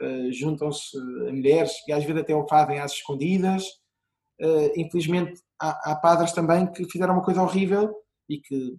[0.00, 0.96] eh, juntam-se
[1.28, 3.64] a mulheres e às vezes até o fazem às escondidas.
[4.40, 7.94] Eh, infelizmente, há, há padres também que fizeram uma coisa horrível
[8.28, 8.76] e que,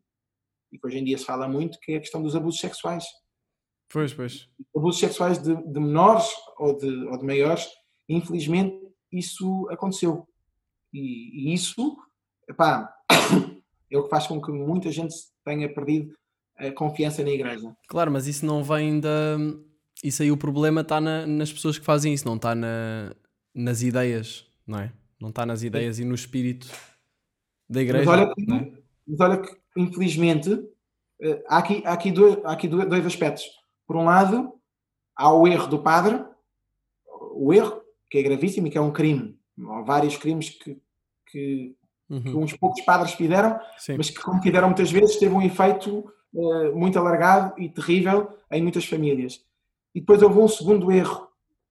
[0.72, 3.06] e que hoje em dia se fala muito, que é a questão dos abusos sexuais
[3.90, 4.50] Pois, pois.
[4.76, 6.28] abusos sexuais de, de menores
[6.58, 7.68] ou de, ou de maiores,
[8.10, 8.76] infelizmente
[9.12, 10.27] isso aconteceu.
[10.94, 11.98] E, e isso,
[13.92, 16.14] é o que faz com que muita gente tenha perdido
[16.58, 17.76] a confiança na igreja.
[17.88, 19.38] Claro, mas isso não vem da.
[20.04, 23.14] Isso aí o problema está na- nas pessoas que fazem isso, não está na,
[23.54, 24.94] nas ideias, não é?
[25.20, 26.68] Não está nas ideias e no espírito
[27.70, 28.06] da igreja.
[28.06, 28.72] Mas olha, é?
[29.08, 30.64] mas olha que, infelizmente,
[31.22, 33.44] eh, há aqui, há aqui, dois, há aqui dois aspectos.
[33.88, 34.54] Por um lado,
[35.16, 36.24] há o erro do padre,
[37.34, 39.37] o erro, que é gravíssimo e que é um crime.
[39.70, 40.78] Há vários crimes que,
[41.26, 41.76] que, que
[42.10, 42.44] Uhum.
[42.44, 43.98] uns poucos padres fizeram, Sim.
[43.98, 48.62] mas que, como fizeram muitas vezes, teve um efeito eh, muito alargado e terrível em
[48.62, 49.44] muitas famílias.
[49.94, 51.28] E depois houve um segundo erro,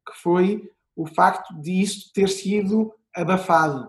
[0.07, 3.89] que foi o facto de isso ter sido abafado.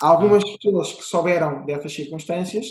[0.00, 2.66] Algumas pessoas que souberam dessas circunstâncias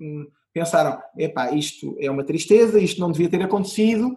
[0.00, 4.16] hum, pensaram: epá, isto é uma tristeza, isto não devia ter acontecido,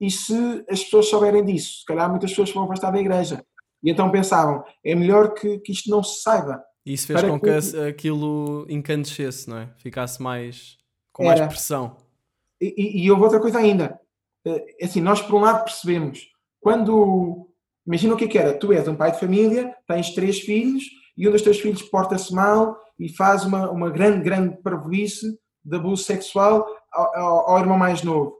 [0.00, 3.44] e se as pessoas souberem disso, se calhar muitas pessoas vão afastar da igreja.
[3.82, 6.62] E então pensavam, é melhor que, que isto não se saiba.
[6.86, 9.68] E isso fez Para com que que- aquilo incandescesse, não é?
[9.76, 10.76] Ficasse mais.
[11.12, 11.48] com mais Era.
[11.48, 11.96] pressão.
[12.60, 13.98] E, e, e houve outra coisa ainda.
[14.46, 16.20] Eh, Assim, nós por um lado percebemos,
[16.60, 17.48] quando.
[17.86, 18.56] Imagina o que é que era.
[18.56, 20.84] Tu és um pai de família, tens três filhos
[21.16, 25.76] e um dos teus filhos porta-se mal e faz uma, uma grande, grande parvoíce de
[25.76, 28.36] abuso sexual ao, ao- ao irmão mais novo.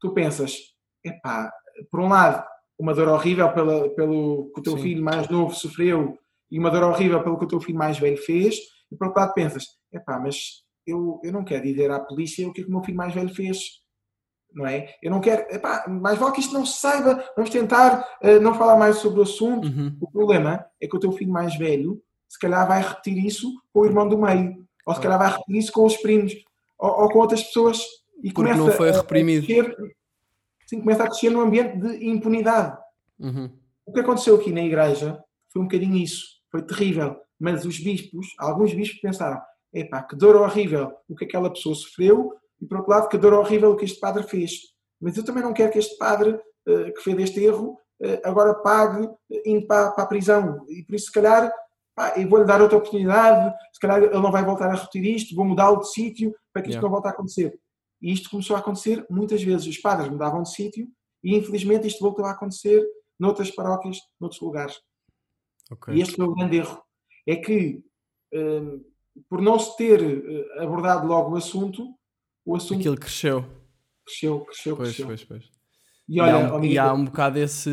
[0.00, 0.56] Tu pensas,
[1.04, 1.52] epá,
[1.90, 2.44] por um lado,
[2.80, 4.82] uma dor horrível pela, pelo que o teu Sim.
[4.82, 6.18] filho mais novo sofreu
[6.50, 8.56] e uma dor horrível pelo que o teu filho mais velho fez,
[8.90, 12.52] e por outro lado pensas, epá, mas eu, eu não quero dizer à polícia o
[12.52, 13.58] que é que o meu filho mais velho fez.
[14.52, 14.92] Não é?
[15.00, 18.52] Eu não quero, epá, mais vale que isto não se saiba, vamos tentar eh, não
[18.54, 19.68] falar mais sobre o assunto.
[19.68, 19.96] Uhum.
[20.00, 23.80] O problema é que o teu filho mais velho, se calhar vai repetir isso com
[23.82, 26.32] o irmão do meio, ou se calhar vai repetir isso com os primos,
[26.76, 27.78] ou, ou com outras pessoas,
[28.24, 29.04] e Porque começa não foi a- a
[30.70, 30.76] reprimido.
[30.76, 32.78] crescer- sim, começa a crescer num ambiente de impunidade.
[33.18, 33.50] Uhum.
[33.86, 35.22] O que aconteceu aqui na igreja
[35.52, 39.40] foi um bocadinho isso, foi terrível, mas os bispos, alguns bispos pensaram,
[39.72, 43.32] epá, que dor horrível o que aquela pessoa sofreu, e por outro lado, que dor
[43.34, 44.52] horrível o que este padre fez.
[45.00, 46.38] Mas eu também não quero que este padre
[46.68, 50.64] eh, que fez este erro eh, agora pague eh, indo para, para a prisão.
[50.68, 51.50] E por isso, se calhar,
[51.94, 55.34] pá, eu vou-lhe dar outra oportunidade, se calhar ele não vai voltar a repetir isto,
[55.34, 56.82] vou mudá-lo de sítio para que isto Yeah.
[56.82, 57.58] não volte a acontecer.
[58.02, 59.66] E isto começou a acontecer muitas vezes.
[59.66, 60.88] Os padres mudavam de sítio
[61.22, 62.82] e, infelizmente, isto voltou a acontecer
[63.18, 64.76] noutras paróquias, noutros lugares.
[65.70, 65.94] Ok.
[65.94, 66.82] E este foi o grande erro.
[67.26, 67.82] É que,
[68.32, 68.82] hum,
[69.28, 71.94] por não se ter eh, abordado logo o assunto,
[72.44, 73.44] o assunto Aquilo cresceu.
[74.06, 75.06] cresceu, cresceu, Pois, cresceu.
[75.06, 75.44] pois, pois.
[76.08, 77.70] E E, olha, há, ó, um, e há um bocado esse,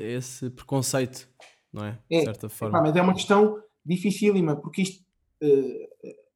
[0.00, 1.28] esse preconceito,
[1.72, 1.98] não é?
[2.08, 2.80] De É, certa forma.
[2.80, 5.04] mas é uma questão dificílima, porque isto,
[5.42, 5.88] eh,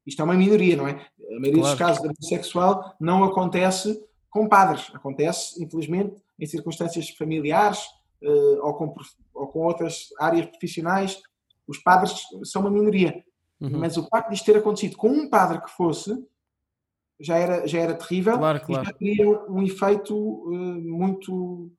[0.09, 0.91] isto é uma minoria, não é?
[0.91, 1.77] A maioria dos Claro.
[1.77, 7.79] casos de abuso sexual não acontece com padres, acontece, infelizmente, em circunstâncias familiares
[8.21, 8.93] eh, ou, com,
[9.33, 11.19] ou com outras áreas profissionais.
[11.67, 13.23] Os padres são uma minoria,
[13.61, 13.77] Uhum.
[13.79, 16.17] mas o facto de isto ter acontecido com um padre que fosse
[17.19, 18.85] já era, já era terrível Claro, e claro.
[18.85, 20.13] já teria um efeito
[20.53, 21.69] eh, muito,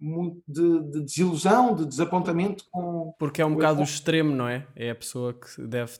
[0.00, 4.66] muito de, de desilusão, de desapontamento com, Porque é um bocado o extremo, não é?
[4.74, 5.98] É a pessoa que deve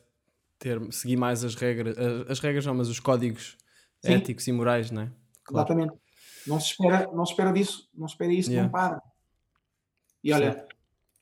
[0.58, 3.56] ter, seguir mais as regras, as, as regras não, mas os códigos
[4.04, 4.14] Sim.
[4.14, 5.12] éticos e morais, não é?
[5.44, 5.66] Claro.
[5.66, 5.98] Exatamente.
[6.46, 8.68] Não se espera, não se espera disso, não se espera isso de Yeah.
[8.68, 9.00] um padre.
[10.24, 10.66] E olha,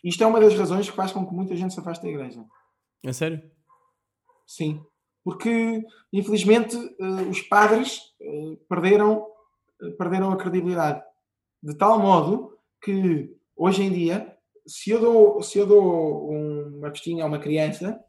[0.02, 2.44] isto é uma das razões que faz com que muita gente se afaste da igreja.
[3.04, 3.42] É sério?
[4.46, 4.84] Sim.
[5.24, 5.82] Porque,
[6.12, 9.26] infelizmente, eh, os padres eh, perderam,
[9.82, 11.02] eh, perderam a credibilidade.
[11.60, 17.24] De tal modo que, hoje em dia, se eu dou, se eu dou uma festinha
[17.24, 18.00] a uma criança,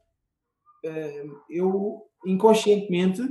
[1.50, 3.22] eu inconscientemente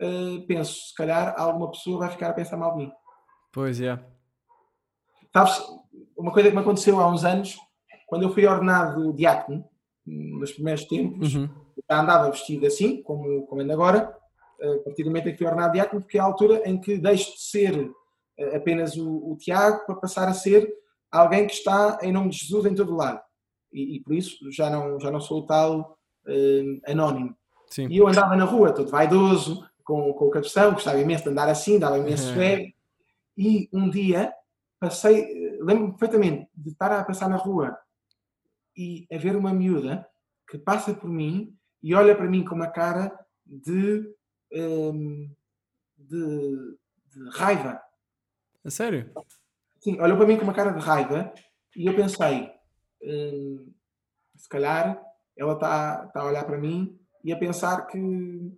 [0.00, 2.92] eh, penso, se calhar alguma pessoa vai ficar a pensar mal de mim.
[3.52, 3.98] Pois, é.
[5.32, 5.60] Sabes,
[6.16, 7.56] uma coisa que me aconteceu há uns anos,
[8.06, 9.64] quando eu fui ordenado diácono,
[10.06, 11.48] nos primeiros tempos, Uhum.
[11.90, 14.16] já andava vestido assim, como, como ando agora,
[14.60, 16.80] eh, a partir do momento em que fui ordenado diácono, porque é a altura em
[16.80, 17.90] que deixo de ser
[18.38, 20.72] eh, apenas o, o Tiago para passar a ser
[21.10, 23.20] alguém que está em nome de Jesus em todo lado.
[23.72, 25.97] E, e por isso já não, já não sou o tal
[26.28, 27.36] eh, anónimo.
[27.70, 27.88] Sim.
[27.88, 31.48] E eu andava na rua, todo vaidoso, com, com o cabeção, gostava imenso de andar
[31.48, 32.72] assim, dava imenso Uhum.
[33.40, 34.32] E um dia
[34.80, 37.78] passei, eh, lembro-me perfeitamente de estar a passar na rua
[38.76, 40.06] e a ver uma miúda
[40.48, 44.12] que passa por mim e olha para mim com uma cara de,
[44.52, 45.30] hum,
[45.96, 46.76] de,
[47.06, 47.80] de raiva.
[48.64, 49.10] A sério?
[49.80, 51.32] Sim, olhou para mim com uma cara de raiva
[51.76, 52.50] e eu pensei,
[53.02, 53.72] hum,
[54.36, 55.00] se calhar
[55.38, 58.52] ela está está a olhar para mim e a pensar que,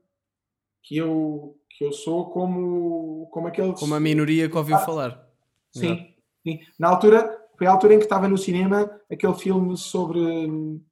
[0.83, 3.79] que, eu, que eu sou como, como aqueles...
[3.79, 5.29] Como a minoria que ouviu falar.
[5.71, 6.61] Sim, sim.
[6.79, 10.83] Na altura, foi a altura em que estava no cinema aquele filme sobre hum,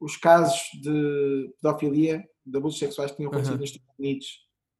[0.00, 3.60] os casos de pedofilia, de abusos sexuais que tinham acontecido Uhum.
[3.60, 4.26] nos Estados Unidos,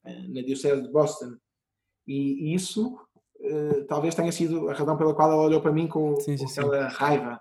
[0.05, 1.37] eh, na Diocese de Boston.
[2.07, 2.99] E, e isso
[3.43, 6.39] eh, talvez tenha sido a razão pela qual ela olhou para mim com, Sim, com
[6.39, 6.61] sim, sim.
[6.61, 7.41] aquela raiva.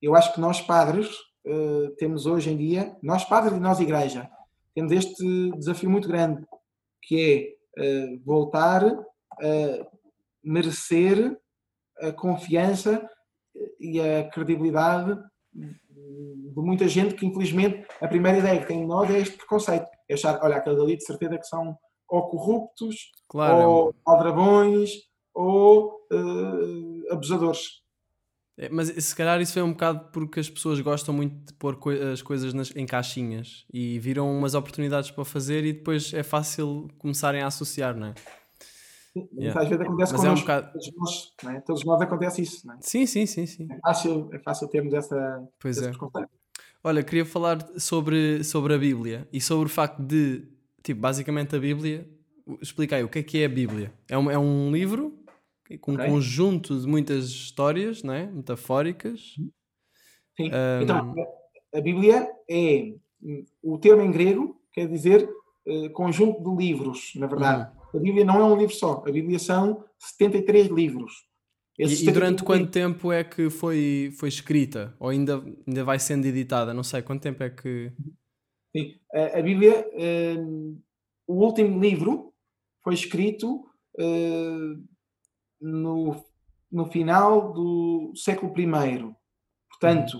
[0.00, 1.08] Eu acho que nós padres
[1.46, 4.28] eh, temos hoje em dia, nós padres e nós igreja,
[4.74, 6.44] temos este desafio muito grande,
[7.02, 9.86] que é eh, voltar a
[10.42, 11.38] merecer
[12.00, 13.08] a confiança
[13.80, 15.18] e a credibilidade
[15.52, 19.86] de muita gente que, infelizmente, a primeira ideia que tem de nós é este preconceito.
[20.08, 21.76] É achar, olha, aqueles ali de certeza que são
[22.08, 23.68] ou corruptos, Claro.
[23.68, 24.90] ou aldrabões,
[25.34, 27.82] ou eh, abusadores.
[28.58, 31.76] É, Mas se calhar isso foi um bocado porque as pessoas gostam muito de pôr
[31.76, 36.22] coi- as coisas nas- em caixinhas e viram umas oportunidades para fazer e depois é
[36.22, 38.14] fácil começarem a associar, não é?
[39.14, 39.60] Mas Yeah.
[39.62, 40.46] às vezes acontece Mas é um connosco.
[40.46, 41.60] bocado- Todos nós, não é?
[41.60, 42.66] Todos nós acontece isso.
[42.66, 42.78] Não é?
[42.80, 43.66] Sim, sim, sim, sim.
[43.70, 45.90] É, fácil, é fácil termos essa, Pois é.
[46.84, 50.46] Olha, queria falar sobre, sobre a Bíblia e sobre o facto de,
[50.82, 52.06] tipo, basicamente a Bíblia.
[52.60, 53.92] Explica aí, o que é que é a Bíblia?
[54.08, 55.18] É um, é um livro
[55.80, 56.06] com um Ok.
[56.08, 58.26] conjunto de muitas histórias, não é?
[58.26, 59.20] Metafóricas.
[60.36, 60.50] Sim.
[60.52, 60.82] Ahm.
[60.82, 61.14] Então,
[61.74, 62.94] a- Bíblia é
[63.62, 65.28] o termo em grego quer dizer
[65.66, 67.70] eh, conjunto de livros, na verdade.
[67.92, 68.00] Uhum.
[68.00, 69.02] A Bíblia não é um livro só.
[69.06, 71.12] A Bíblia são 73 livros.
[71.78, 74.94] Esses E, e durante 73 quanto tempo é que foi, foi escrita?
[75.00, 76.72] Ou ainda, ainda vai sendo editada?
[76.72, 77.92] Não sei, quanto tempo é que.
[78.74, 78.94] Sim.
[79.12, 80.36] A, a Bíblia, eh,
[81.26, 82.32] o último livro
[82.84, 83.66] foi escrito
[83.98, 84.76] eh,
[85.60, 86.24] no,
[86.70, 89.14] no final do século I.
[89.68, 90.18] Portanto,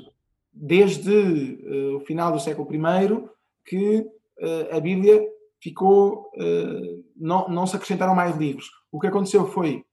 [0.53, 3.29] desde eh, o final do século I
[3.65, 4.07] que
[4.39, 5.23] eh, a Bíblia
[5.61, 6.31] ficou.
[6.37, 8.71] eh, não, não se acrescentaram mais livros.
[8.91, 9.85] O que aconteceu foi.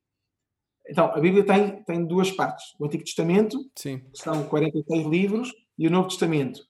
[0.87, 3.99] Então, a Bíblia tem, tem duas partes: o Antigo Testamento, Sim.
[3.99, 6.61] que são 46 livros, e o Novo Testamento,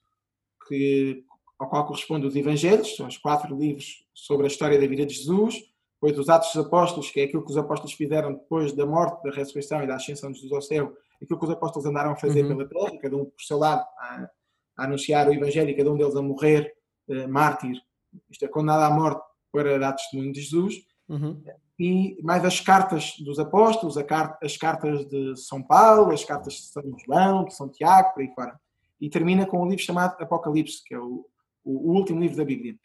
[0.68, 1.24] que,
[1.60, 5.16] ao qual correspondem os Evangelhos, são os quatro livros sobre a história da vida de
[5.16, 5.56] Jesus,
[6.04, 9.24] depois os Atos dos Apóstolos, que é aquilo que os apóstolos fizeram depois da morte,
[9.24, 12.16] da ressurreição e da ascensão de Jesus ao céu, aquilo que os apóstolos andaram a
[12.18, 12.58] fazer Uhum.
[12.58, 14.30] pela terra, cada um por seu lado, a,
[14.78, 16.74] a anunciar o Evangelho e cada um deles a morrer,
[17.10, 17.82] eh, mártir,
[18.30, 19.22] isto é, condenado à morte
[19.52, 20.76] para dar testemunho de Jesus
[21.08, 21.42] Uhum.
[21.80, 26.62] e mais as cartas dos apóstolos, car- as cartas de São Paulo, as cartas de
[26.64, 28.60] São João, de São Tiago, por aí fora.
[29.00, 31.26] E termina com um livro chamado Apocalipse, que é o-
[31.64, 32.76] o último livro da Bíblia.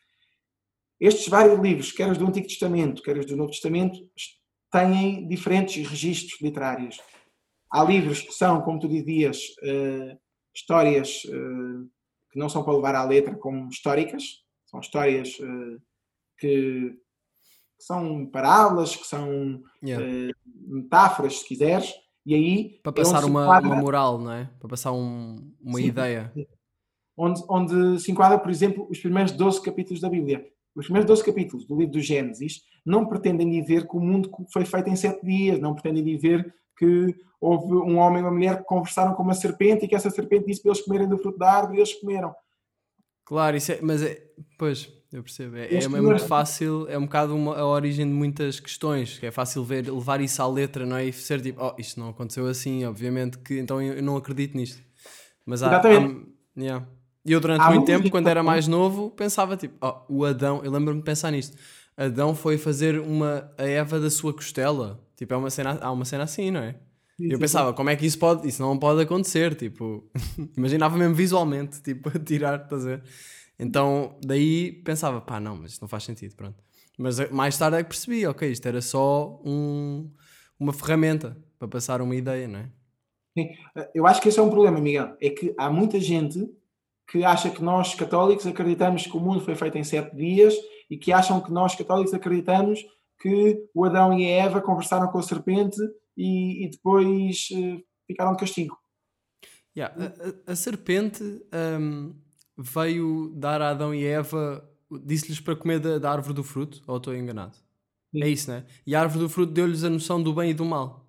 [1.01, 3.99] Estes vários livros, quer os do Antigo Testamento, quer os do Novo Testamento,
[4.73, 6.99] têm diferentes registros literários.
[7.73, 10.17] Há livros que são, como tu dizias, eh,
[10.55, 11.87] histórias eh,
[12.33, 15.77] que não são para levar à letra como históricas, são histórias eh,
[16.39, 16.99] que
[17.79, 20.35] são parábolas, que são Yeah.
[20.67, 21.95] metáforas, se quiseres,
[22.27, 24.51] e aí Para é passar se uma, enquadra- uma moral, não é?
[24.59, 25.85] Para passar um- uma Sim.
[25.87, 26.33] ideia.
[27.17, 30.47] onde, onde se enquadra, por exemplo, os primeiros 12 capítulos da Bíblia.
[30.79, 34.65] Os primeiros 12 capítulos do livro do Gênesis não pretendem dizer que o mundo foi
[34.65, 38.65] feito em sete dias, não pretendem dizer que houve um homem e uma mulher que
[38.65, 41.51] conversaram com uma serpente e que essa serpente disse para eles comerem do fruto da
[41.53, 42.33] árvore e eles comeram.
[43.25, 44.23] Claro, isso é, mas é,
[44.59, 45.57] pois, eu percebo.
[45.57, 49.27] É, é, é muito fácil, é um bocado uma- a origem de muitas questões, que
[49.27, 51.05] é fácil ver, levar isso à letra, não é?
[51.07, 54.57] E ser tipo, oh, isto não aconteceu assim, obviamente que então eu, eu não acredito
[54.57, 54.81] nisto.
[55.45, 56.27] Mas há, Exatamente.
[56.57, 56.87] há- yeah.
[57.29, 60.63] E eu durante Há muito tempo, quando era mais novo, pensava tipo, oh, o Adão,
[60.65, 61.57] eu lembro-me de pensar nisto.
[61.95, 64.99] Adão foi fazer uma a Eva da sua costela.
[65.15, 66.77] Tipo, é uma cena, há uma cena assim, não é?
[67.21, 70.09] E eu pensava, como é que isso pode, isso não pode acontecer, tipo,
[70.57, 73.03] imaginava mesmo visualmente, tipo, a tirar, estás a ver?
[73.59, 76.57] Então, daí pensava, pá, não, mas isto não faz sentido, pronto.
[76.97, 80.09] Mas eh, mais tarde é que percebi, ok, isto era só um,
[80.59, 82.71] uma ferramenta para passar uma ideia, não é?
[83.95, 85.17] Eu acho que esse é um problema, Miguel.
[85.21, 86.49] É que há muita gente
[87.11, 90.55] que acha que nós católicos acreditamos que o mundo foi feito em sete dias
[90.91, 92.85] e que acham que nós católicos acreditamos
[93.21, 95.79] que o Adão e a Eva conversaram com a serpente
[96.17, 98.77] e, e depois eh, ficaram de castigo.
[99.77, 101.23] Yeah, a, a- a serpente
[101.81, 102.15] hum,
[102.57, 104.69] veio dar a Adão e Eva,
[105.05, 107.57] disse-lhes para comer da, da árvore do fruto, ou estou enganado?
[108.15, 108.23] Sim.
[108.23, 108.65] É isso, né?
[108.87, 111.07] E a árvore do fruto deu-lhes a noção do bem e do mal.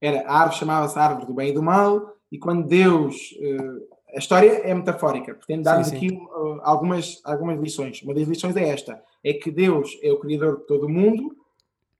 [0.00, 3.14] Era, a árvore chamava-se árvore do bem e do mal e quando Deus...
[3.40, 8.02] eh, a história é metafórica, pretende dar-nos aqui eh, algumas, algumas lições.
[8.02, 11.36] Uma das lições é esta, é que Deus é o Criador de todo o mundo,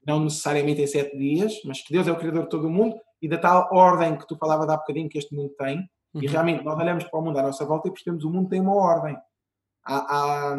[0.06, 2.96] não necessariamente em sete dias, mas que Deus é o Criador de todo o mundo
[3.20, 6.32] e da tal ordem que tu falavas há bocadinho que este mundo tem, e Uhum.
[6.32, 8.60] realmente nós olhamos para o mundo à nossa volta e percebemos que o mundo tem
[8.60, 9.16] uma ordem.
[9.84, 10.56] Há, há,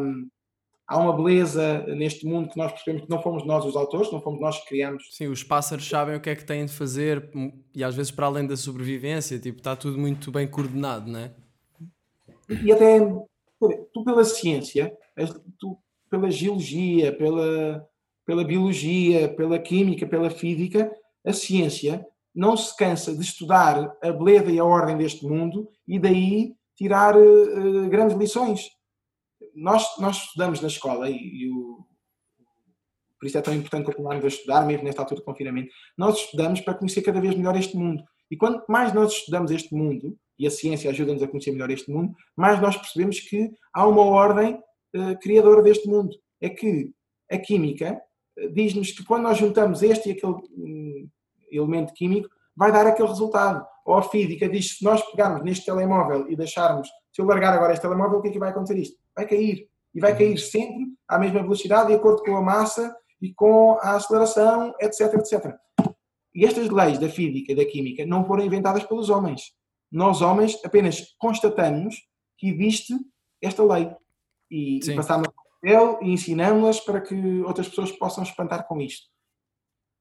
[0.88, 4.22] há uma beleza neste mundo que nós percebemos que não fomos nós os autores, não
[4.22, 5.04] fomos nós que criamos.
[5.12, 8.12] Sim, os pássaros sabem o que é que têm de fazer hum, e às vezes
[8.12, 11.32] para além da sobrevivência, tipo, está tudo muito bem coordenado, não é?
[12.64, 13.00] E até
[13.94, 14.96] tu pela ciência,
[15.60, 15.78] tu
[16.10, 17.86] pela geologia, pela,
[18.26, 20.90] pela biologia, pela química, pela física,
[21.26, 26.00] a ciência não se cansa de estudar a beleza e a ordem deste mundo e
[26.00, 28.70] daí tirar eh, grandes lições.
[29.58, 31.86] Nós, nós estudamos na escola e, e o,
[33.20, 35.74] por isso é tão importante continuarmos a estudar, mesmo nesta altura de confinamento.
[35.98, 38.04] Nós estudamos para conhecer cada vez melhor este mundo.
[38.30, 41.92] E quanto mais nós estudamos este mundo, e a ciência ajuda-nos a conhecer melhor este
[41.92, 44.62] mundo, mais nós percebemos que há uma ordem
[44.94, 46.16] eh, criadora deste mundo.
[46.40, 46.92] É que
[47.32, 48.00] a química
[48.38, 51.10] eh, diz-nos que quando nós juntamos este e aquele hum,
[51.52, 53.66] elemento químico, vai dar aquele resultado.
[53.84, 57.54] Ou a física diz que se nós pegarmos neste telemóvel e deixarmos, se eu largar
[57.54, 58.98] agora este telemóvel, o que é que vai acontecer isto?
[59.18, 59.68] Vai cair.
[59.94, 63.96] E vai cair sempre à mesma velocidade, de acordo com a massa e com a
[63.96, 65.56] aceleração, etc, etc.
[66.36, 69.42] E estas leis da física e da química não foram inventadas pelos homens.
[69.92, 71.96] Nós, homens, apenas constatamos
[72.38, 72.94] que existe
[73.42, 73.90] esta lei
[74.52, 74.92] e, Sim.
[74.92, 75.30] e passamos
[75.60, 79.08] papel e ensinamos-las para que outras pessoas possam espantar com isto.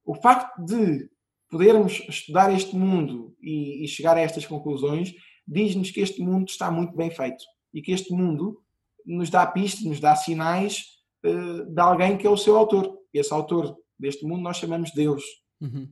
[0.04, 1.08] O facto de
[1.48, 5.14] podermos estudar este mundo e, e chegar a estas conclusões
[5.46, 8.62] diz-nos que este mundo está muito bem feito e que este mundo
[9.06, 10.84] nos dá pistas, nos dá sinais
[11.24, 12.98] eh, de alguém que é o seu autor.
[13.14, 15.22] E esse autor deste mundo nós chamamos Deus.
[15.60, 15.88] Uhum.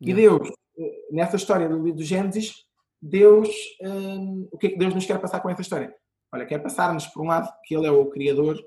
[0.00, 0.22] E Yeah.
[0.22, 2.66] Deus, eh, nessa história do livro do Gênesis,
[3.00, 3.48] Deus,
[3.80, 5.94] hum, o que é que Deus nos quer passar com essa história?
[6.32, 8.62] Olha, quer passar-nos, por um lado, que Ele é o Criador,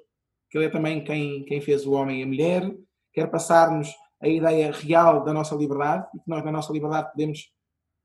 [0.50, 2.76] que Ele é também quem, quem fez o homem e a mulher,
[3.14, 3.90] quer passar-nos
[4.22, 7.52] a ideia real da nossa liberdade, e que nós, na nossa liberdade, podemos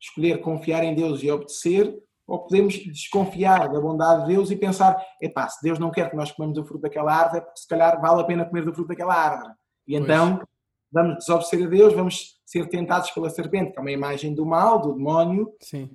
[0.01, 4.97] escolher confiar em Deus e obedecer, ou podemos desconfiar da bondade de Deus e pensar:
[5.21, 7.69] epá, se Deus não quer que nós comamos do fruto daquela árvore, é porque se
[7.69, 9.53] calhar vale a pena comer do fruto daquela árvore.
[9.87, 10.05] E Pois.
[10.05, 10.43] então
[10.91, 14.81] vamos desobedecer a Deus, vamos ser tentados pela serpente, que é uma imagem do mal,
[14.81, 15.91] do demónio, Sim.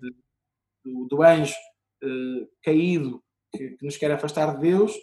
[0.84, 1.56] do, do anjo
[2.04, 4.94] eh, caído que, que nos quer afastar de Deus,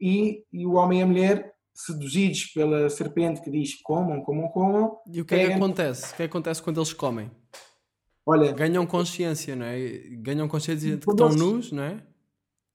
[0.00, 4.98] e, e o homem e a mulher seduzidos pela serpente que diz comam, comam, comam.
[5.06, 6.12] E o que é que acontece?
[6.12, 7.30] O que é que acontece quando eles comem?
[8.30, 9.78] Olha, Ganham consciência, não é?
[10.20, 12.02] Ganham consciência de que estão eles- nus, não é?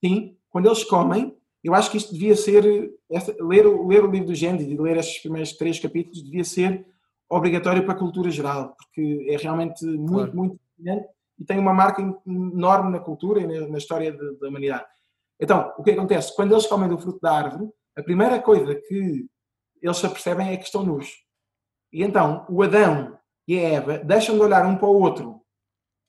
[0.04, 4.10] sim, quando eles comem, eu acho que isto devia ser, esta- ler, o- ler o
[4.10, 6.86] livro do Gênesis e ler estes primeiros três capítulos devia ser
[7.30, 10.36] obrigatório para a cultura geral, porque é realmente muito, Claro.
[10.36, 11.08] muito fascinante
[11.40, 14.86] e tem uma marca enorme na cultura e na, na história de- da humanidade.
[15.40, 16.36] Então, o que acontece?
[16.36, 19.26] Quando eles comem do fruto da árvore, a primeira coisa que
[19.82, 21.24] eles se apercebem é que estão nus.
[21.92, 23.18] E então, o Adão
[23.48, 25.42] e a Eva deixam de olhar um para o outro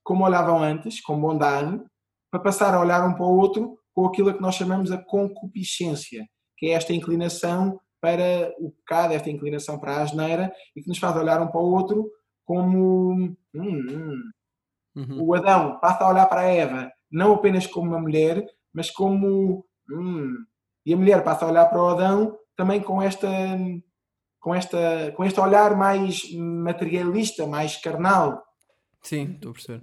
[0.05, 1.83] como olhavam antes, com bondade,
[2.31, 6.25] para passar a olhar um para o outro com aquilo que nós chamamos a concupiscência,
[6.57, 10.99] que é esta inclinação para o pecado, esta inclinação para a asneira, e que nos
[10.99, 12.11] faz olhar um para o outro
[12.45, 13.15] como.
[13.15, 14.21] Hum, hum.
[14.97, 15.23] Uhum.
[15.23, 19.65] O Adão passa a olhar para a Eva não apenas como uma mulher, mas como.
[19.91, 20.35] Hum.
[20.85, 23.29] E a mulher passa a olhar para o Adão também com esta.
[24.41, 28.43] Com, esta, com este olhar mais materialista, mais carnal,
[29.05, 29.81] Sim, estou a perceber.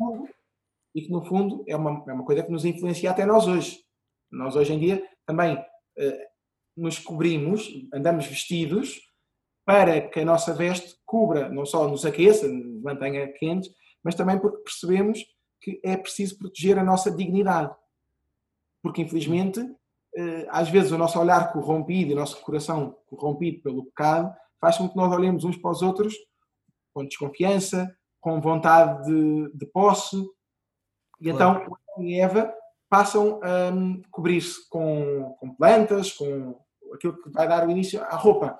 [0.96, 3.80] e que no fundo é uma, é uma coisa que nos influencia até nós hoje.
[4.32, 5.58] Nós hoje em dia também
[5.98, 6.28] eh,
[6.76, 9.00] nos cobrimos, andamos vestidos
[9.66, 13.72] para que a nossa veste cubra, não só nos aqueça, nos mantenha quentes,
[14.04, 15.24] mas também porque percebemos
[15.62, 17.74] que é preciso proteger a nossa dignidade.
[18.82, 19.60] Porque infelizmente,
[20.16, 24.90] eh, às vezes o nosso olhar corrompido o nosso coração corrompido pelo pecado faz com
[24.90, 26.16] que nós olhemos uns para os outros
[26.94, 30.16] com desconfiança, com vontade de, de posse,
[31.20, 31.36] e Claro.
[31.36, 31.52] então
[31.96, 32.54] Adão e Eva
[32.90, 36.58] passam a hum, cobrir-se com, com plantas, com
[36.94, 38.58] aquilo que vai dar o início à roupa.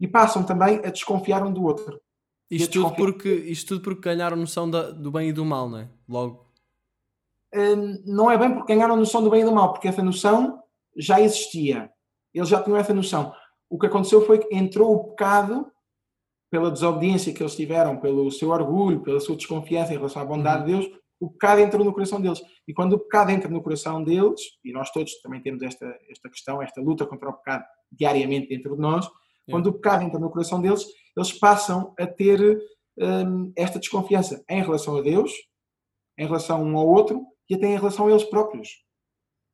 [0.00, 2.00] E passam também a desconfiar um do outro.
[2.50, 5.78] Isto tudo, porque, isto tudo porque ganharam noção da- do bem e do mal, não
[5.78, 5.88] é?
[6.08, 6.44] Logo.
[7.54, 10.62] Hum, não é bem porque ganharam noção do bem e do mal, porque essa noção
[10.96, 11.90] já existia.
[12.32, 13.32] Eles já tinham essa noção.
[13.70, 15.70] O que aconteceu foi que entrou o pecado
[16.50, 20.66] pela desobediência que eles tiveram, pelo seu orgulho, pela sua desconfiança em relação à bondade
[20.66, 20.90] de Deus,
[21.20, 22.42] o pecado entrou no coração deles.
[22.66, 26.28] E quando o pecado entra no coração deles, e nós todos também temos esta, esta
[26.28, 29.08] questão, esta luta contra o pecado diariamente dentro de nós,
[29.50, 32.58] quando o pecado entra no coração deles, eles passam a ter
[32.98, 35.32] hum, esta desconfiança em relação a Deus,
[36.18, 38.82] em relação um ao outro e até em relação a eles próprios.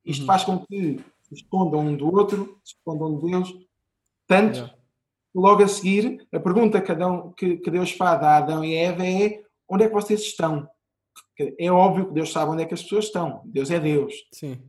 [0.05, 0.27] Isto Uhum.
[0.27, 3.53] faz com que se escondam um do outro, se escondam de Deus,
[4.27, 4.80] tanto.
[5.33, 9.05] Logo a seguir, a pergunta que, Adão, que, que Deus faz a Adão e Eva
[9.05, 10.67] é onde é que vocês estão?
[11.57, 13.41] É óbvio que Deus sabe onde é que as pessoas estão.
[13.45, 14.13] Deus é Deus.
[14.33, 14.61] Sim.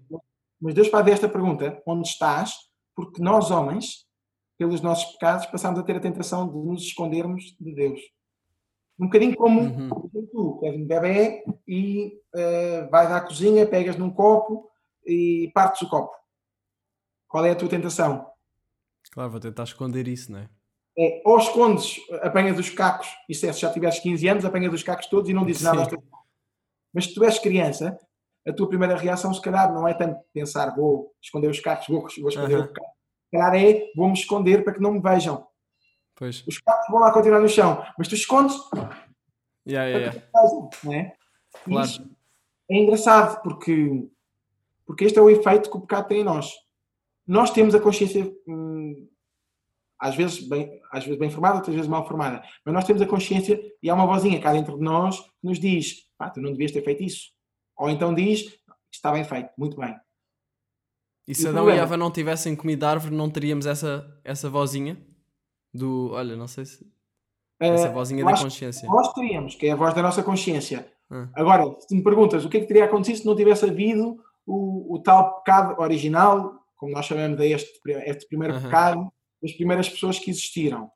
[0.60, 2.54] Mas Deus faz esta pergunta, onde estás?
[2.94, 4.06] Porque nós, homens,
[4.56, 8.00] pelos nossos pecados, passamos a ter a tentação de nos escondermos de Deus.
[8.98, 9.88] Um bocadinho como Uhum.
[10.30, 14.68] tu, que és um bebê e eh, vais à cozinha, pegas num copo
[15.04, 16.14] e partes o copo.
[17.28, 18.26] Qual é a tua tentação?
[19.12, 20.48] Claro, vou tentar esconder isso, não é?
[20.98, 24.82] É, ou escondes, apanhas os cacos, isso é, se já tiveres 15 anos, apanhas os
[24.82, 25.90] cacos todos e não dizes nada Sim.
[25.90, 26.02] pais.
[26.92, 27.96] Mas se tu és criança,
[28.46, 32.00] a tua primeira reação, se calhar, não é tanto pensar, vou esconder os cacos, vou,
[32.00, 32.64] vou esconder Aham.
[32.64, 32.92] o caco.
[33.24, 35.46] Se calhar é, vou-me esconder para que não me vejam.
[36.14, 36.44] Pois.
[36.46, 38.54] Os cacos vão lá continuar no chão, mas tu escondes
[39.66, 40.28] Yeah, yeah, yeah.
[40.34, 41.16] vejam, não é?
[41.64, 41.86] Claro.
[41.86, 42.10] Isso
[42.70, 44.08] é engraçado, porque,
[44.86, 46.52] porque este é o efeito que o pecado tem em nós.
[47.26, 48.71] Nós temos a consciência, hum,
[50.02, 53.06] às, vezes bem, às vezes bem formada, outras vezes mal formada, mas nós temos a
[53.06, 56.50] consciência e há uma vozinha cá dentro de nós que nos diz: pá, tu não
[56.50, 57.30] devias ter feito isso.
[57.78, 58.58] Ou então diz:
[58.92, 59.96] está bem feito, muito bem.
[61.28, 61.78] E se o Adão e?
[61.78, 65.00] Eva não tivessem comido árvore, não teríamos essa, essa vozinha?
[65.72, 66.84] Do, olha, não sei se.
[67.60, 68.88] Essa Eh, vozinha eu da consciência.
[68.88, 70.92] Nós teríamos, que é a voz da nossa consciência.
[71.08, 71.28] Ah.
[71.36, 74.96] Agora, se me perguntas o que é que teria acontecido se não tivesse havido o,
[74.96, 79.12] o tal pecado original, como nós chamamos a este, este primeiro pecado,
[79.42, 80.90] das primeiras pessoas que existiram?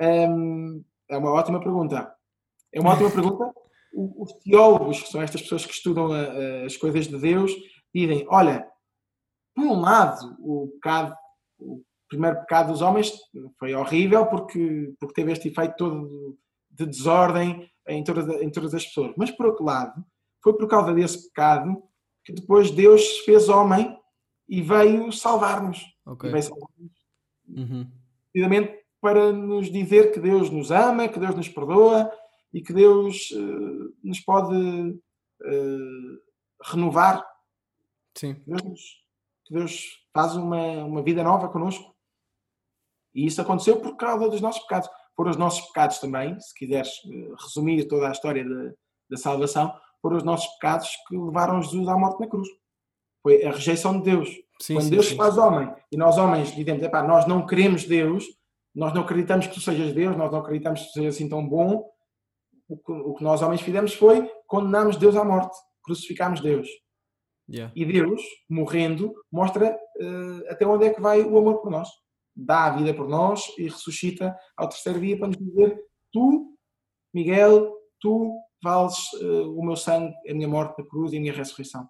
[0.00, 2.14] Hum, é uma ótima pergunta.
[2.72, 3.52] É uma ótima pergunta.
[3.94, 7.52] Os teólogos, que são estas pessoas que estudam a- a- as coisas de Deus,
[7.94, 8.68] dizem: olha,
[9.54, 11.16] por um lado, o pecado,
[11.58, 13.12] o primeiro pecado dos homens
[13.58, 16.38] foi horrível porque, porque teve este efeito todo
[16.70, 19.14] de desordem em todas, em todas as pessoas.
[19.16, 20.04] Mas, por outro lado,
[20.42, 21.82] foi por causa desse pecado
[22.22, 23.98] que depois Deus fez homem
[24.48, 25.80] e veio salvar-nos.
[26.04, 26.28] Ok.
[26.28, 26.92] E veio salvar-nos
[27.48, 27.86] Uhum.
[28.32, 32.10] precisamente para nos dizer que Deus nos ama, que Deus nos perdoa
[32.52, 34.98] e que Deus eh, nos pode
[35.44, 36.18] eh,
[36.62, 37.24] renovar,
[38.16, 38.34] Sim.
[38.34, 39.04] que Deus,
[39.44, 41.94] que Deus faz uma, uma vida nova connosco.
[43.14, 44.88] E isso aconteceu por causa dos nossos pecados.
[45.14, 48.72] Foram os nossos pecados também, se quiseres eh, resumir toda a história da,
[49.10, 52.48] da salvação, foram os nossos pecados que levaram Jesus à morte na cruz.
[53.22, 54.28] Foi a rejeição de Deus.
[54.60, 57.84] Sim, Quando sim, Deus se faz homem e nós homens dizemos, epá, nós não queremos
[57.84, 58.24] Deus,
[58.74, 61.46] nós não acreditamos que tu sejas Deus, nós não acreditamos que tu sejas assim tão
[61.46, 61.90] bom,
[62.68, 66.68] o que, o que nós homens fizemos foi condenarmos Deus à morte, crucificámos Deus.
[67.48, 67.72] Yeah.
[67.76, 71.88] E Deus, morrendo, mostra eh, até onde é que vai o amor por nós.
[72.34, 75.80] Dá a vida por nós e ressuscita ao terceiro dia para nos dizer:
[76.12, 76.56] Tu,
[77.14, 81.32] Miguel, tu vales eh, o meu sangue, a minha morte na cruz e a minha
[81.32, 81.88] ressurreição.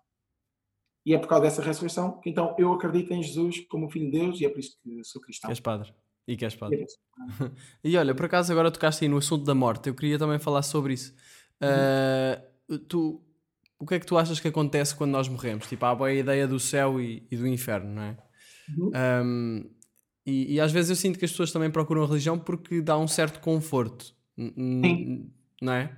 [1.06, 4.18] E é por causa dessa ressurreição que então eu acredito em Jesus como Filho de
[4.18, 5.46] Deus e é por isso que sou cristão.
[5.48, 5.94] Que és padre.
[6.26, 6.84] E que és é padre.
[6.84, 6.98] isso.
[7.84, 9.88] E olha, por acaso agora tocaste aí no assunto da morte.
[9.88, 11.14] Eu queria também falar sobre isso.
[11.60, 12.42] Ah,
[12.88, 13.22] tu,
[13.78, 15.68] o que é que tu achas que acontece quando nós morremos?
[15.68, 18.16] Tipo, há boa ideia do céu e, e do inferno, não é?
[18.76, 18.90] Uhum.
[19.24, 19.70] Um,
[20.26, 22.98] e, e às vezes eu sinto que as pessoas também procuram a religião porque dá
[22.98, 25.30] um certo conforto, Sim.
[25.62, 25.96] não é?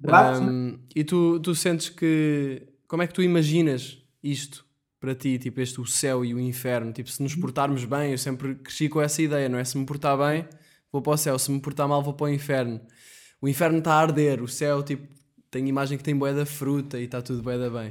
[0.00, 0.40] Verdade.
[0.40, 2.66] Um, e tu, tu sentes que.
[2.88, 4.64] Como é que tu imaginas isto
[5.00, 5.38] para ti?
[5.38, 6.92] Tipo, este o céu e o inferno?
[6.92, 7.40] Tipo, se nos Uhum.
[7.40, 9.64] portarmos bem, eu sempre cresci com essa ideia, não é?
[9.64, 10.46] Se me portar bem,
[10.92, 12.80] vou para o céu, se me portar mal, vou para o inferno.
[13.40, 15.06] O inferno está a arder, o céu, tipo,
[15.50, 17.90] tem imagem que tem bué da fruta e está tudo bué da bem.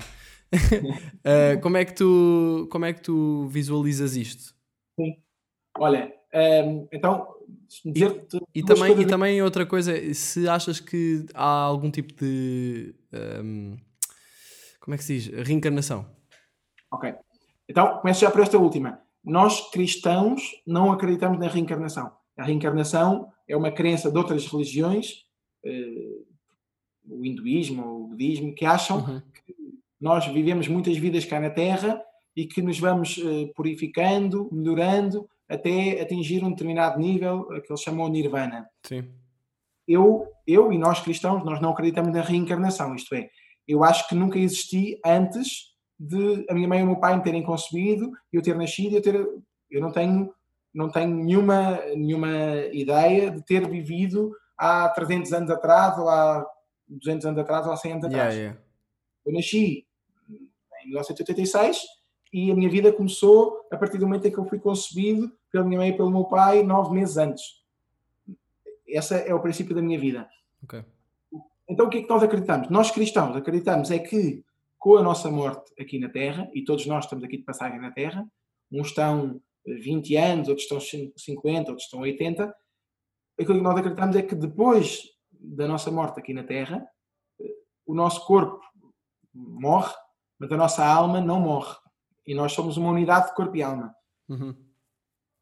[1.26, 4.54] Uh, como, é que tu, como é que tu visualizas isto?
[5.78, 7.28] Olha, ehm, então,
[7.84, 8.38] dizer-te.
[8.54, 12.96] E duas também, e também outra coisa, se achas que há algum tipo de.
[13.44, 13.76] um,
[14.80, 15.28] como é que se diz?
[15.46, 16.06] Reencarnação.
[16.96, 17.14] Ok.
[17.68, 19.00] Então, começo já por esta última.
[19.24, 22.12] Nós, cristãos, não acreditamos na reencarnação.
[22.38, 25.26] A reencarnação é uma crença de outras religiões,
[25.66, 26.20] eh,
[27.10, 29.22] o hinduísmo ou o budismo, que acham Uhum.
[29.46, 29.56] que
[30.00, 32.02] nós vivemos muitas vidas cá na Terra
[32.36, 37.82] e que nos vamos eh, purificando, melhorando, até atingir um determinado nível, eh, que eles
[37.82, 38.68] chamam de nirvana.
[38.84, 39.10] Sim.
[39.88, 43.30] Eu, eu e nós cristãos, nós não acreditamos na reencarnação, isto é,
[43.68, 47.24] eu acho que nunca existi antes de a minha mãe e o meu pai me
[47.24, 49.16] terem concebido, eu ter nascido eu ter.
[49.72, 50.34] Eu não tenho,
[50.74, 52.30] não tenho nenhuma, nenhuma
[52.72, 56.46] ideia de ter vivido há 300 anos atrás, ou há
[56.88, 58.36] 200 anos atrás, ou há 100 anos Yeah, atrás.
[58.36, 58.60] yeah.
[59.26, 59.86] Eu nasci
[60.30, 61.80] em 1986
[62.32, 65.64] e a minha vida começou a partir do momento em que eu fui concebido pela
[65.64, 67.44] minha mãe e pelo meu pai, nove meses antes.
[68.86, 70.30] Esse é o princípio da minha vida.
[70.64, 70.84] Ok.
[71.68, 72.70] Então o que é que nós acreditamos?
[72.70, 74.44] Nós cristãos acreditamos é que
[74.86, 77.90] com a nossa morte aqui na Terra, e todos nós estamos aqui de passagem na
[77.90, 78.24] Terra,
[78.72, 82.56] uns estão 20 anos, outros estão 50, outros estão 80,
[83.42, 85.02] aquilo que nós acreditamos é que depois
[85.32, 86.88] da nossa morte aqui na Terra,
[87.84, 88.62] o nosso corpo
[89.34, 89.92] morre,
[90.38, 91.76] mas a nossa alma não morre.
[92.28, 93.92] E nós somos uma unidade de corpo e alma.
[94.30, 94.56] Uhum.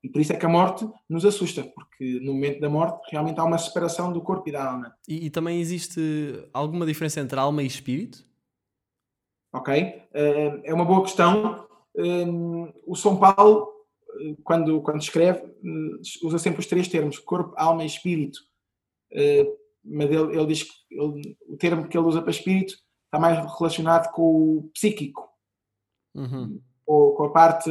[0.01, 3.41] E por isso é que a morte nos assusta, porque no momento da morte realmente
[3.41, 4.95] há uma separação do corpo e da alma.
[5.05, 6.01] E, e também existe
[6.53, 8.31] alguma diferença entre alma e espírito?
[9.53, 9.73] Ok?
[10.13, 11.67] Eh, É uma boa questão.
[11.95, 13.71] Um, O São Paulo,
[14.19, 18.39] eh, quando, quando escreve, eh, usa sempre os três termos: corpo, alma e espírito.
[19.11, 19.45] Eh,
[19.85, 22.73] Mas ele, ele diz que ele- o termo que ele usa para espírito
[23.05, 25.30] está mais relacionado com o psíquico,
[26.15, 26.61] Uhum.
[26.88, 27.69] ou com a parte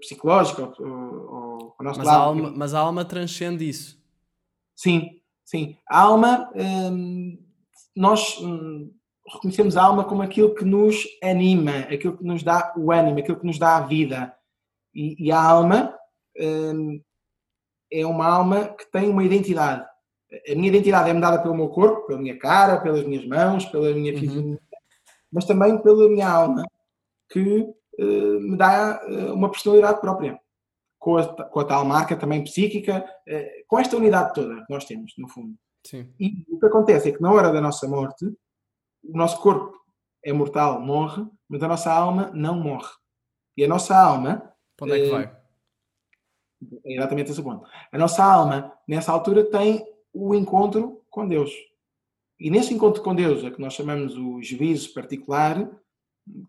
[0.00, 0.88] psicológica, ou,
[1.68, 4.02] ou Mas, a alma, mas a alma transcende isso.
[4.74, 5.76] Sim, sim.
[5.86, 6.50] A alma,
[7.94, 8.90] nós hum,
[9.28, 13.38] reconhecemos a alma como aquilo que nos anima, aquilo que nos dá o ânimo, aquilo
[13.38, 14.34] que nos dá a vida.
[14.94, 15.94] E, e a alma
[16.38, 17.00] hum,
[17.92, 19.86] é uma alma que tem uma identidade.
[20.50, 23.92] A minha identidade é mudada pelo meu corpo, pela minha cara, pelas minhas mãos, pela
[23.92, 24.18] minha Uhum.
[24.18, 24.60] fisionomia,
[25.30, 26.64] mas também pela minha alma,
[27.30, 27.66] que
[27.98, 30.38] eh, me dá eh, uma personalidade própria.
[30.98, 34.84] com a, com a tal marca também psíquica, eh, com esta unidade toda que nós
[34.84, 35.54] temos, no fundo.
[35.84, 36.08] Sim.
[36.18, 38.24] E o que acontece é que na hora da nossa morte,
[39.04, 39.72] o nosso corpo
[40.24, 42.90] é mortal, morre, mas a nossa alma não morre.
[43.56, 45.42] E a nossa alma, Para onde é que Eh, vai?
[46.84, 51.50] é exatamente esse ponto, a nossa alma, nessa altura, tem o encontro com Deus.
[52.38, 55.68] E nesse encontro com Deus, a que nós chamamos o juízo particular,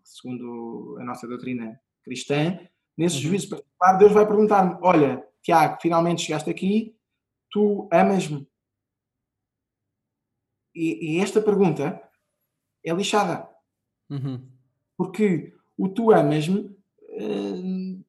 [0.02, 2.58] segundo a nossa doutrina cristã,
[2.96, 3.22] nesse Uhum.
[3.22, 6.96] juízo particular, Deus vai perguntar-me: Olha, Tiago, finalmente chegaste aqui,
[7.50, 8.48] tu amas-me?
[10.74, 12.00] E, e esta pergunta
[12.84, 13.48] é lixada,
[14.10, 14.40] Uhum.
[14.96, 16.70] porque o tu amas-me
[17.18, 18.02] hum,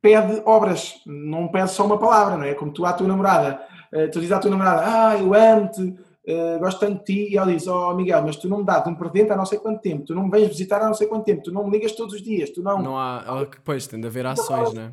[0.00, 2.54] pede obras, não pede só uma palavra, não é?
[2.54, 5.94] Como tu à tua namorada, eh, tu dizes à tua namorada, ah, eu amo-te,
[6.26, 8.86] eh, gosto tanto de ti, e ela diz, oh Miguel, mas tu não me dás
[8.86, 11.06] um presente há não sei quanto tempo, tu não me vens visitar há não sei
[11.06, 12.82] quanto tempo, tu não me ligas todos os dias, tu não.
[12.82, 13.46] Não há.
[13.64, 14.92] Pois, tem de haver ações, né?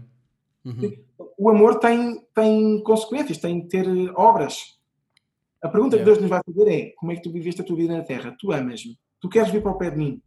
[0.63, 0.91] Uhum.
[1.37, 4.78] O amor tem, tem consequências, tem de ter eh, obras.
[5.61, 6.05] A pergunta que Yeah.
[6.05, 8.35] Deus nos vai fazer é: como é que tu viveste a tua vida na Terra?
[8.39, 8.97] Tu amas-me?
[9.19, 10.21] Tu queres vir para o pé de mim?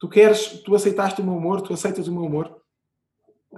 [0.00, 2.60] Tu queres, tu aceitaste o meu amor, tu aceitas o meu amor?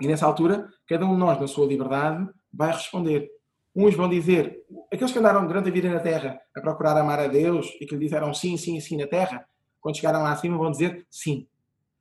[0.01, 3.31] E nessa altura, cada um de nós, na sua liberdade, vai responder.
[3.75, 4.63] Uns vão dizer,
[4.93, 7.95] aqueles que andaram durante a vida na Terra a procurar amar a Deus e que
[7.95, 9.45] lhe disseram sim, sim, sim na Terra,
[9.81, 11.49] quando chegaram lá acima vão dizer sim.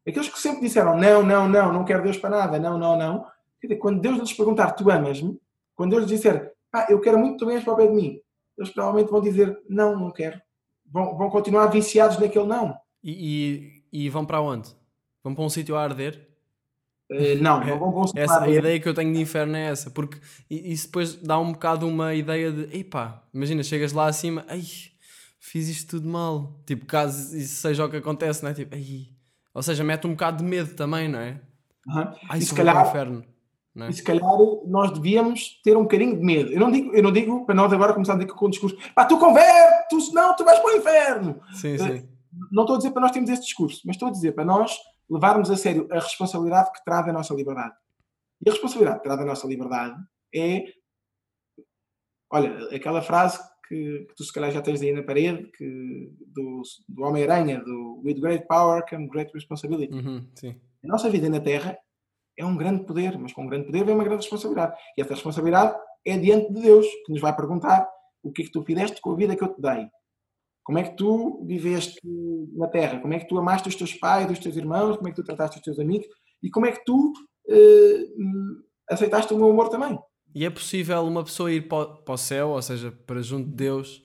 [0.07, 3.23] Aqueles que sempre disseram não, não, não, não quero Deus para nada, não, não, não.
[3.61, 5.39] Quer dizer, quando Deus lhes perguntar, tu amas-me?
[5.73, 7.93] Quando Deus lhes disser, ah, eu quero muito que tu venhas para o pé de
[7.93, 8.19] mim,
[8.57, 10.39] eles provavelmente vão dizer, não, não quero.
[10.91, 12.75] Vão, vão continuar viciados naquele não.
[13.03, 14.69] E, e, e vão para onde?
[15.23, 16.29] Vão para um sítio a arder?
[17.11, 18.19] Eh, não, não vão conseguir.
[18.23, 20.19] Essa, a ideia que eu tenho de inferno é essa, porque
[20.49, 24.61] isso depois dá um bocado uma ideia de, epá, imagina, chegas lá acima, ai,
[25.39, 26.61] fiz isto tudo mal.
[26.65, 28.53] Tipo, caso isso seja o que acontece, não é?
[28.53, 29.09] Tipo, ai.
[29.53, 31.39] Ou seja, mete um bocado de medo também, não é?
[31.89, 32.15] Aham.
[32.29, 33.23] Ai, E se calhar- inferno.
[33.75, 33.89] Não é?
[33.89, 34.23] E se calhar
[34.67, 36.51] nós devíamos ter um bocadinho de medo.
[36.51, 38.77] Eu não digo, eu não digo para nós agora começar a dizer com o discurso,
[38.93, 41.41] pá, tu converte, tu senão tu vais para o inferno.
[41.53, 42.07] Sim, sim.
[42.51, 44.77] Não estou a dizer para nós termos esse discurso, mas estou a dizer para nós
[45.09, 47.73] levarmos a sério a responsabilidade que traz a nossa liberdade.
[48.45, 49.95] E a responsabilidade que traz a nossa liberdade
[50.33, 50.65] é,
[52.31, 56.61] olha, aquela frase que, que tu se calhar já tens aí na parede, que, do,
[56.89, 59.93] do Homem-Aranha, do With great power come great responsibility.
[59.93, 60.59] Uhum, sim.
[60.83, 61.77] A nossa vida na Terra
[62.37, 64.75] é um grande poder, mas com um grande poder vem uma grande responsabilidade.
[64.97, 67.87] E essa responsabilidade é diante de Deus, que nos vai perguntar
[68.23, 69.87] o que é que tu fizeste com a vida que eu te dei.
[70.63, 71.99] Como é que tu viveste
[72.53, 72.99] na Terra?
[72.99, 74.95] Como é que tu amaste os teus pais, os teus irmãos?
[74.95, 76.07] Como é que tu trataste os teus amigos?
[76.41, 77.11] E como é que tu
[77.49, 78.05] eh,
[78.89, 79.99] aceitaste o meu amor também?
[80.33, 84.01] E é possível uma pessoa ir para o, céu, ou seja, para junto de Deus,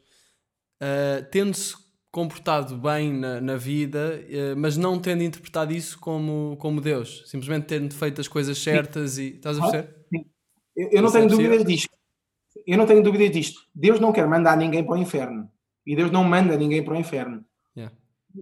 [0.80, 1.74] ah, tendo-se
[2.18, 7.66] comportado bem na, na vida, eh, mas não tendo interpretado isso como, como Deus, simplesmente
[7.66, 9.34] tendo feito as coisas certas e.
[9.36, 9.70] Estás a Ah.
[9.70, 9.94] perceber?
[10.76, 11.90] Eu, eu não é tenho dúvidas disto.
[12.66, 13.60] Eu não tenho dúvidas disto.
[13.72, 15.48] Deus não quer mandar ninguém para o inferno.
[15.86, 17.44] E Deus não manda ninguém para o inferno.
[17.76, 17.94] Yeah.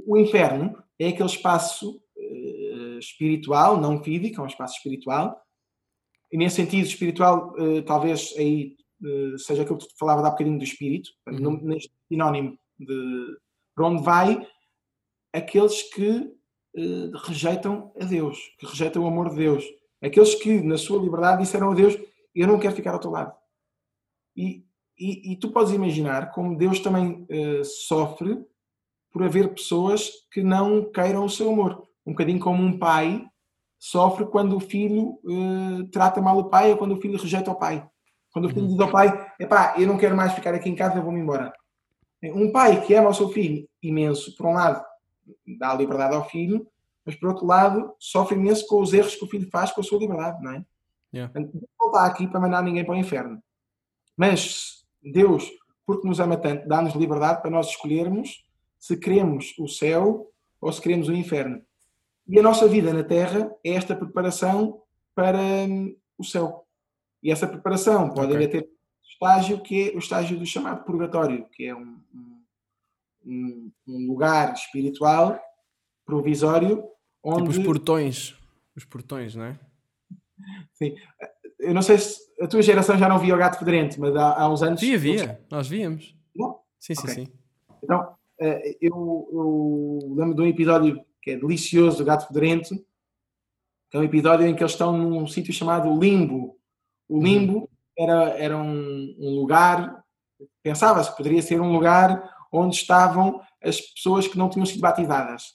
[0.07, 5.39] O inferno é aquele espaço eh, espiritual, não físico, é um espaço espiritual.
[6.33, 8.75] E nesse sentido espiritual, eh, talvez aí
[9.05, 11.61] eh, seja aquilo que tu falava há bocadinho do espírito, Uhum.
[11.63, 13.37] neste sinónimo de
[13.77, 14.49] para onde vai
[15.33, 16.35] aqueles que
[16.75, 19.65] eh, rejeitam a Deus, que rejeitam o amor de Deus.
[20.03, 21.97] Aqueles que, na sua liberdade, disseram a Deus:
[22.35, 23.35] Eu não quero ficar ao teu lado.
[24.35, 24.65] E,
[24.99, 28.43] e, e tu podes imaginar como Deus também eh, sofre
[29.13, 31.87] por haver pessoas que não queiram o seu amor.
[32.05, 33.27] Um bocadinho como um pai
[33.79, 37.57] sofre quando o filho eh, trata mal o pai ou quando o filho rejeita o
[37.57, 37.87] pai.
[38.33, 39.09] Quando o filho diz ao pai:
[39.39, 41.53] Epá, eu não quero mais ficar aqui em casa, eu vou-me embora.
[42.33, 44.85] Um pai que ama o seu filho imenso, por um lado,
[45.59, 46.67] dá liberdade ao filho,
[47.05, 49.85] mas por outro lado, sofre imenso com os erros que o filho faz com a
[49.85, 50.65] sua liberdade, não é?
[51.15, 51.33] Yeah.
[51.39, 53.41] Não está aqui para mandar ninguém para o inferno.
[54.17, 55.51] Mas Deus,
[55.87, 58.45] porque nos ama tanto, dá-nos liberdade para nós escolhermos
[58.79, 60.31] se queremos o céu
[60.61, 61.63] ou se queremos o inferno.
[62.29, 64.83] E a nossa vida na Terra é esta preparação
[65.15, 66.67] para hum, o céu.
[67.23, 68.37] E essa preparação pode Ok.
[68.37, 68.69] ainda ter
[69.09, 71.99] estágio que é o estágio do chamado purgatório, que é um,
[73.25, 75.41] um, um lugar espiritual
[76.05, 76.77] provisório
[77.27, 78.37] Tipo onde os portões.
[78.77, 79.59] Os portões, não é?
[81.59, 84.41] eu não sei se a tua geração já não via o gato fedorento, mas há,
[84.41, 85.41] há uns anos Via, via.
[85.51, 86.15] Nós víamos.
[86.35, 86.61] Não?
[86.79, 87.15] Sim, sim, Ok.
[87.15, 87.33] sim.
[87.83, 92.77] Então, eh, eu, eu lembro de um episódio que é delicioso do Gato Fedorento,
[93.91, 96.57] que é um episódio em que eles estão num sítio chamado Limbo.
[97.09, 100.03] O Limbo era, era um, um lugar,
[100.63, 105.55] pensava-se que poderia ser um lugar onde estavam as pessoas que não tinham sido batizadas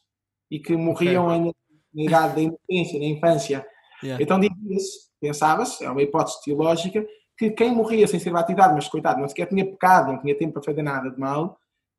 [0.50, 1.54] e que morriam ainda
[1.94, 3.66] na idade da inocência, na infância.
[4.04, 4.24] Yeah.
[4.24, 7.06] Então dizia-se pensava-se, é uma hipótese teológica,
[7.38, 10.54] que quem morria sem ser batizado, mas coitado, não sequer tinha pecado, não tinha tempo
[10.54, 11.58] para fazer nada de mal,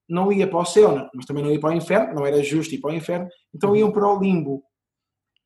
[0.08, 2.74] não ia para o céu, mas também não ia para o inferno, não era justo
[2.74, 4.62] ir para o inferno, então iam para o limbo.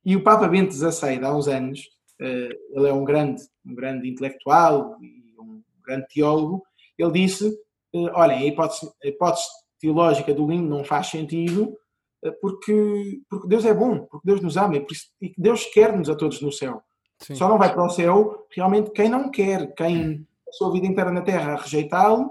[0.04, 1.86] E o Papa Bento XVI, há uns anos,
[2.18, 6.62] ele é um grande, um grande intelectual e um grande teólogo,
[6.98, 7.48] ele disse,
[7.94, 9.46] eh, olhem, a hipótese, a hipótese
[9.78, 11.76] teológica do limbo não faz sentido,
[12.24, 16.16] eh, porque, porque Deus é bom, porque Deus nos ama e, que Deus quer-nos a
[16.16, 16.82] todos no céu.
[17.18, 17.34] Sim.
[17.34, 21.10] Só não vai para o céu realmente quem não quer, quem a sua vida inteira
[21.10, 22.30] na Terra a rejeitá-lo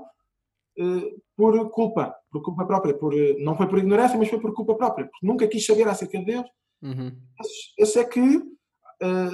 [0.78, 2.94] eh, por culpa, por culpa própria.
[2.94, 5.88] Por, eh, não foi por ignorância, mas foi por culpa própria, porque nunca quis saber
[5.88, 6.48] acerca de Deus.
[6.82, 7.12] Uhum.
[7.40, 8.42] Esses, esses é que, eh,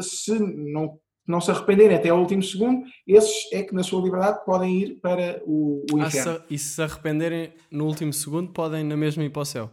[0.02, 4.44] se não, não se arrependerem até ao último segundo, esses é que na sua liberdade
[4.46, 6.40] podem ir para o, o Ah, inferno.
[6.40, 9.72] se- e se se arrependerem no último segundo, podem na mesma ir para o céu.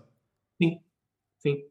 [0.62, 0.81] Sim,
[1.39, 1.65] sim.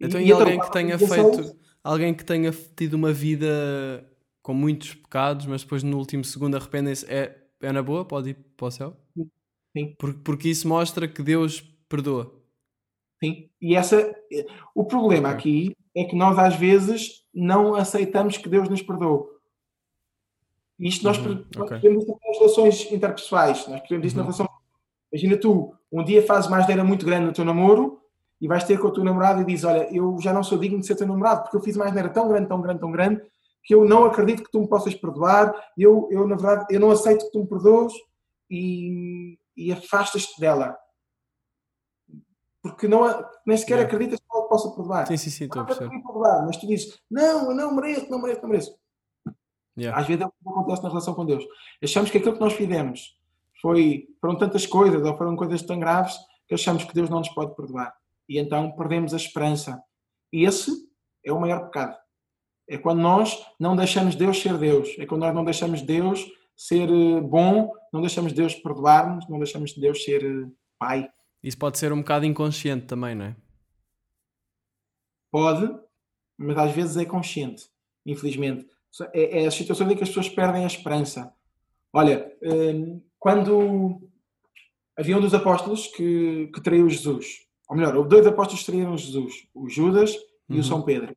[0.00, 4.08] Então, E- e, alguém que tenha feito, alguém que tenha tido uma vida
[4.42, 8.04] com muitos pecados, mas depois no último segundo arrependem-se, é, é na boa?
[8.04, 8.96] Pode ir para o céu?
[9.76, 9.94] Sim.
[9.98, 12.32] Porque, porque isso mostra que Deus perdoa.
[13.22, 13.48] Sim.
[13.60, 14.14] E essa,
[14.74, 15.38] o problema Ok.
[15.38, 19.24] aqui é que nós às vezes não aceitamos que Deus nos perdoe.
[20.78, 21.68] Isto nós, Uhum, per- nós ok.
[21.68, 23.58] percebemos isso nas relações interpessoais.
[23.68, 24.26] Nós percebemos isso na Uhum.
[24.26, 24.48] relação.
[25.12, 28.00] Imagina tu, um dia fazes uma asneira muito grande no teu namoro
[28.40, 30.80] e vais ter com o teu namorado e dizes: Olha, eu já não sou digno
[30.80, 33.22] de ser teu namorado porque eu fiz uma asneira tão grande, tão grande, tão grande
[33.62, 35.54] que eu não acredito que tu me possas perdoar.
[35.78, 37.92] Eu, eu na verdade, eu não aceito que tu me perdoes
[38.50, 40.76] e, e afastas-te dela.
[42.64, 43.86] Porque não, a- nem sequer Yeah.
[43.94, 45.06] acreditas que ela possa perdoar.
[45.06, 45.90] Sim, sim, sim, estou a perceber.
[46.02, 48.74] perdoar, mas tu dizes, não, eu não mereço, não mereço, não mereço.
[49.78, 50.00] Yeah.
[50.00, 51.44] Às vezes é o que acontece na relação com Deus.
[51.82, 53.18] Achamos que aquilo que nós fizemos
[53.60, 56.16] foi, foram tantas coisas ou foram coisas tão graves
[56.48, 57.94] que achamos que Deus não nos pode perdoar.
[58.28, 59.82] E então perdemos a esperança.
[60.32, 60.70] E esse
[61.24, 61.96] é o maior pecado.
[62.68, 64.88] É quando nós não deixamos Deus ser Deus.
[64.98, 66.24] É quando nós não deixamos Deus
[66.56, 71.10] ser eh, bom, não deixamos Deus perdoar-nos, não deixamos Deus ser eh, Pai.
[71.44, 73.36] Isso pode ser um bocado inconsciente também, não é?
[75.30, 75.78] Pode,
[76.38, 77.68] mas às vezes é consciente,
[78.06, 78.66] infelizmente.
[79.12, 81.34] É, é as situações em que as pessoas perdem a esperança.
[81.92, 84.00] Olha, hum, quando
[84.96, 88.96] havia um dos apóstolos que, que traiu Jesus, ou melhor, houve dois apóstolos que traíram
[88.96, 90.16] Jesus, o Judas
[90.48, 90.60] e Uhum.
[90.60, 91.14] o São Pedro.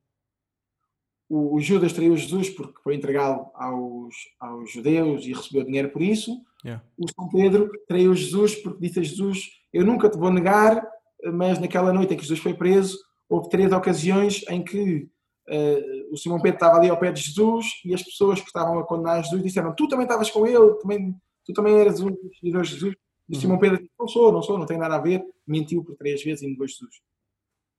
[1.28, 6.02] O, o Judas traiu Jesus porque foi entregá-lo aos, aos judeus e recebeu dinheiro por
[6.02, 6.42] isso.
[6.64, 6.84] Yeah.
[6.96, 10.86] O São Pedro traiu Jesus porque disse a Jesus: Eu nunca te vou negar,
[11.32, 12.98] mas naquela noite em que Jesus foi preso,
[13.28, 15.08] houve três ocasiões em que
[15.48, 18.78] eh, o Simão Pedro estava ali ao pé de Jesus e as pessoas que estavam
[18.78, 21.14] a condenar Jesus disseram: Tu também estavas com ele, também,
[21.44, 22.94] tu também eras um dos seguidores de Jesus.
[23.28, 23.40] E Uhum.
[23.40, 25.24] Simão Pedro disse: Não sou, não sou, não tem nada a ver.
[25.46, 27.00] Mentiu por três vezes e negou Jesus.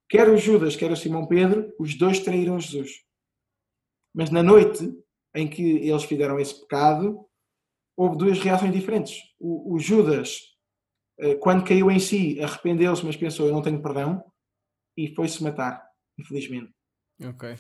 [0.08, 3.04] Quer o Judas, quer o Simão Pedro, os dois traíram Jesus.
[4.14, 4.92] Mas na noite
[5.36, 7.24] em que eles fizeram esse pecado,
[8.02, 9.18] houve duas reações diferentes.
[9.40, 10.40] O, o Judas,
[11.20, 14.24] eh, quando caiu em si, arrependeu-se, mas pensou: Eu não tenho perdão,
[14.96, 15.86] e foi-se matar,
[16.18, 16.72] infelizmente.
[17.22, 17.56] Ok.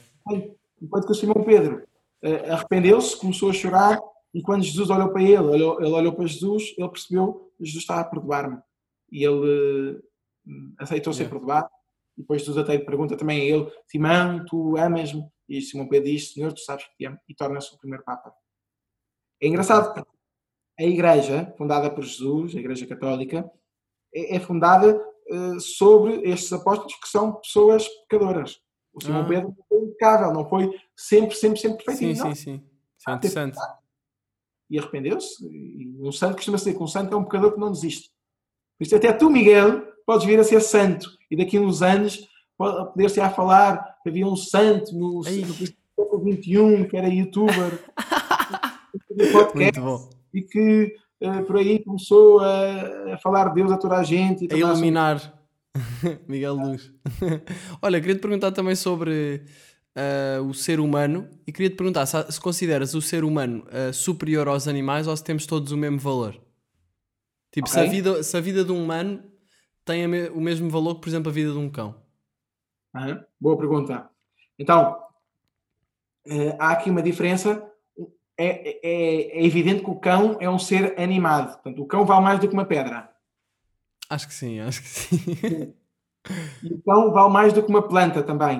[0.81, 1.85] Enquanto que o Simão Pedro
[2.21, 3.99] eh, arrependeu-se, começou a chorar,
[4.33, 8.01] e quando Jesus olhou para ele, olhou- ele olhou para Jesus, ele percebeu Jesus estava
[8.01, 8.61] a perdoar-me.
[9.11, 11.37] E ele eh, aceitou ser Yeah.
[11.37, 11.69] perdoado.
[12.17, 15.27] E depois Jesus até pergunta também a ele: Simão, tu amas-me?
[15.49, 17.17] E Simão Pedro diz: Senhor, tu sabes que te amo.
[17.27, 18.33] E torna-se o primeiro Papa.
[19.41, 20.18] É engraçado porque
[20.79, 23.49] a igreja, fundada por Jesus, a Igreja Católica,
[24.15, 24.99] é, é fundada
[25.29, 28.59] eh, sobre estes apóstolos que são pessoas pecadoras.
[28.93, 29.25] O Simão Ah.
[29.27, 32.15] Pedro não foi impecável, não foi sempre, sempre, sempre perfeitinho.
[32.15, 32.35] Sim, não.
[32.35, 32.63] sim, sim.
[32.97, 33.57] Isso é interessante.
[34.69, 35.45] E arrependeu-se.
[35.45, 38.09] E um santo costuma ser que um santo é um pecador que não desiste.
[38.77, 41.09] Por isso, até tu, Miguel, podes vir a ser santo.
[41.29, 42.27] E daqui a uns anos
[42.57, 45.53] pode- poder-se a falar que havia um santo no, século
[46.33, 47.83] XXI, que era youtuber,
[49.33, 50.18] podcast, Muito bom.
[50.33, 54.45] E que eh, por aí começou a, a falar de Deus a toda a gente.
[54.45, 55.33] E A um- iluminar.
[56.27, 56.91] Miguel Luz.
[57.81, 59.43] Olha, queria te perguntar também sobre
[59.95, 63.93] ah, o ser humano e queria te perguntar se, se consideras o ser humano ah,
[63.93, 66.39] superior aos animais ou se temos todos o mesmo valor.
[67.51, 69.23] Tipo, se, a vida, se a vida de um humano
[69.85, 71.95] tem a me- o mesmo valor que, por exemplo, a vida de um cão.
[72.95, 74.09] Aham, Boa pergunta.
[74.57, 74.97] Então,
[76.27, 77.63] eh, há aqui uma diferença.
[78.41, 81.53] É, é- é evidente que o cão é um ser animado.
[81.55, 83.09] Portanto, o cão vale mais do que uma pedra.
[84.09, 85.73] Acho que sim, acho que sim.
[86.63, 88.59] E o cão vale mais do que uma planta também.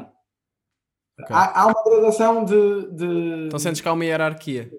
[1.20, 1.36] Ok.
[1.36, 2.92] Há, há uma gradação de.
[2.94, 4.72] de- Então sentes que há uma hierarquia.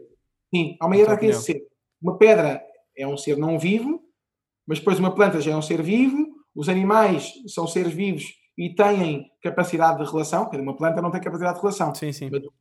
[0.53, 1.63] Sim, há uma hierarquia de ser.
[2.03, 2.63] Uma pedra
[2.97, 4.03] é um ser não vivo,
[4.67, 6.27] mas depois uma planta já é um ser vivo.
[6.55, 8.25] Os animais são seres vivos
[8.59, 10.45] e têm capacidade de relação.
[10.47, 11.95] Quer dizer, Uma planta não tem capacidade de relação.
[11.95, 12.29] Sim, sim.
[12.33, 12.53] Mas O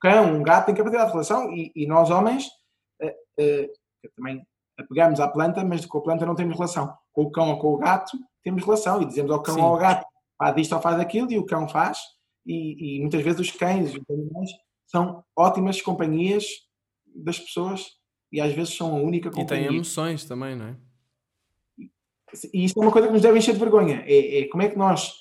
[0.00, 2.48] cão, um gato têm capacidade de relação e, e nós homens
[3.00, 3.70] eh, eh,
[4.16, 4.46] também
[4.78, 6.94] apegamos à planta, mas com a planta não temos relação.
[7.12, 9.60] Com o cão ou com o gato temos relação e dizemos ao cão Sim.
[9.60, 10.06] ou ao gato
[10.38, 11.98] faz isto ou faz aquilo e o cão faz.
[12.46, 14.50] E, e muitas vezes os cães e os animais
[14.86, 16.46] são ótimas companhias
[17.14, 17.86] das pessoas
[18.32, 19.68] e às vezes são a única E tem companhia.
[19.68, 20.76] emoções também, não é?
[22.52, 24.04] E isso é uma coisa que nos deve encher de vergonha.
[24.06, 25.14] É, é como é que nós,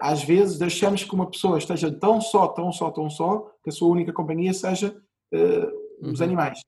[0.00, 3.72] às vezes, deixamos que uma pessoa esteja tão só, tão só, tão só, que a
[3.72, 4.96] sua única companhia seja
[5.32, 5.68] eh,
[6.00, 6.26] os Uhum.
[6.26, 6.60] animais.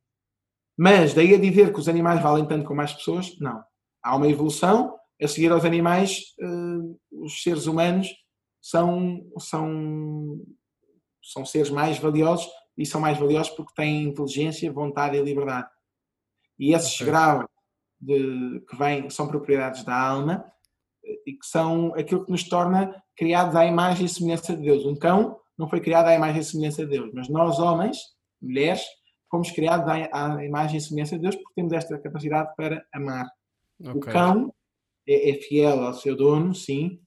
[0.78, 3.62] Mas daí a dizer que os animais valem tanto como as pessoas, não.
[4.02, 4.96] Há uma evolução.
[5.22, 6.46] A seguir aos animais, eh,
[7.10, 8.08] os seres humanos
[8.60, 10.40] são, são,
[11.22, 12.46] são seres mais valiosos
[12.76, 15.68] e são mais valiosos porque têm inteligência, vontade e liberdade.
[16.58, 17.06] E esses Ok.
[17.06, 17.46] graus
[18.00, 20.44] de, que vêm, são propriedades da alma
[21.26, 24.84] e que são aquilo que nos torna criados à imagem e semelhança de Deus.
[24.84, 27.98] Um cão não foi criado à imagem e semelhança de Deus, mas nós, homens,
[28.40, 28.82] mulheres,
[29.30, 33.26] fomos criados à, imagem e semelhança de Deus porque temos esta capacidade para amar.
[33.80, 34.12] O Ok.
[34.12, 34.54] cão
[35.08, 37.00] é, é fiel ao seu dono, sim,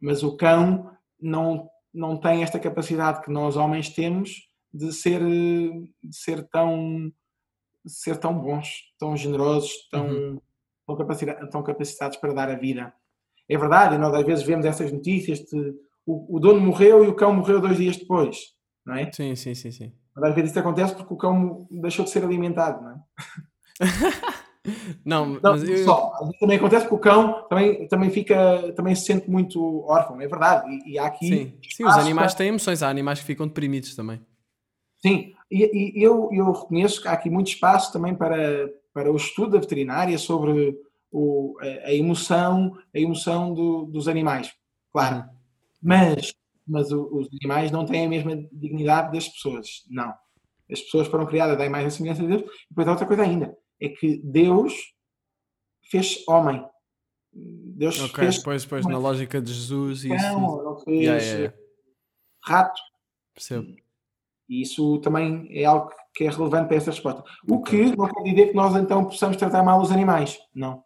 [0.00, 5.88] mas o cão não, não tem esta capacidade que nós homens temos de ser, de
[6.16, 7.10] ser tão
[7.84, 10.40] de ser tão bons, tão generosos, tão, Uhum.
[10.84, 12.92] tão, capacita- tão capacitados para dar a vida.
[13.48, 15.74] É verdade, e nós às vezes vemos essas notícias de
[16.04, 18.36] o, o dono morreu e o cão morreu dois dias depois,
[18.84, 19.10] não é?
[19.12, 19.92] Sim, sim, sim, sim.
[20.14, 22.96] Mas às vezes isso acontece porque o cão deixou de ser alimentado, não é?
[25.04, 26.12] Não, Não, mas eu, só.
[26.14, 30.20] Às vezes também acontece que o cão também, também fica, também se sente muito órfão,
[30.20, 30.68] é verdade.
[30.84, 31.26] E, e há aqui.
[31.28, 34.20] sim, sim, os animais para- têm emoções, há animais que ficam deprimidos também.
[35.00, 39.16] Sim, e, e eu, eu reconheço que há aqui muito espaço também para, para o
[39.16, 40.76] estudo da veterinária sobre
[41.10, 44.52] o, a, a emoção, a emoção do- dos animais,
[44.92, 45.24] claro.
[45.82, 46.34] Mas,
[46.66, 50.12] mas os animais não têm a mesma dignidade das pessoas, não.
[50.70, 52.42] As pessoas foram criadas da imagem e semelhança de Deus.
[52.42, 54.74] E depois há outra coisa ainda, é que Deus
[55.90, 56.64] fez homem.
[57.32, 60.32] Deus Ok, fez pois, pois, na lógica de Jesus e isso.
[60.40, 61.56] não fez Yeah, yeah,
[62.42, 62.80] rato.
[63.34, 63.66] Percebo.
[64.48, 67.22] E isso também é algo que é relevante para essa resposta.
[67.48, 67.90] O Ok.
[67.90, 70.38] que não quer dizer que nós então possamos tratar mal os animais.
[70.54, 70.82] Não.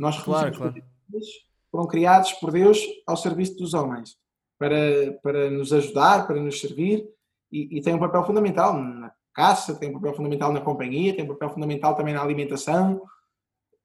[0.00, 0.72] Nós Claro, reconhecemos claro.
[0.72, 1.28] que eles
[1.70, 4.16] foram criados por Deus ao serviço dos homens
[4.58, 7.06] para, para nos ajudar, para nos servir
[7.52, 11.24] e, e tem um papel fundamental na caça, tem um papel fundamental na companhia, tem
[11.24, 13.02] um papel fundamental também na alimentação,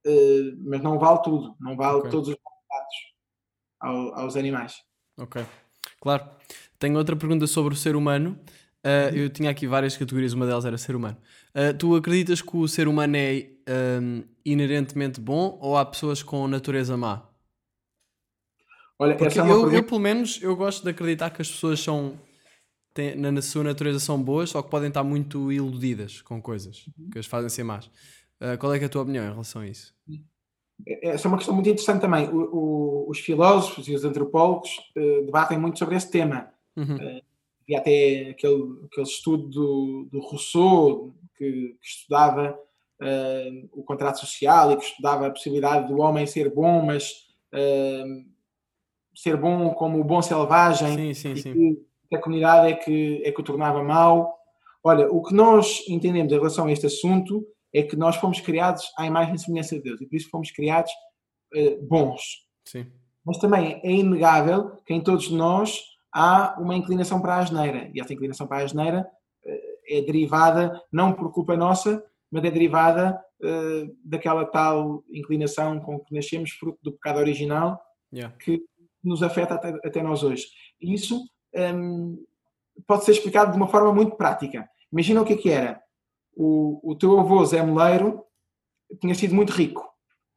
[0.06, 2.12] eh, mas não vale tudo, não vale Ok.
[2.12, 2.96] todos os tratos
[3.80, 4.82] ao, aos animais.
[5.18, 5.46] Ok,
[6.00, 6.30] claro.
[6.80, 8.40] Tenho outra pergunta sobre o ser humano.
[8.86, 11.18] Uh, eu tinha aqui várias categorias, uma delas era ser humano.
[11.56, 13.48] Uh, tu acreditas que o ser humano é
[14.00, 17.24] um, inerentemente bom ou há pessoas com natureza má?
[19.00, 19.84] Olha, Porque essa é eu, eu, pergunta.
[19.90, 22.20] pelo menos, eu gosto de acreditar que as pessoas são,
[22.94, 27.18] têm, na, sua natureza são boas, só que podem estar muito iludidas com coisas que
[27.20, 27.88] as fazem ser más.
[28.40, 29.94] Uh, qual é, é a tua opinião em relação a isso?
[31.02, 32.30] Essa é uma questão muito interessante também.
[32.30, 36.52] O- o- os filósofos e os antropólogos eh, debatem muito sobre esse tema.
[36.76, 36.98] Uhum.
[37.68, 42.58] E até aquele, aquele estudo do, do Rousseau, que, que estudava
[43.02, 47.12] eh, o contrato social e que estudava a possibilidade do homem ser bom, mas
[47.52, 48.04] eh,
[49.16, 51.54] ser bom como o bom selvagem, Sim, sim, e sim.
[52.10, 54.38] que, a comunidade é que, é que o tornava mau.
[54.84, 58.90] Olha, o que nós entendemos em relação a este assunto é que nós fomos criados
[58.98, 60.92] à imagem e semelhança de Deus e por isso fomos criados
[61.54, 62.46] eh, bons.
[62.66, 62.86] sim.
[63.26, 65.82] Mas também é inegável que em todos nós
[66.16, 67.92] há uma inclinação para a asneira.
[67.94, 69.06] E essa inclinação para a asneira
[69.46, 72.02] eh, é derivada, não por culpa nossa,
[72.32, 77.82] mas é derivada eh, daquela tal inclinação com que nascemos, fruto do pecado original,
[78.14, 78.34] Yeah.
[78.38, 78.64] que
[79.04, 80.46] nos afeta até, até nós hoje.
[80.80, 81.20] E isso
[81.76, 82.24] hum,
[82.88, 84.70] pode ser explicado de uma forma muito prática.
[84.90, 85.82] Imagina o que é que era.
[86.34, 88.24] O, o teu avô Zé Moleiro
[89.02, 89.84] tinha sido muito rico,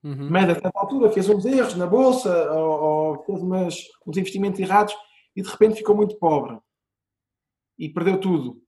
[0.02, 0.28] Uhum.
[0.30, 3.76] mas a certa altura fez uns erros na bolsa ou, ou fez umas,
[4.06, 4.94] uns investimentos errados
[5.38, 6.58] e de repente ficou muito pobre
[7.78, 8.60] e perdeu tudo.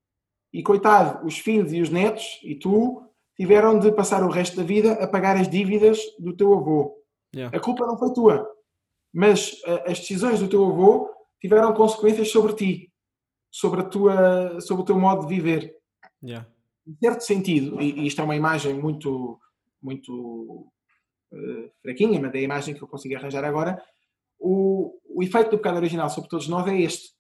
[0.53, 3.03] E coitado, os filhos e os netos e tu
[3.35, 6.97] tiveram de passar o resto da vida a pagar as dívidas do teu avô.
[7.35, 7.57] Yeah.
[7.57, 8.49] A culpa não foi tua,
[9.13, 11.11] mas eh, as decisões do teu avô
[11.41, 12.93] tiveram consequências sobre ti,
[13.51, 15.77] sobre, a tua, sobre o teu modo de viver.
[16.23, 16.49] Yeah.
[16.87, 19.41] Em certo sentido, e, e isto é uma imagem muito,
[19.83, 20.71] muito
[21.33, 23.83] eh, fraquinha, mas é a imagem que eu consigo arranjar agora,
[24.39, 27.11] o, o efeito do pecado original sobre todos nós é este.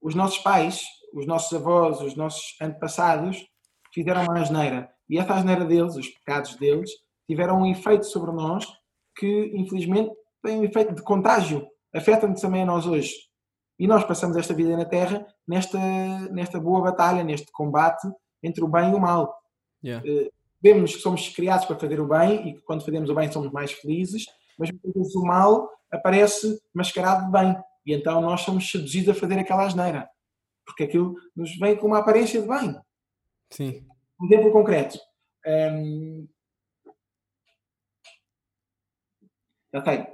[0.00, 3.44] Os nossos pais, os nossos avós, os nossos antepassados
[3.92, 4.90] fizeram uma asneira.
[5.08, 6.90] E essa asneira deles, os pecados deles,
[7.26, 8.66] tiveram um efeito sobre nós
[9.16, 10.10] que, infelizmente,
[10.42, 11.66] tem um efeito de contágio.
[11.94, 13.12] Afeta-nos também a nós hoje.
[13.78, 15.78] E nós passamos esta vida na Terra nesta,
[16.30, 18.06] nesta boa batalha, neste combate
[18.42, 19.36] entre o bem e o mal.
[19.82, 20.30] Yeah.
[20.62, 23.50] Vemos que somos criados para fazer o bem e que quando fazemos o bem somos
[23.50, 24.26] mais felizes,
[24.58, 27.56] mas muitas vezes o mal aparece mascarado de bem.
[27.86, 30.08] E então nós somos seduzidos a fazer aquela asneira.
[30.64, 32.78] Porque aquilo nos vem com uma aparência de bem.
[33.50, 33.86] Sim.
[34.20, 34.98] Um exemplo concreto.
[35.46, 36.28] Hum,
[39.72, 40.06] ok.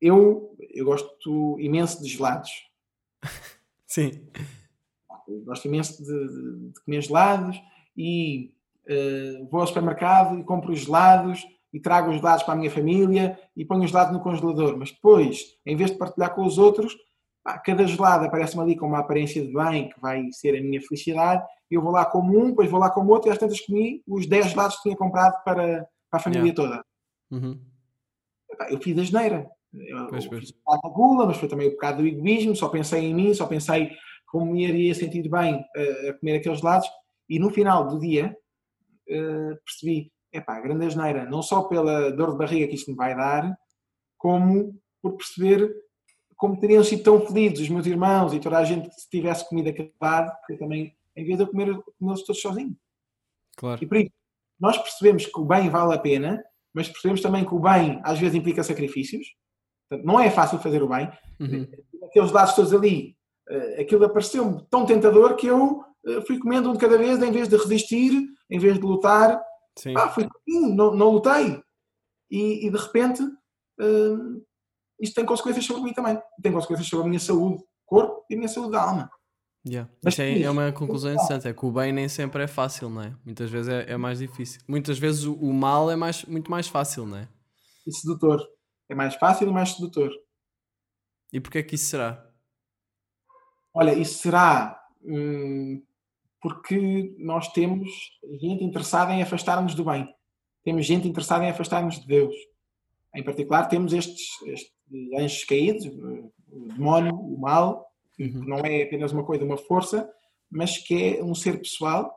[0.00, 2.50] Eu, eu gosto imenso de gelados.
[3.86, 4.28] Sim.
[5.26, 7.60] Eu gosto imenso de, de- de comer gelados
[7.96, 8.54] e
[8.86, 12.70] eh, vou ao supermercado e compro os gelados e trago os gelados para a minha
[12.70, 14.76] família e ponho os gelados no congelador.
[14.78, 16.96] Mas depois, em vez de partilhar com os outros,
[17.42, 20.80] pá, cada gelado aparece-me ali com uma aparência de bem, que vai ser a minha
[20.80, 21.42] felicidade.
[21.70, 24.26] Eu vou lá como um, depois vou lá como outro e às tantas comi os
[24.26, 26.82] 10 gelados que tinha comprado para, para a família toda.
[27.30, 27.60] Uhum.
[28.50, 29.50] Epá, eu fiz a geneira.
[29.74, 32.56] Eu, Pois, fiz o bocado da gula, mas foi também o bocado do egoísmo.
[32.56, 33.90] Só pensei em mim, só pensei
[34.26, 36.88] como me iria sentir bem eh, a comer aqueles gelados.
[37.28, 38.34] E no final do dia
[39.08, 43.16] eh, percebi, epá, grande asneira, não só pela dor de barriga que isto me vai
[43.16, 43.56] dar,
[44.16, 45.74] como por perceber
[46.38, 49.68] como teriam sido tão felizes os meus irmãos e toda a gente se tivesse comido
[49.68, 52.76] aquele gelado, que eu também, em vez de eu comer, comê-los todos sozinho.
[53.56, 53.82] Claro.
[53.82, 54.12] E por isso,
[54.58, 56.42] nós percebemos que o bem vale a pena,
[56.72, 59.26] mas percebemos também que o bem às vezes implica sacrifícios.
[59.88, 61.10] Portanto, não é fácil fazer o bem.
[61.40, 61.66] Uhum.
[62.04, 63.16] Aqueles lados todos ali,
[63.48, 67.32] eh, aquilo apareceu-me tão tentador que eu eh, fui comendo um de cada vez, em
[67.32, 68.12] vez de resistir,
[68.48, 69.42] em vez de lutar.
[69.78, 69.94] Sim.
[69.96, 71.62] Ah, fui comendo, não, não lutei.
[72.28, 73.22] E, e, de repente,
[73.80, 74.40] eh,
[75.00, 76.20] isto tem consequências sobre mim também.
[76.42, 79.08] Tem consequências sobre a minha saúde, corpo e a minha saúde da alma.
[79.64, 79.88] Yeah.
[80.02, 82.90] Mas Isto é, é uma conclusão interessante, é que o bem nem sempre é fácil,
[82.90, 83.14] não é?
[83.24, 84.60] Muitas vezes é, é mais difícil.
[84.66, 87.28] Muitas vezes o, o mal é mais, muito mais fácil, não é?
[87.86, 88.44] E sedutor.
[88.88, 90.10] É mais fácil e mais sedutor.
[91.32, 92.26] E porquê é que isso será?
[93.72, 95.80] Olha, isso será hum,
[96.40, 97.88] porque nós temos
[98.40, 100.08] gente interessada em afastar-nos do bem.
[100.64, 102.34] Temos gente interessada em afastar-nos de Deus.
[103.14, 104.72] Em particular, temos estes, estes
[105.18, 108.44] anjos caídos, o demónio, o mal, que Uhum.
[108.44, 110.10] não é apenas uma coisa, uma força,
[110.50, 112.14] mas que é um ser pessoal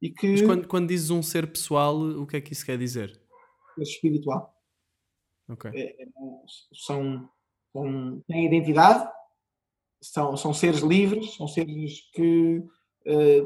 [0.00, 2.78] e que Mas quando, quando dizes um ser pessoal, o que é que isso quer
[2.78, 3.20] dizer?
[3.78, 4.54] é espiritual.
[5.48, 5.70] Ok.
[6.72, 7.28] são,
[7.72, 9.10] são, têm identidade,
[10.00, 12.62] são, são seres livres, são seres que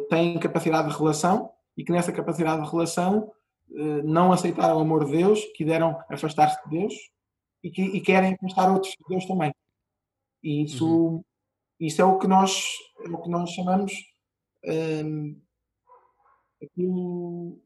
[0.09, 3.32] têm capacidade de relação e que nessa capacidade de relação
[3.74, 6.94] eh, não aceitaram o amor de Deus, quiseram afastar-se de Deus
[7.62, 9.52] e, que, e querem afastar outros de Deus também.
[10.43, 11.24] E isso,
[11.78, 12.64] isso é o que nós,
[13.05, 13.93] é o que nós chamamos
[14.64, 15.36] ehm,
[16.62, 17.60] aquilo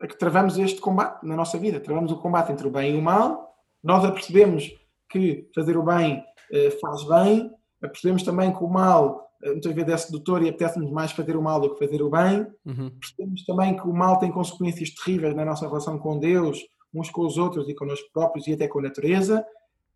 [0.00, 1.80] a que travamos este combate na nossa vida.
[1.80, 3.54] Travamos o combate entre o bem e o mal.
[3.82, 4.70] Nós apercebemos
[5.08, 6.22] que fazer o bem
[6.52, 7.50] eh, faz bem.
[7.82, 11.42] Apercebemos também que o mal eh, muitas vezes é sedutor e apetece-nos mais fazer o
[11.42, 12.46] mal do que fazer o bem.
[12.64, 12.90] Uhum.
[12.90, 16.60] Percebemos também que o mal tem consequências terríveis na nossa relação com Deus,
[16.94, 19.44] uns com os outros e connosco próprios e até com a natureza.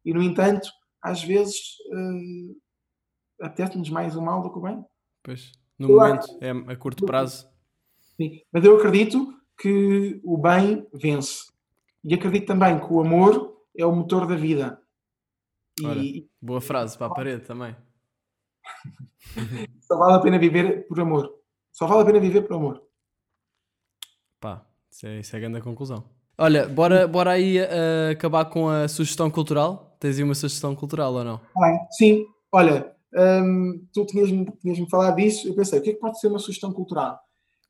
[0.05, 0.69] E, no entanto,
[1.03, 4.85] às vezes eh, apetece-nos mais o mal do que o bem.
[5.23, 5.53] Pois.
[5.79, 7.49] No Eu momento, é a curto prazo.
[8.17, 8.41] Sim.
[8.53, 11.45] Mas eu acredito que o bem vence.
[12.05, 14.81] E acredito também que o amor é o motor da vida.
[15.81, 16.03] E Olha.
[16.41, 17.75] Boa frase para a parede também.
[19.81, 21.35] só vale a pena viver por amor.
[21.73, 22.83] Só vale a pena viver por amor.
[24.41, 26.05] Pá, isso é, isso é a grande conclusão.
[26.37, 29.95] Olha, bora, bora aí uh, acabar com a sugestão cultural.
[30.01, 31.39] Tens aí uma sugestão cultural ou não?
[31.39, 31.87] Tá.
[31.91, 36.19] Sim, olha, hum, tu tinhas-me tinhas falado disso, eu pensei, o que é que pode
[36.19, 37.21] ser uma sugestão cultural?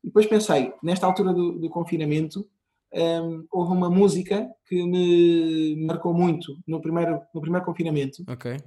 [0.01, 2.47] E depois pensei, nesta altura do, do confinamento,
[2.93, 8.57] hum, houve uma música que me marcou muito no primeiro, no primeiro confinamento, Ok.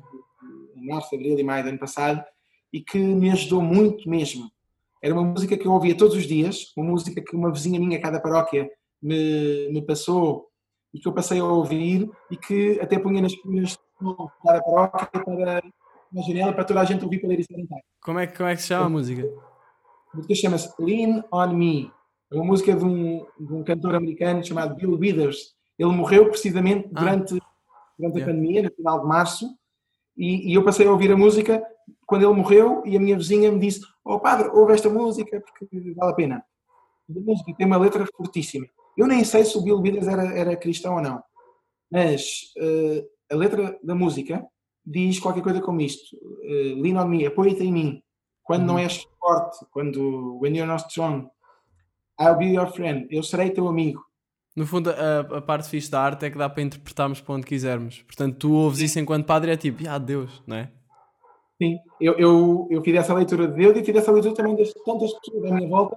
[0.82, 2.24] Março, abril e maio do ano passado,
[2.72, 4.50] e que me ajudou muito mesmo.
[5.02, 8.00] Era uma música que eu ouvia todos os dias, uma música que uma vizinha minha,
[8.00, 8.70] cada paróquia,
[9.02, 10.48] me, me passou
[10.92, 13.76] e que eu passei a ouvir e que até punha nas colunas
[14.44, 15.62] da paróquia para
[16.12, 17.46] na janela para toda a gente ouvir para ler e.
[18.00, 19.28] Como é, como é que se chama a música?
[20.12, 21.90] A música chama-se Lean on Me.
[22.32, 25.54] É uma música de um, de um cantor americano chamado Bill Withers.
[25.78, 27.00] Ele morreu precisamente Ah.
[27.00, 27.40] durante,
[27.98, 28.26] durante a Yeah.
[28.32, 29.58] pandemia, no final de março,
[30.16, 31.62] e, e eu passei a ouvir a música
[32.06, 35.66] quando ele morreu e a minha vizinha me disse oh padre, ouve esta música porque
[35.94, 36.44] vale a pena.
[37.08, 38.66] E a música tem uma letra fortíssima.
[38.96, 41.22] Eu nem sei se o Bill Withers era, era cristão ou não,
[41.90, 44.44] mas eh, a letra da música
[44.86, 46.16] diz qualquer coisa como isto.
[46.44, 48.02] eh, Lean on me, apoia-te em mim.
[48.42, 48.80] Quando não Uhum.
[48.80, 51.28] és forte, quando when you're not strong,
[52.20, 53.06] I'll be your friend.
[53.10, 54.04] Eu serei teu amigo.
[54.56, 57.46] No fundo, a, a parte fixe da arte é que dá para interpretarmos para onde
[57.46, 58.02] quisermos.
[58.02, 60.70] Portanto, tu ouves isso enquanto padre é tipo, ah, Deus, não é?
[61.60, 64.72] Sim, eu, eu, eu fiz essa leitura de Deus e fiz essa leitura também das
[64.84, 65.96] tantas pessoas à minha volta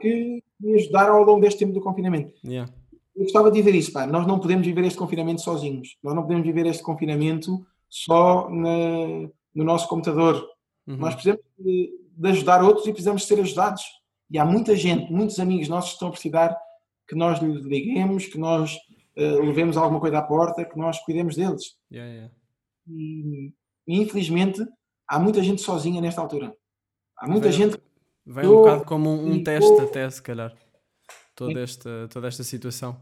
[0.00, 2.32] que me ajudaram ao longo deste tempo do confinamento.
[2.44, 2.72] Yeah.
[3.14, 5.96] Eu gostava de dizer isso, pá, nós não podemos viver este confinamento sozinhos.
[6.02, 10.44] Nós não podemos viver este confinamento só na- no nosso computador.
[10.86, 10.96] Uhum.
[10.96, 13.82] Nós precisamos de, de ajudar outros e precisamos ser ajudados.
[14.30, 16.56] E há muita gente, muitos amigos nossos que estão a precisar
[17.12, 18.74] que nós lhes liguemos, que nós
[19.14, 21.76] eh, levemos alguma coisa à porta, que nós cuidemos deles.
[21.92, 22.34] Yeah, yeah.
[22.88, 23.52] E,
[23.86, 24.66] infelizmente
[25.06, 26.56] há muita gente sozinha nesta altura.
[27.14, 27.76] Há muita gente
[28.24, 30.56] Vem um bocado como um, um teste eu- até, se calhar.
[31.34, 31.60] Toda Sim.
[31.60, 32.98] esta, toda esta situação.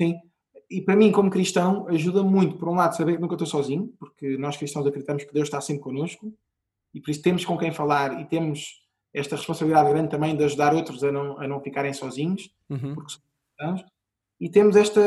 [0.00, 0.16] Sim.
[0.70, 3.94] E para mim, como cristão, ajuda muito, por um lado, saber que nunca estou sozinho,
[3.98, 6.30] porque nós cristãos acreditamos que Deus está sempre connosco
[6.92, 8.83] e por isso temos com quem falar e temos
[9.14, 12.94] esta responsabilidade grande também de ajudar outros a não, a não ficarem sozinhos, Uhum.
[12.94, 13.14] porque
[13.60, 13.84] somos.
[14.40, 15.00] E temos esta,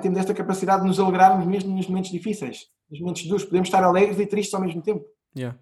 [0.00, 3.44] temos esta capacidade de nos alegrarmos mesmo nos momentos difíceis, nos momentos duros.
[3.44, 5.04] Podemos estar alegres e tristes ao mesmo tempo.
[5.36, 5.58] Yeah.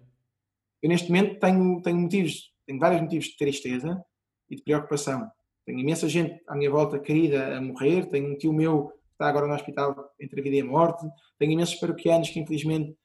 [0.81, 4.03] Eu neste momento tenho, tenho motivos, tenho vários motivos de tristeza
[4.49, 5.29] e de preocupação.
[5.65, 9.27] Tenho imensa gente à minha volta querida a morrer, tenho um tio meu que está
[9.27, 11.05] agora no hospital entre a vida e a morte,
[11.37, 12.95] tenho imensos paroquianos que infelizmente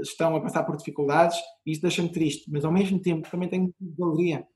[0.00, 3.74] estão a passar por dificuldades e isso deixa-me triste, mas ao mesmo tempo também tenho
[3.80, 4.46] de alegria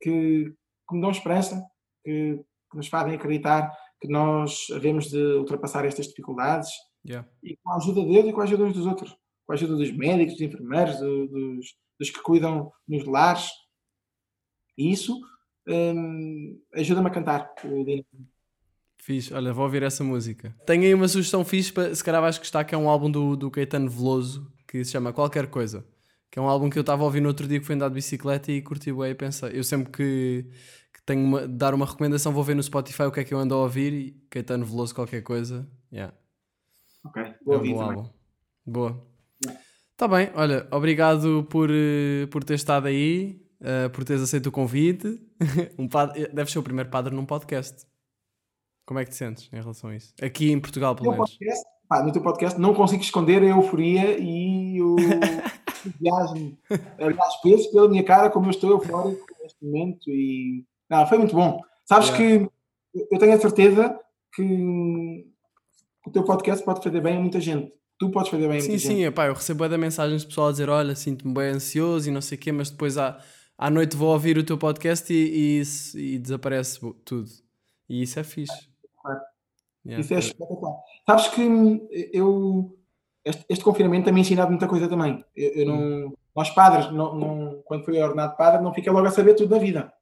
[0.00, 0.52] que,
[0.88, 1.64] que me dão esperança,
[2.04, 2.38] que,
[2.70, 6.70] que nos fazem acreditar que nós havemos de ultrapassar estas dificuldades
[7.06, 7.28] Yeah.
[7.42, 9.10] e com a ajuda de Deus e com a ajuda uns dos outros,
[9.46, 11.66] com a ajuda dos médicos, dos enfermeiros, do- dos,
[12.00, 13.50] dos que cuidam nos lares.
[14.78, 15.20] E isso
[15.68, 17.52] hum, ajuda-me a cantar.
[17.64, 18.06] o Dino.
[19.04, 20.56] Fixe, olha, vou ouvir essa música.
[20.64, 23.36] Tenho aí uma sugestão fixe, para, se calhar vais gostar, que é um álbum do,
[23.36, 25.84] do Caetano Veloso, que se chama Qualquer Coisa.
[26.30, 27.88] Que é um álbum que eu estava a ouvir no outro dia que fui andar
[27.88, 29.50] de bicicleta e curti bem e pensei.
[29.52, 30.46] Eu sempre que,
[30.90, 33.34] que tenho uma, de dar uma recomendação vou ver no Spotify o que é que
[33.34, 35.68] eu ando a ouvir e Caetano Veloso qualquer coisa.
[35.92, 36.14] Yeah.
[37.04, 37.98] Ok, É vou um ouvir também.
[37.98, 38.10] álbum.
[38.64, 39.06] Boa.
[39.92, 44.50] Está bem, olha, obrigado por, eh, por ter estado aí, eh, por teres aceito o
[44.50, 45.20] convite.
[45.78, 47.84] um padre, deves ser o primeiro padre num podcast.
[48.86, 50.12] Como é que te sentes em relação a isso?
[50.20, 51.30] Aqui em Portugal, pelo No menos.
[51.30, 54.96] podcast, pá, no teu podcast não consigo esconder a euforia e o
[55.86, 56.58] entusiasmo.
[56.98, 61.34] Aliás, penso pela minha cara como eu estou eufórico neste momento e não, foi muito
[61.34, 61.60] bom.
[61.86, 62.48] Sabes Yeah.
[62.94, 63.98] que eu tenho a certeza
[64.34, 65.26] que
[66.06, 67.72] o teu podcast pode fazer bem a muita gente.
[67.98, 68.94] Tu podes fazer bem a Sim, muita gente.
[68.96, 72.12] sim, epá, eu recebo de mensagens de pessoal a dizer: Olha, sinto-me bem ansioso e
[72.12, 73.18] não sei o quê, mas depois à,
[73.56, 75.62] à noite vou ouvir o teu podcast e, e,
[76.14, 77.28] e desaparece tudo.
[77.88, 78.68] E isso é fixe.
[79.04, 79.20] Claro.
[79.86, 80.00] Yeah.
[80.00, 80.76] Isso é espetacular.
[81.06, 82.76] Sabes que hum, eu.
[83.24, 85.24] Este, este confinamento tem-me ensinado muita coisa também.
[85.36, 89.10] Eu, eu não, nós padres, não, não- quando fui ordenado padre, não fica logo a
[89.10, 89.92] saber tudo da vida.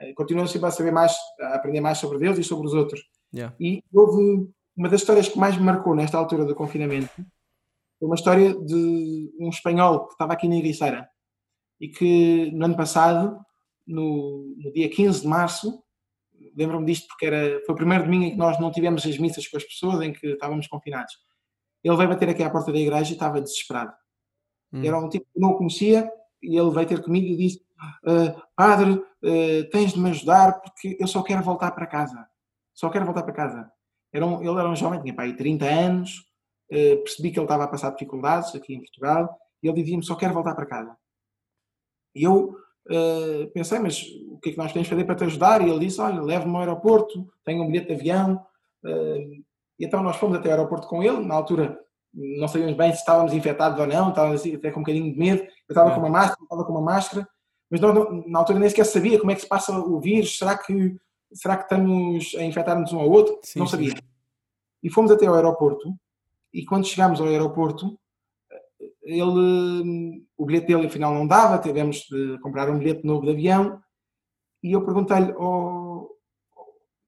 [0.00, 3.00] Eh, Continuo sempre a saber mais, a aprender mais sobre Deus e sobre os outros.
[3.34, 3.54] Yeah.
[3.58, 7.10] E houve uma das histórias que mais me marcou nesta altura do confinamento
[8.00, 11.06] foi uma história de um espanhol que estava aqui na Ericeira
[11.78, 13.38] e que no ano passado,
[13.86, 15.82] no, no dia 15 de março,
[16.56, 19.46] lembro-me disto porque era, foi o primeiro domingo em que nós não tivemos as missas
[19.46, 21.14] com as pessoas, em que estávamos confinados.
[21.82, 23.92] Ele veio bater aqui à porta da igreja e estava desesperado.
[24.72, 24.84] Hum.
[24.84, 26.10] Era um tipo que não o conhecia
[26.42, 27.62] e ele veio ter comigo e disse:
[28.06, 32.26] "Ah, Padre, ah, tens de me ajudar porque eu só quero voltar para casa.
[32.74, 33.70] Só quero voltar para casa.
[34.12, 36.24] Era um- ele era um jovem, tinha pá, aí 30 anos,
[36.72, 40.14] ah, percebi que ele estava a passar dificuldades aqui em Portugal e ele dizia-me: Só
[40.14, 40.96] quero voltar para casa.
[42.14, 42.56] E eu
[42.90, 45.60] ah, pensei: Mas o que é que nós podemos fazer para te ajudar?
[45.66, 48.44] E ele disse: Olha, leve-me ao aeroporto, tenho um bilhete de avião.
[48.84, 48.88] ah,
[49.78, 51.24] e então nós fomos até o aeroporto com ele.
[51.24, 51.78] Na altura
[52.12, 55.18] não sabíamos bem se estávamos infectados ou não, estávamos assim, até com um bocadinho de
[55.18, 55.42] medo.
[55.42, 55.94] Eu estava É.
[55.94, 57.26] com uma máscara, estava com uma máscara,
[57.70, 60.36] mas nós, não- na altura nem sequer sabia como é que se passa o vírus.
[60.36, 60.96] Será que,
[61.32, 63.38] será que estamos a infectar-nos um ao outro?
[63.42, 63.70] Sim, não sim.
[63.72, 63.94] sabia.
[64.82, 65.94] E fomos até ao aeroporto.
[66.52, 67.98] E quando chegámos ao aeroporto,
[69.12, 73.80] ele, o bilhete dele afinal não dava, tivemos de comprar um bilhete novo de avião.
[74.62, 76.08] E eu perguntei-lhe: oh,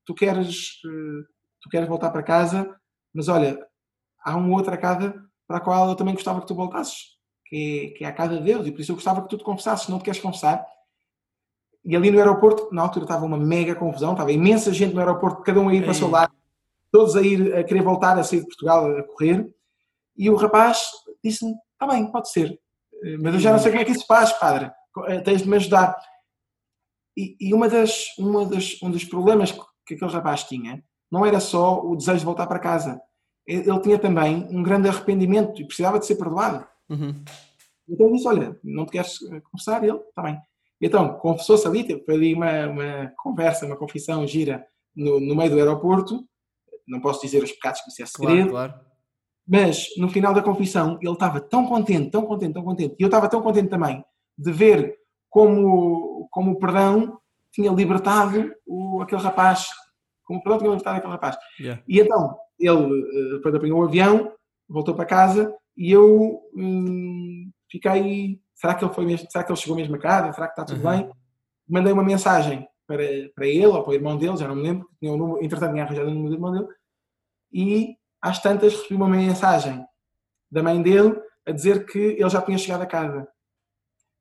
[0.05, 1.25] tu queres, eh,
[1.61, 2.75] tu queres voltar para casa,
[3.15, 3.59] mas olha,
[4.25, 5.15] há uma outra casa
[5.47, 8.39] para a qual eu também gostava que tu voltasses, que é, que é a casa
[8.39, 10.21] de Deus, e por isso eu gostava que tu te confessasses, se não te queres
[10.21, 10.65] confessar.
[11.85, 15.43] E ali no aeroporto, na altura estava uma mega confusão, estava imensa gente no aeroporto,
[15.43, 16.33] cada um a ir para o seu lado,
[16.91, 19.53] todos a ir a querer voltar a sair de Portugal a correr.
[20.17, 20.91] E o rapaz
[21.23, 22.61] disse-me: Está bem, pode ser,
[23.03, 24.71] eh, mas eu já não sei como é que isso se faz, padre,
[25.09, 25.97] eh, tens de me ajudar.
[27.19, 29.51] E, e uma das, uma das, um dos problemas
[29.85, 30.81] que aquele rapaz tinha
[31.11, 33.03] não era só o desejo de voltar para casa,
[33.45, 36.65] ele tinha também um grande arrependimento e precisava de ser perdoado.
[36.89, 37.25] Uhum.
[37.89, 39.83] Então disse: Olha, não te queres eh, confessar?
[39.83, 40.41] Ele, está bem.
[40.81, 44.65] Então, confessou-se ali, teve foi ali uma, uma conversa, uma confissão gira
[44.95, 46.25] no, no meio do aeroporto.
[46.87, 48.51] Não posso dizer os pecados que isso é Claro, segredo.
[48.51, 48.92] claro.
[49.47, 53.07] Mas no final da confissão ele estava tão contente, tão contente, tão contente, e eu
[53.07, 54.05] estava tão contente também
[54.39, 54.97] de ver
[55.29, 57.19] como, como o perdão
[57.53, 59.67] tinha libertado o, aquele rapaz,
[60.25, 61.37] como o perdão tinha libertado aquele rapaz.
[61.61, 61.83] Yeah.
[61.87, 64.33] E então ele eh, depois apanhou o avião,
[64.69, 68.41] voltou para casa e eu hum, fiquei.
[68.55, 69.29] Será que ele foi mesmo?
[69.31, 70.33] Será que ele chegou mesmo a casa?
[70.33, 70.91] Será que está tudo Uhum.
[70.99, 71.11] bem?
[71.69, 73.03] Mandei uma mensagem para,
[73.35, 75.73] para ele ou para o irmão dele, já não me lembro, tinha o número, entretanto
[75.73, 76.69] tinha arranjado o número do irmão dele,
[77.53, 79.85] e às tantas recebi uma mensagem
[80.51, 83.27] da mãe dele a dizer que ele já tinha chegado a casa.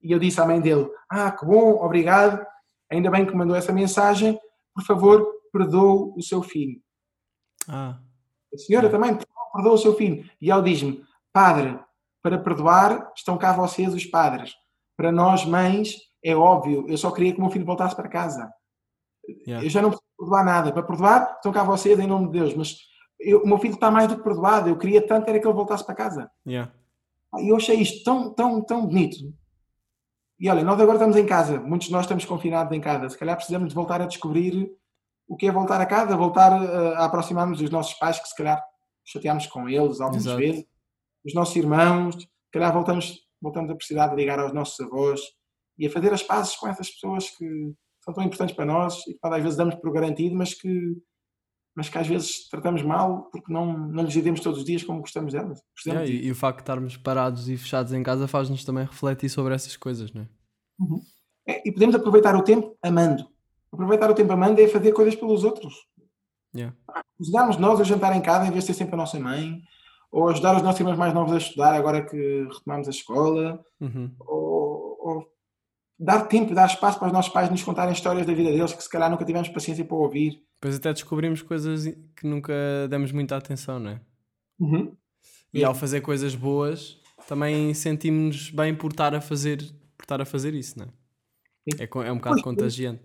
[0.01, 2.43] E eu disse à mãe dele: Ah, que bom, obrigado,
[2.91, 4.39] ainda bem que mandou essa mensagem,
[4.73, 6.81] por favor, perdoe o seu filho.
[7.67, 7.99] Ah,
[8.53, 9.17] A senhora também
[9.53, 10.27] perdoa o seu filho.
[10.41, 11.79] E ele diz-me: Padre,
[12.23, 14.53] para perdoar estão cá vocês, os padres.
[14.97, 18.51] Para nós, mães, é óbvio, eu só queria que o meu filho voltasse para casa.
[19.47, 19.65] yeah.
[19.65, 20.71] Eu já não preciso perdoar nada.
[20.71, 22.53] Para perdoar estão cá vocês, em nome de Deus.
[22.55, 22.77] Mas
[23.21, 24.69] eu- o meu filho está mais do que perdoado.
[24.69, 26.31] Eu queria tanto era que ele voltasse para casa.
[26.47, 26.71] Yeah.
[27.39, 29.17] E eu achei isto tão, tão, tão bonito.
[30.39, 31.59] E olha, nós agora estamos em casa.
[31.59, 33.09] Muitos de nós estamos confinados em casa.
[33.09, 34.71] Se calhar precisamos de voltar a descobrir
[35.27, 38.35] o que é voltar a casa, voltar eh, a aproximar-nos dos nossos pais, que se
[38.35, 38.61] calhar
[39.05, 40.37] chateámos com eles algumas Exato.
[40.39, 40.65] vezes,
[41.25, 45.21] os nossos irmãos, se calhar voltamos, voltamos a precisar de ligar aos nossos avós
[45.77, 47.73] e a fazer as pazes com essas pessoas que
[48.03, 50.97] são tão importantes para nós e que às vezes damos por garantido, mas que,
[51.75, 54.99] mas que às vezes tratamos mal porque não, não lhes dizemos todos os dias como
[55.01, 55.61] gostamos delas.
[55.75, 58.85] Gostamos de- e, e o facto de estarmos parados e fechados em casa faz-nos também
[58.85, 60.27] refletir sobre essas coisas, não é?
[61.47, 63.27] É, e podemos aproveitar o tempo amando.
[63.71, 65.73] Aproveitar o tempo amando é fazer coisas pelos outros.
[66.53, 66.75] Yeah.
[67.19, 69.61] Ajudarmos nós a jantar em casa em vez de ser sempre a nossa mãe,
[70.11, 74.13] ou ajudar os nossos irmãos mais novos a estudar agora que retomamos a escola, Uhum.
[74.19, 75.27] ou, ou
[75.97, 78.83] dar tempo, dar espaço para os nossos pais nos contarem histórias da vida deles que
[78.83, 80.43] se calhar nunca tivemos paciência para ouvir.
[80.61, 81.85] Depois até descobrimos coisas
[82.15, 82.53] que nunca
[82.87, 84.01] demos muita atenção, não é?
[84.59, 84.95] Uhum.
[85.51, 89.57] E ao fazer coisas boas, também sentimos-nos bem por estar a fazer,
[89.97, 91.83] por estar a fazer isso, não é?
[91.83, 93.01] É, é um bocado Pois, contagiante.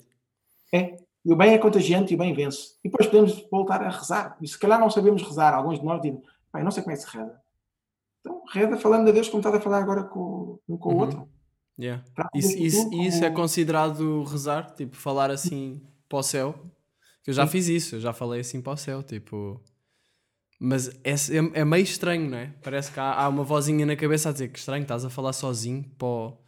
[0.70, 0.98] É.
[1.24, 2.74] E o bem é contagiante e o bem vence.
[2.84, 4.36] E depois podemos voltar a rezar.
[4.42, 6.22] E se calhar não sabemos rezar, alguns de nós dizem,
[6.52, 7.40] pai, não sei como é que se reza.
[8.20, 11.00] Então, reza falando a Deus como estás a falar agora com, um com o Uhum.
[11.00, 11.28] outro.
[11.78, 12.04] Yeah.
[12.34, 14.74] Isso, isso, isso é considerado rezar?
[14.74, 16.54] Tipo, falar assim para o céu?
[17.26, 19.60] Que eu já fiz isso, eu já falei assim para o céu, tipo...
[20.60, 22.54] Mas é, é, é meio estranho, não é?
[22.62, 25.32] Parece que há, há uma vozinha na cabeça a dizer que estranho, estás a falar
[25.32, 26.38] sozinho para o,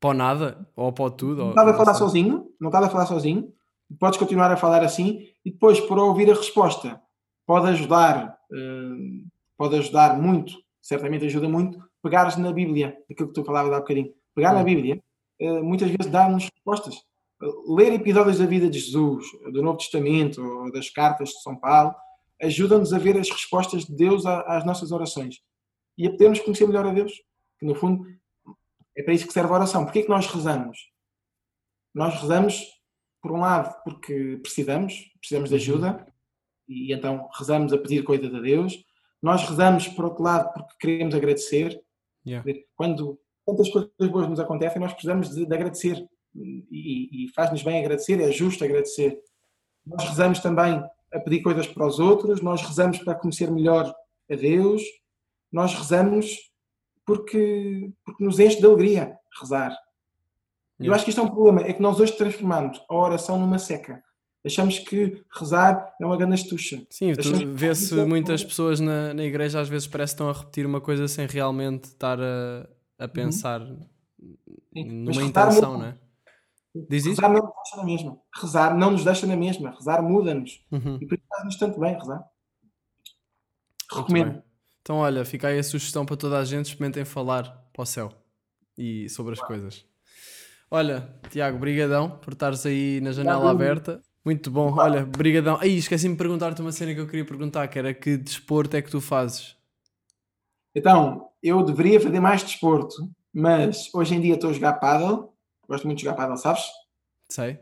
[0.00, 1.42] para o nada, ou para o tudo.
[1.44, 3.52] Não estás a falar sozinho, não estás a falar sozinho,
[4.00, 7.00] podes continuar a falar assim e depois, por ouvir a resposta,
[7.46, 9.22] pode ajudar, eh,
[9.56, 14.12] pode ajudar muito, certamente ajuda muito, pegares na Bíblia, aquilo que tu falavas há bocadinho.
[14.34, 14.64] Pegar na Hum.
[14.64, 15.00] Bíblia,
[15.40, 17.05] eh, muitas vezes dá-nos respostas.
[17.68, 21.94] Ler episódios da vida de Jesus, do Novo Testamento, ou das cartas de São Paulo,
[22.40, 25.42] ajuda-nos a ver as respostas de Deus às nossas orações
[25.98, 27.12] e a podermos conhecer melhor a Deus.
[27.58, 28.06] Que no fundo
[28.96, 29.84] é para isso que serve a oração.
[29.84, 30.78] Porquê que nós rezamos?
[31.94, 32.62] Nós rezamos,
[33.22, 36.06] por um lado, porque precisamos, precisamos de ajuda,
[36.68, 38.84] e então rezamos a pedir coisas a Deus.
[39.22, 41.82] Nós rezamos, por outro lado, porque queremos agradecer.
[42.26, 42.46] Yeah.
[42.74, 46.06] Quando tantas coisas boas nos acontecem, nós precisamos de, de agradecer.
[46.70, 49.18] E, e faz-nos bem agradecer, é justo agradecer.
[49.86, 50.82] Nós rezamos também
[51.12, 53.94] a pedir coisas para os outros, nós rezamos para conhecer melhor
[54.30, 54.82] a Deus,
[55.50, 56.50] nós rezamos
[57.04, 59.70] porque, porque nos enche de alegria rezar.
[60.78, 60.96] Eu Yeah.
[60.96, 64.02] acho que isto é um problema, é que nós hoje transformamos a oração numa seca.
[64.44, 66.86] Achamos que rezar é uma grande estucha.
[66.90, 67.14] Sim,
[67.54, 70.80] vê-se é muitas pessoas na, na igreja às vezes parece que estão a repetir uma
[70.80, 72.68] coisa sem realmente estar a,
[72.98, 73.80] a pensar Uhum.
[74.72, 75.94] Sim, mas numa rezar intenção, não é?
[76.88, 77.20] Diz isso?
[77.20, 78.18] Rezar não nos deixa na mesma.
[78.34, 79.70] Rezar não nos deixa na mesma.
[79.70, 80.64] Rezar muda-nos.
[80.70, 80.98] Uhum.
[81.00, 82.24] E por isso faz-nos tanto bem rezar.
[83.92, 84.42] Recomendo.
[84.82, 88.12] Então, olha, fica aí a sugestão para toda a gente, experimentem falar para o céu
[88.76, 89.84] e sobre as coisas.
[90.70, 93.54] Olha, Tiago, brigadão por estares aí na janela Obrigado.
[93.54, 94.02] aberta.
[94.24, 95.56] Muito bom, olha, brigadão.
[95.60, 98.82] Aí, esqueci-me de perguntar-te uma cena que eu queria perguntar, que era que desporto é
[98.82, 99.56] que tu fazes?
[100.74, 102.94] Então, eu deveria fazer mais desporto,
[103.32, 105.32] mas hoje em dia estou a jogar paddle.
[105.68, 106.62] Gosto muito de jogar paddle, sabes?
[107.28, 107.58] Sei?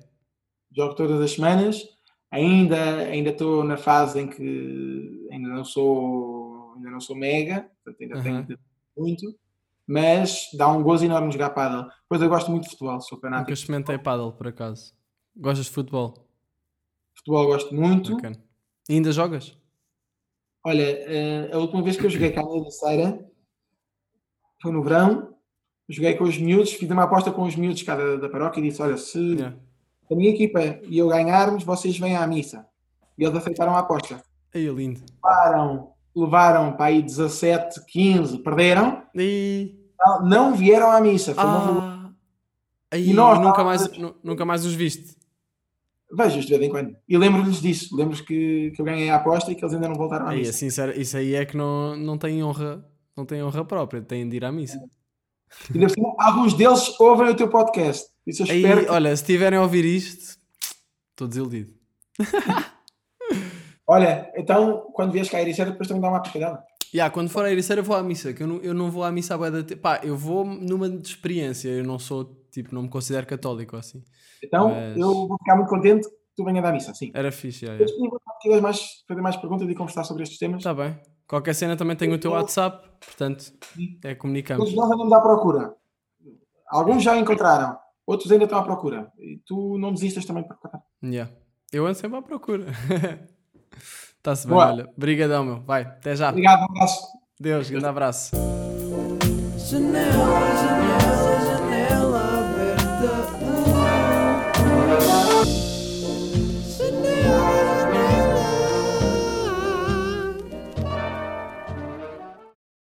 [0.77, 1.83] Jogo todas as semanas.
[2.31, 8.03] Ainda, ainda estou na fase em que ainda não sou, ainda não sou mega, portanto
[8.03, 8.45] ainda Aham.
[8.47, 8.59] tenho
[8.97, 9.39] muito,
[9.87, 11.89] mas dá um gozo enorme jogar paddle.
[12.03, 13.53] Depois eu gosto muito de futebol, sou Nunca fanático.
[13.53, 14.95] de experimentei paddle, por acaso.
[15.37, 16.29] Gostas de futebol?
[17.17, 18.17] Futebol gosto muito.
[18.17, 18.43] Bacana.
[18.89, 19.57] E ainda jogas?
[20.65, 23.31] Olha, eh, a última vez que eu joguei cá na Ericeira
[24.61, 25.34] foi no verão.
[25.89, 28.69] Joguei com os miúdos, fiz uma aposta com os miúdos cá da, da paróquia e
[28.69, 29.57] disse: Olha, se Yeah.
[30.11, 32.67] a minha equipa e eu ganharmos, vocês vêm à missa.
[33.19, 34.23] E eles aceitaram a aposta.
[34.55, 35.01] Aí, lindo.
[35.21, 39.75] Param levaram para aí 17, 15, perderam, E...
[39.99, 41.35] não- não vieram à missa.
[41.35, 42.05] Foi uma.
[42.07, 42.11] Ah,
[42.93, 45.17] aí, E nós nunca, mais, nu- nunca mais os viste.
[46.17, 46.95] Vejo de vez em quando.
[47.09, 47.97] E lembro-lhes disso.
[47.97, 50.39] Lembro-lhes que, que eu ganhei a aposta e que eles ainda não voltaram à Aí,
[50.43, 50.71] missa.
[50.71, 52.87] sério, isso aí é que não, não tem honra,
[53.17, 54.79] não tem honra própria, têm de ir à missa.
[55.71, 58.07] E ainda por cima, alguns deles ouvem o teu podcast.
[58.27, 58.85] Isso eu Aí, espero.
[58.85, 60.39] que- olha, se estiverem a ouvir isto,
[61.13, 61.73] estou desiludido.
[63.87, 66.63] Olha, então, quando vieres cá a Ericeira, depois também dá uma aplicada.
[66.95, 69.05] Yeah, quando for a Ericeira eu vou à missa, que eu não, eu não vou
[69.05, 72.75] à missa à bué da Pá, eu vou numa de experiência, eu não sou, tipo,
[72.75, 74.03] não me considero católico assim.
[74.43, 77.11] Então, Mas- eu vou ficar muito contente que tu venhas à missa, sim.
[77.13, 78.17] Era fixe, yeah, Eu yeah.
[78.41, 80.63] tiveres mais, fazer mais perguntas e conversar sobre estes temas.
[80.63, 80.97] Tá bem.
[81.27, 83.53] Qualquer cena também tenho o teu WhatsApp, portanto,
[84.05, 84.65] é comunicamos.
[84.65, 85.75] Todos nós andamos à procura.
[86.69, 89.11] Alguns já encontraram, outros ainda estão à procura.
[89.19, 90.85] E tu não desistas também para procurar.
[91.03, 91.33] Yeah.
[91.73, 92.67] Eu ando sempre à procura.
[94.17, 94.67] Está-se bem, Boa.
[94.67, 94.91] olha.
[94.97, 95.61] Brigadão, meu.
[95.63, 96.31] Vai, até já.
[96.31, 97.07] Obrigado, um abraço.
[97.39, 98.31] Deus, grande abraço.
[99.59, 100.84] Janela, janela.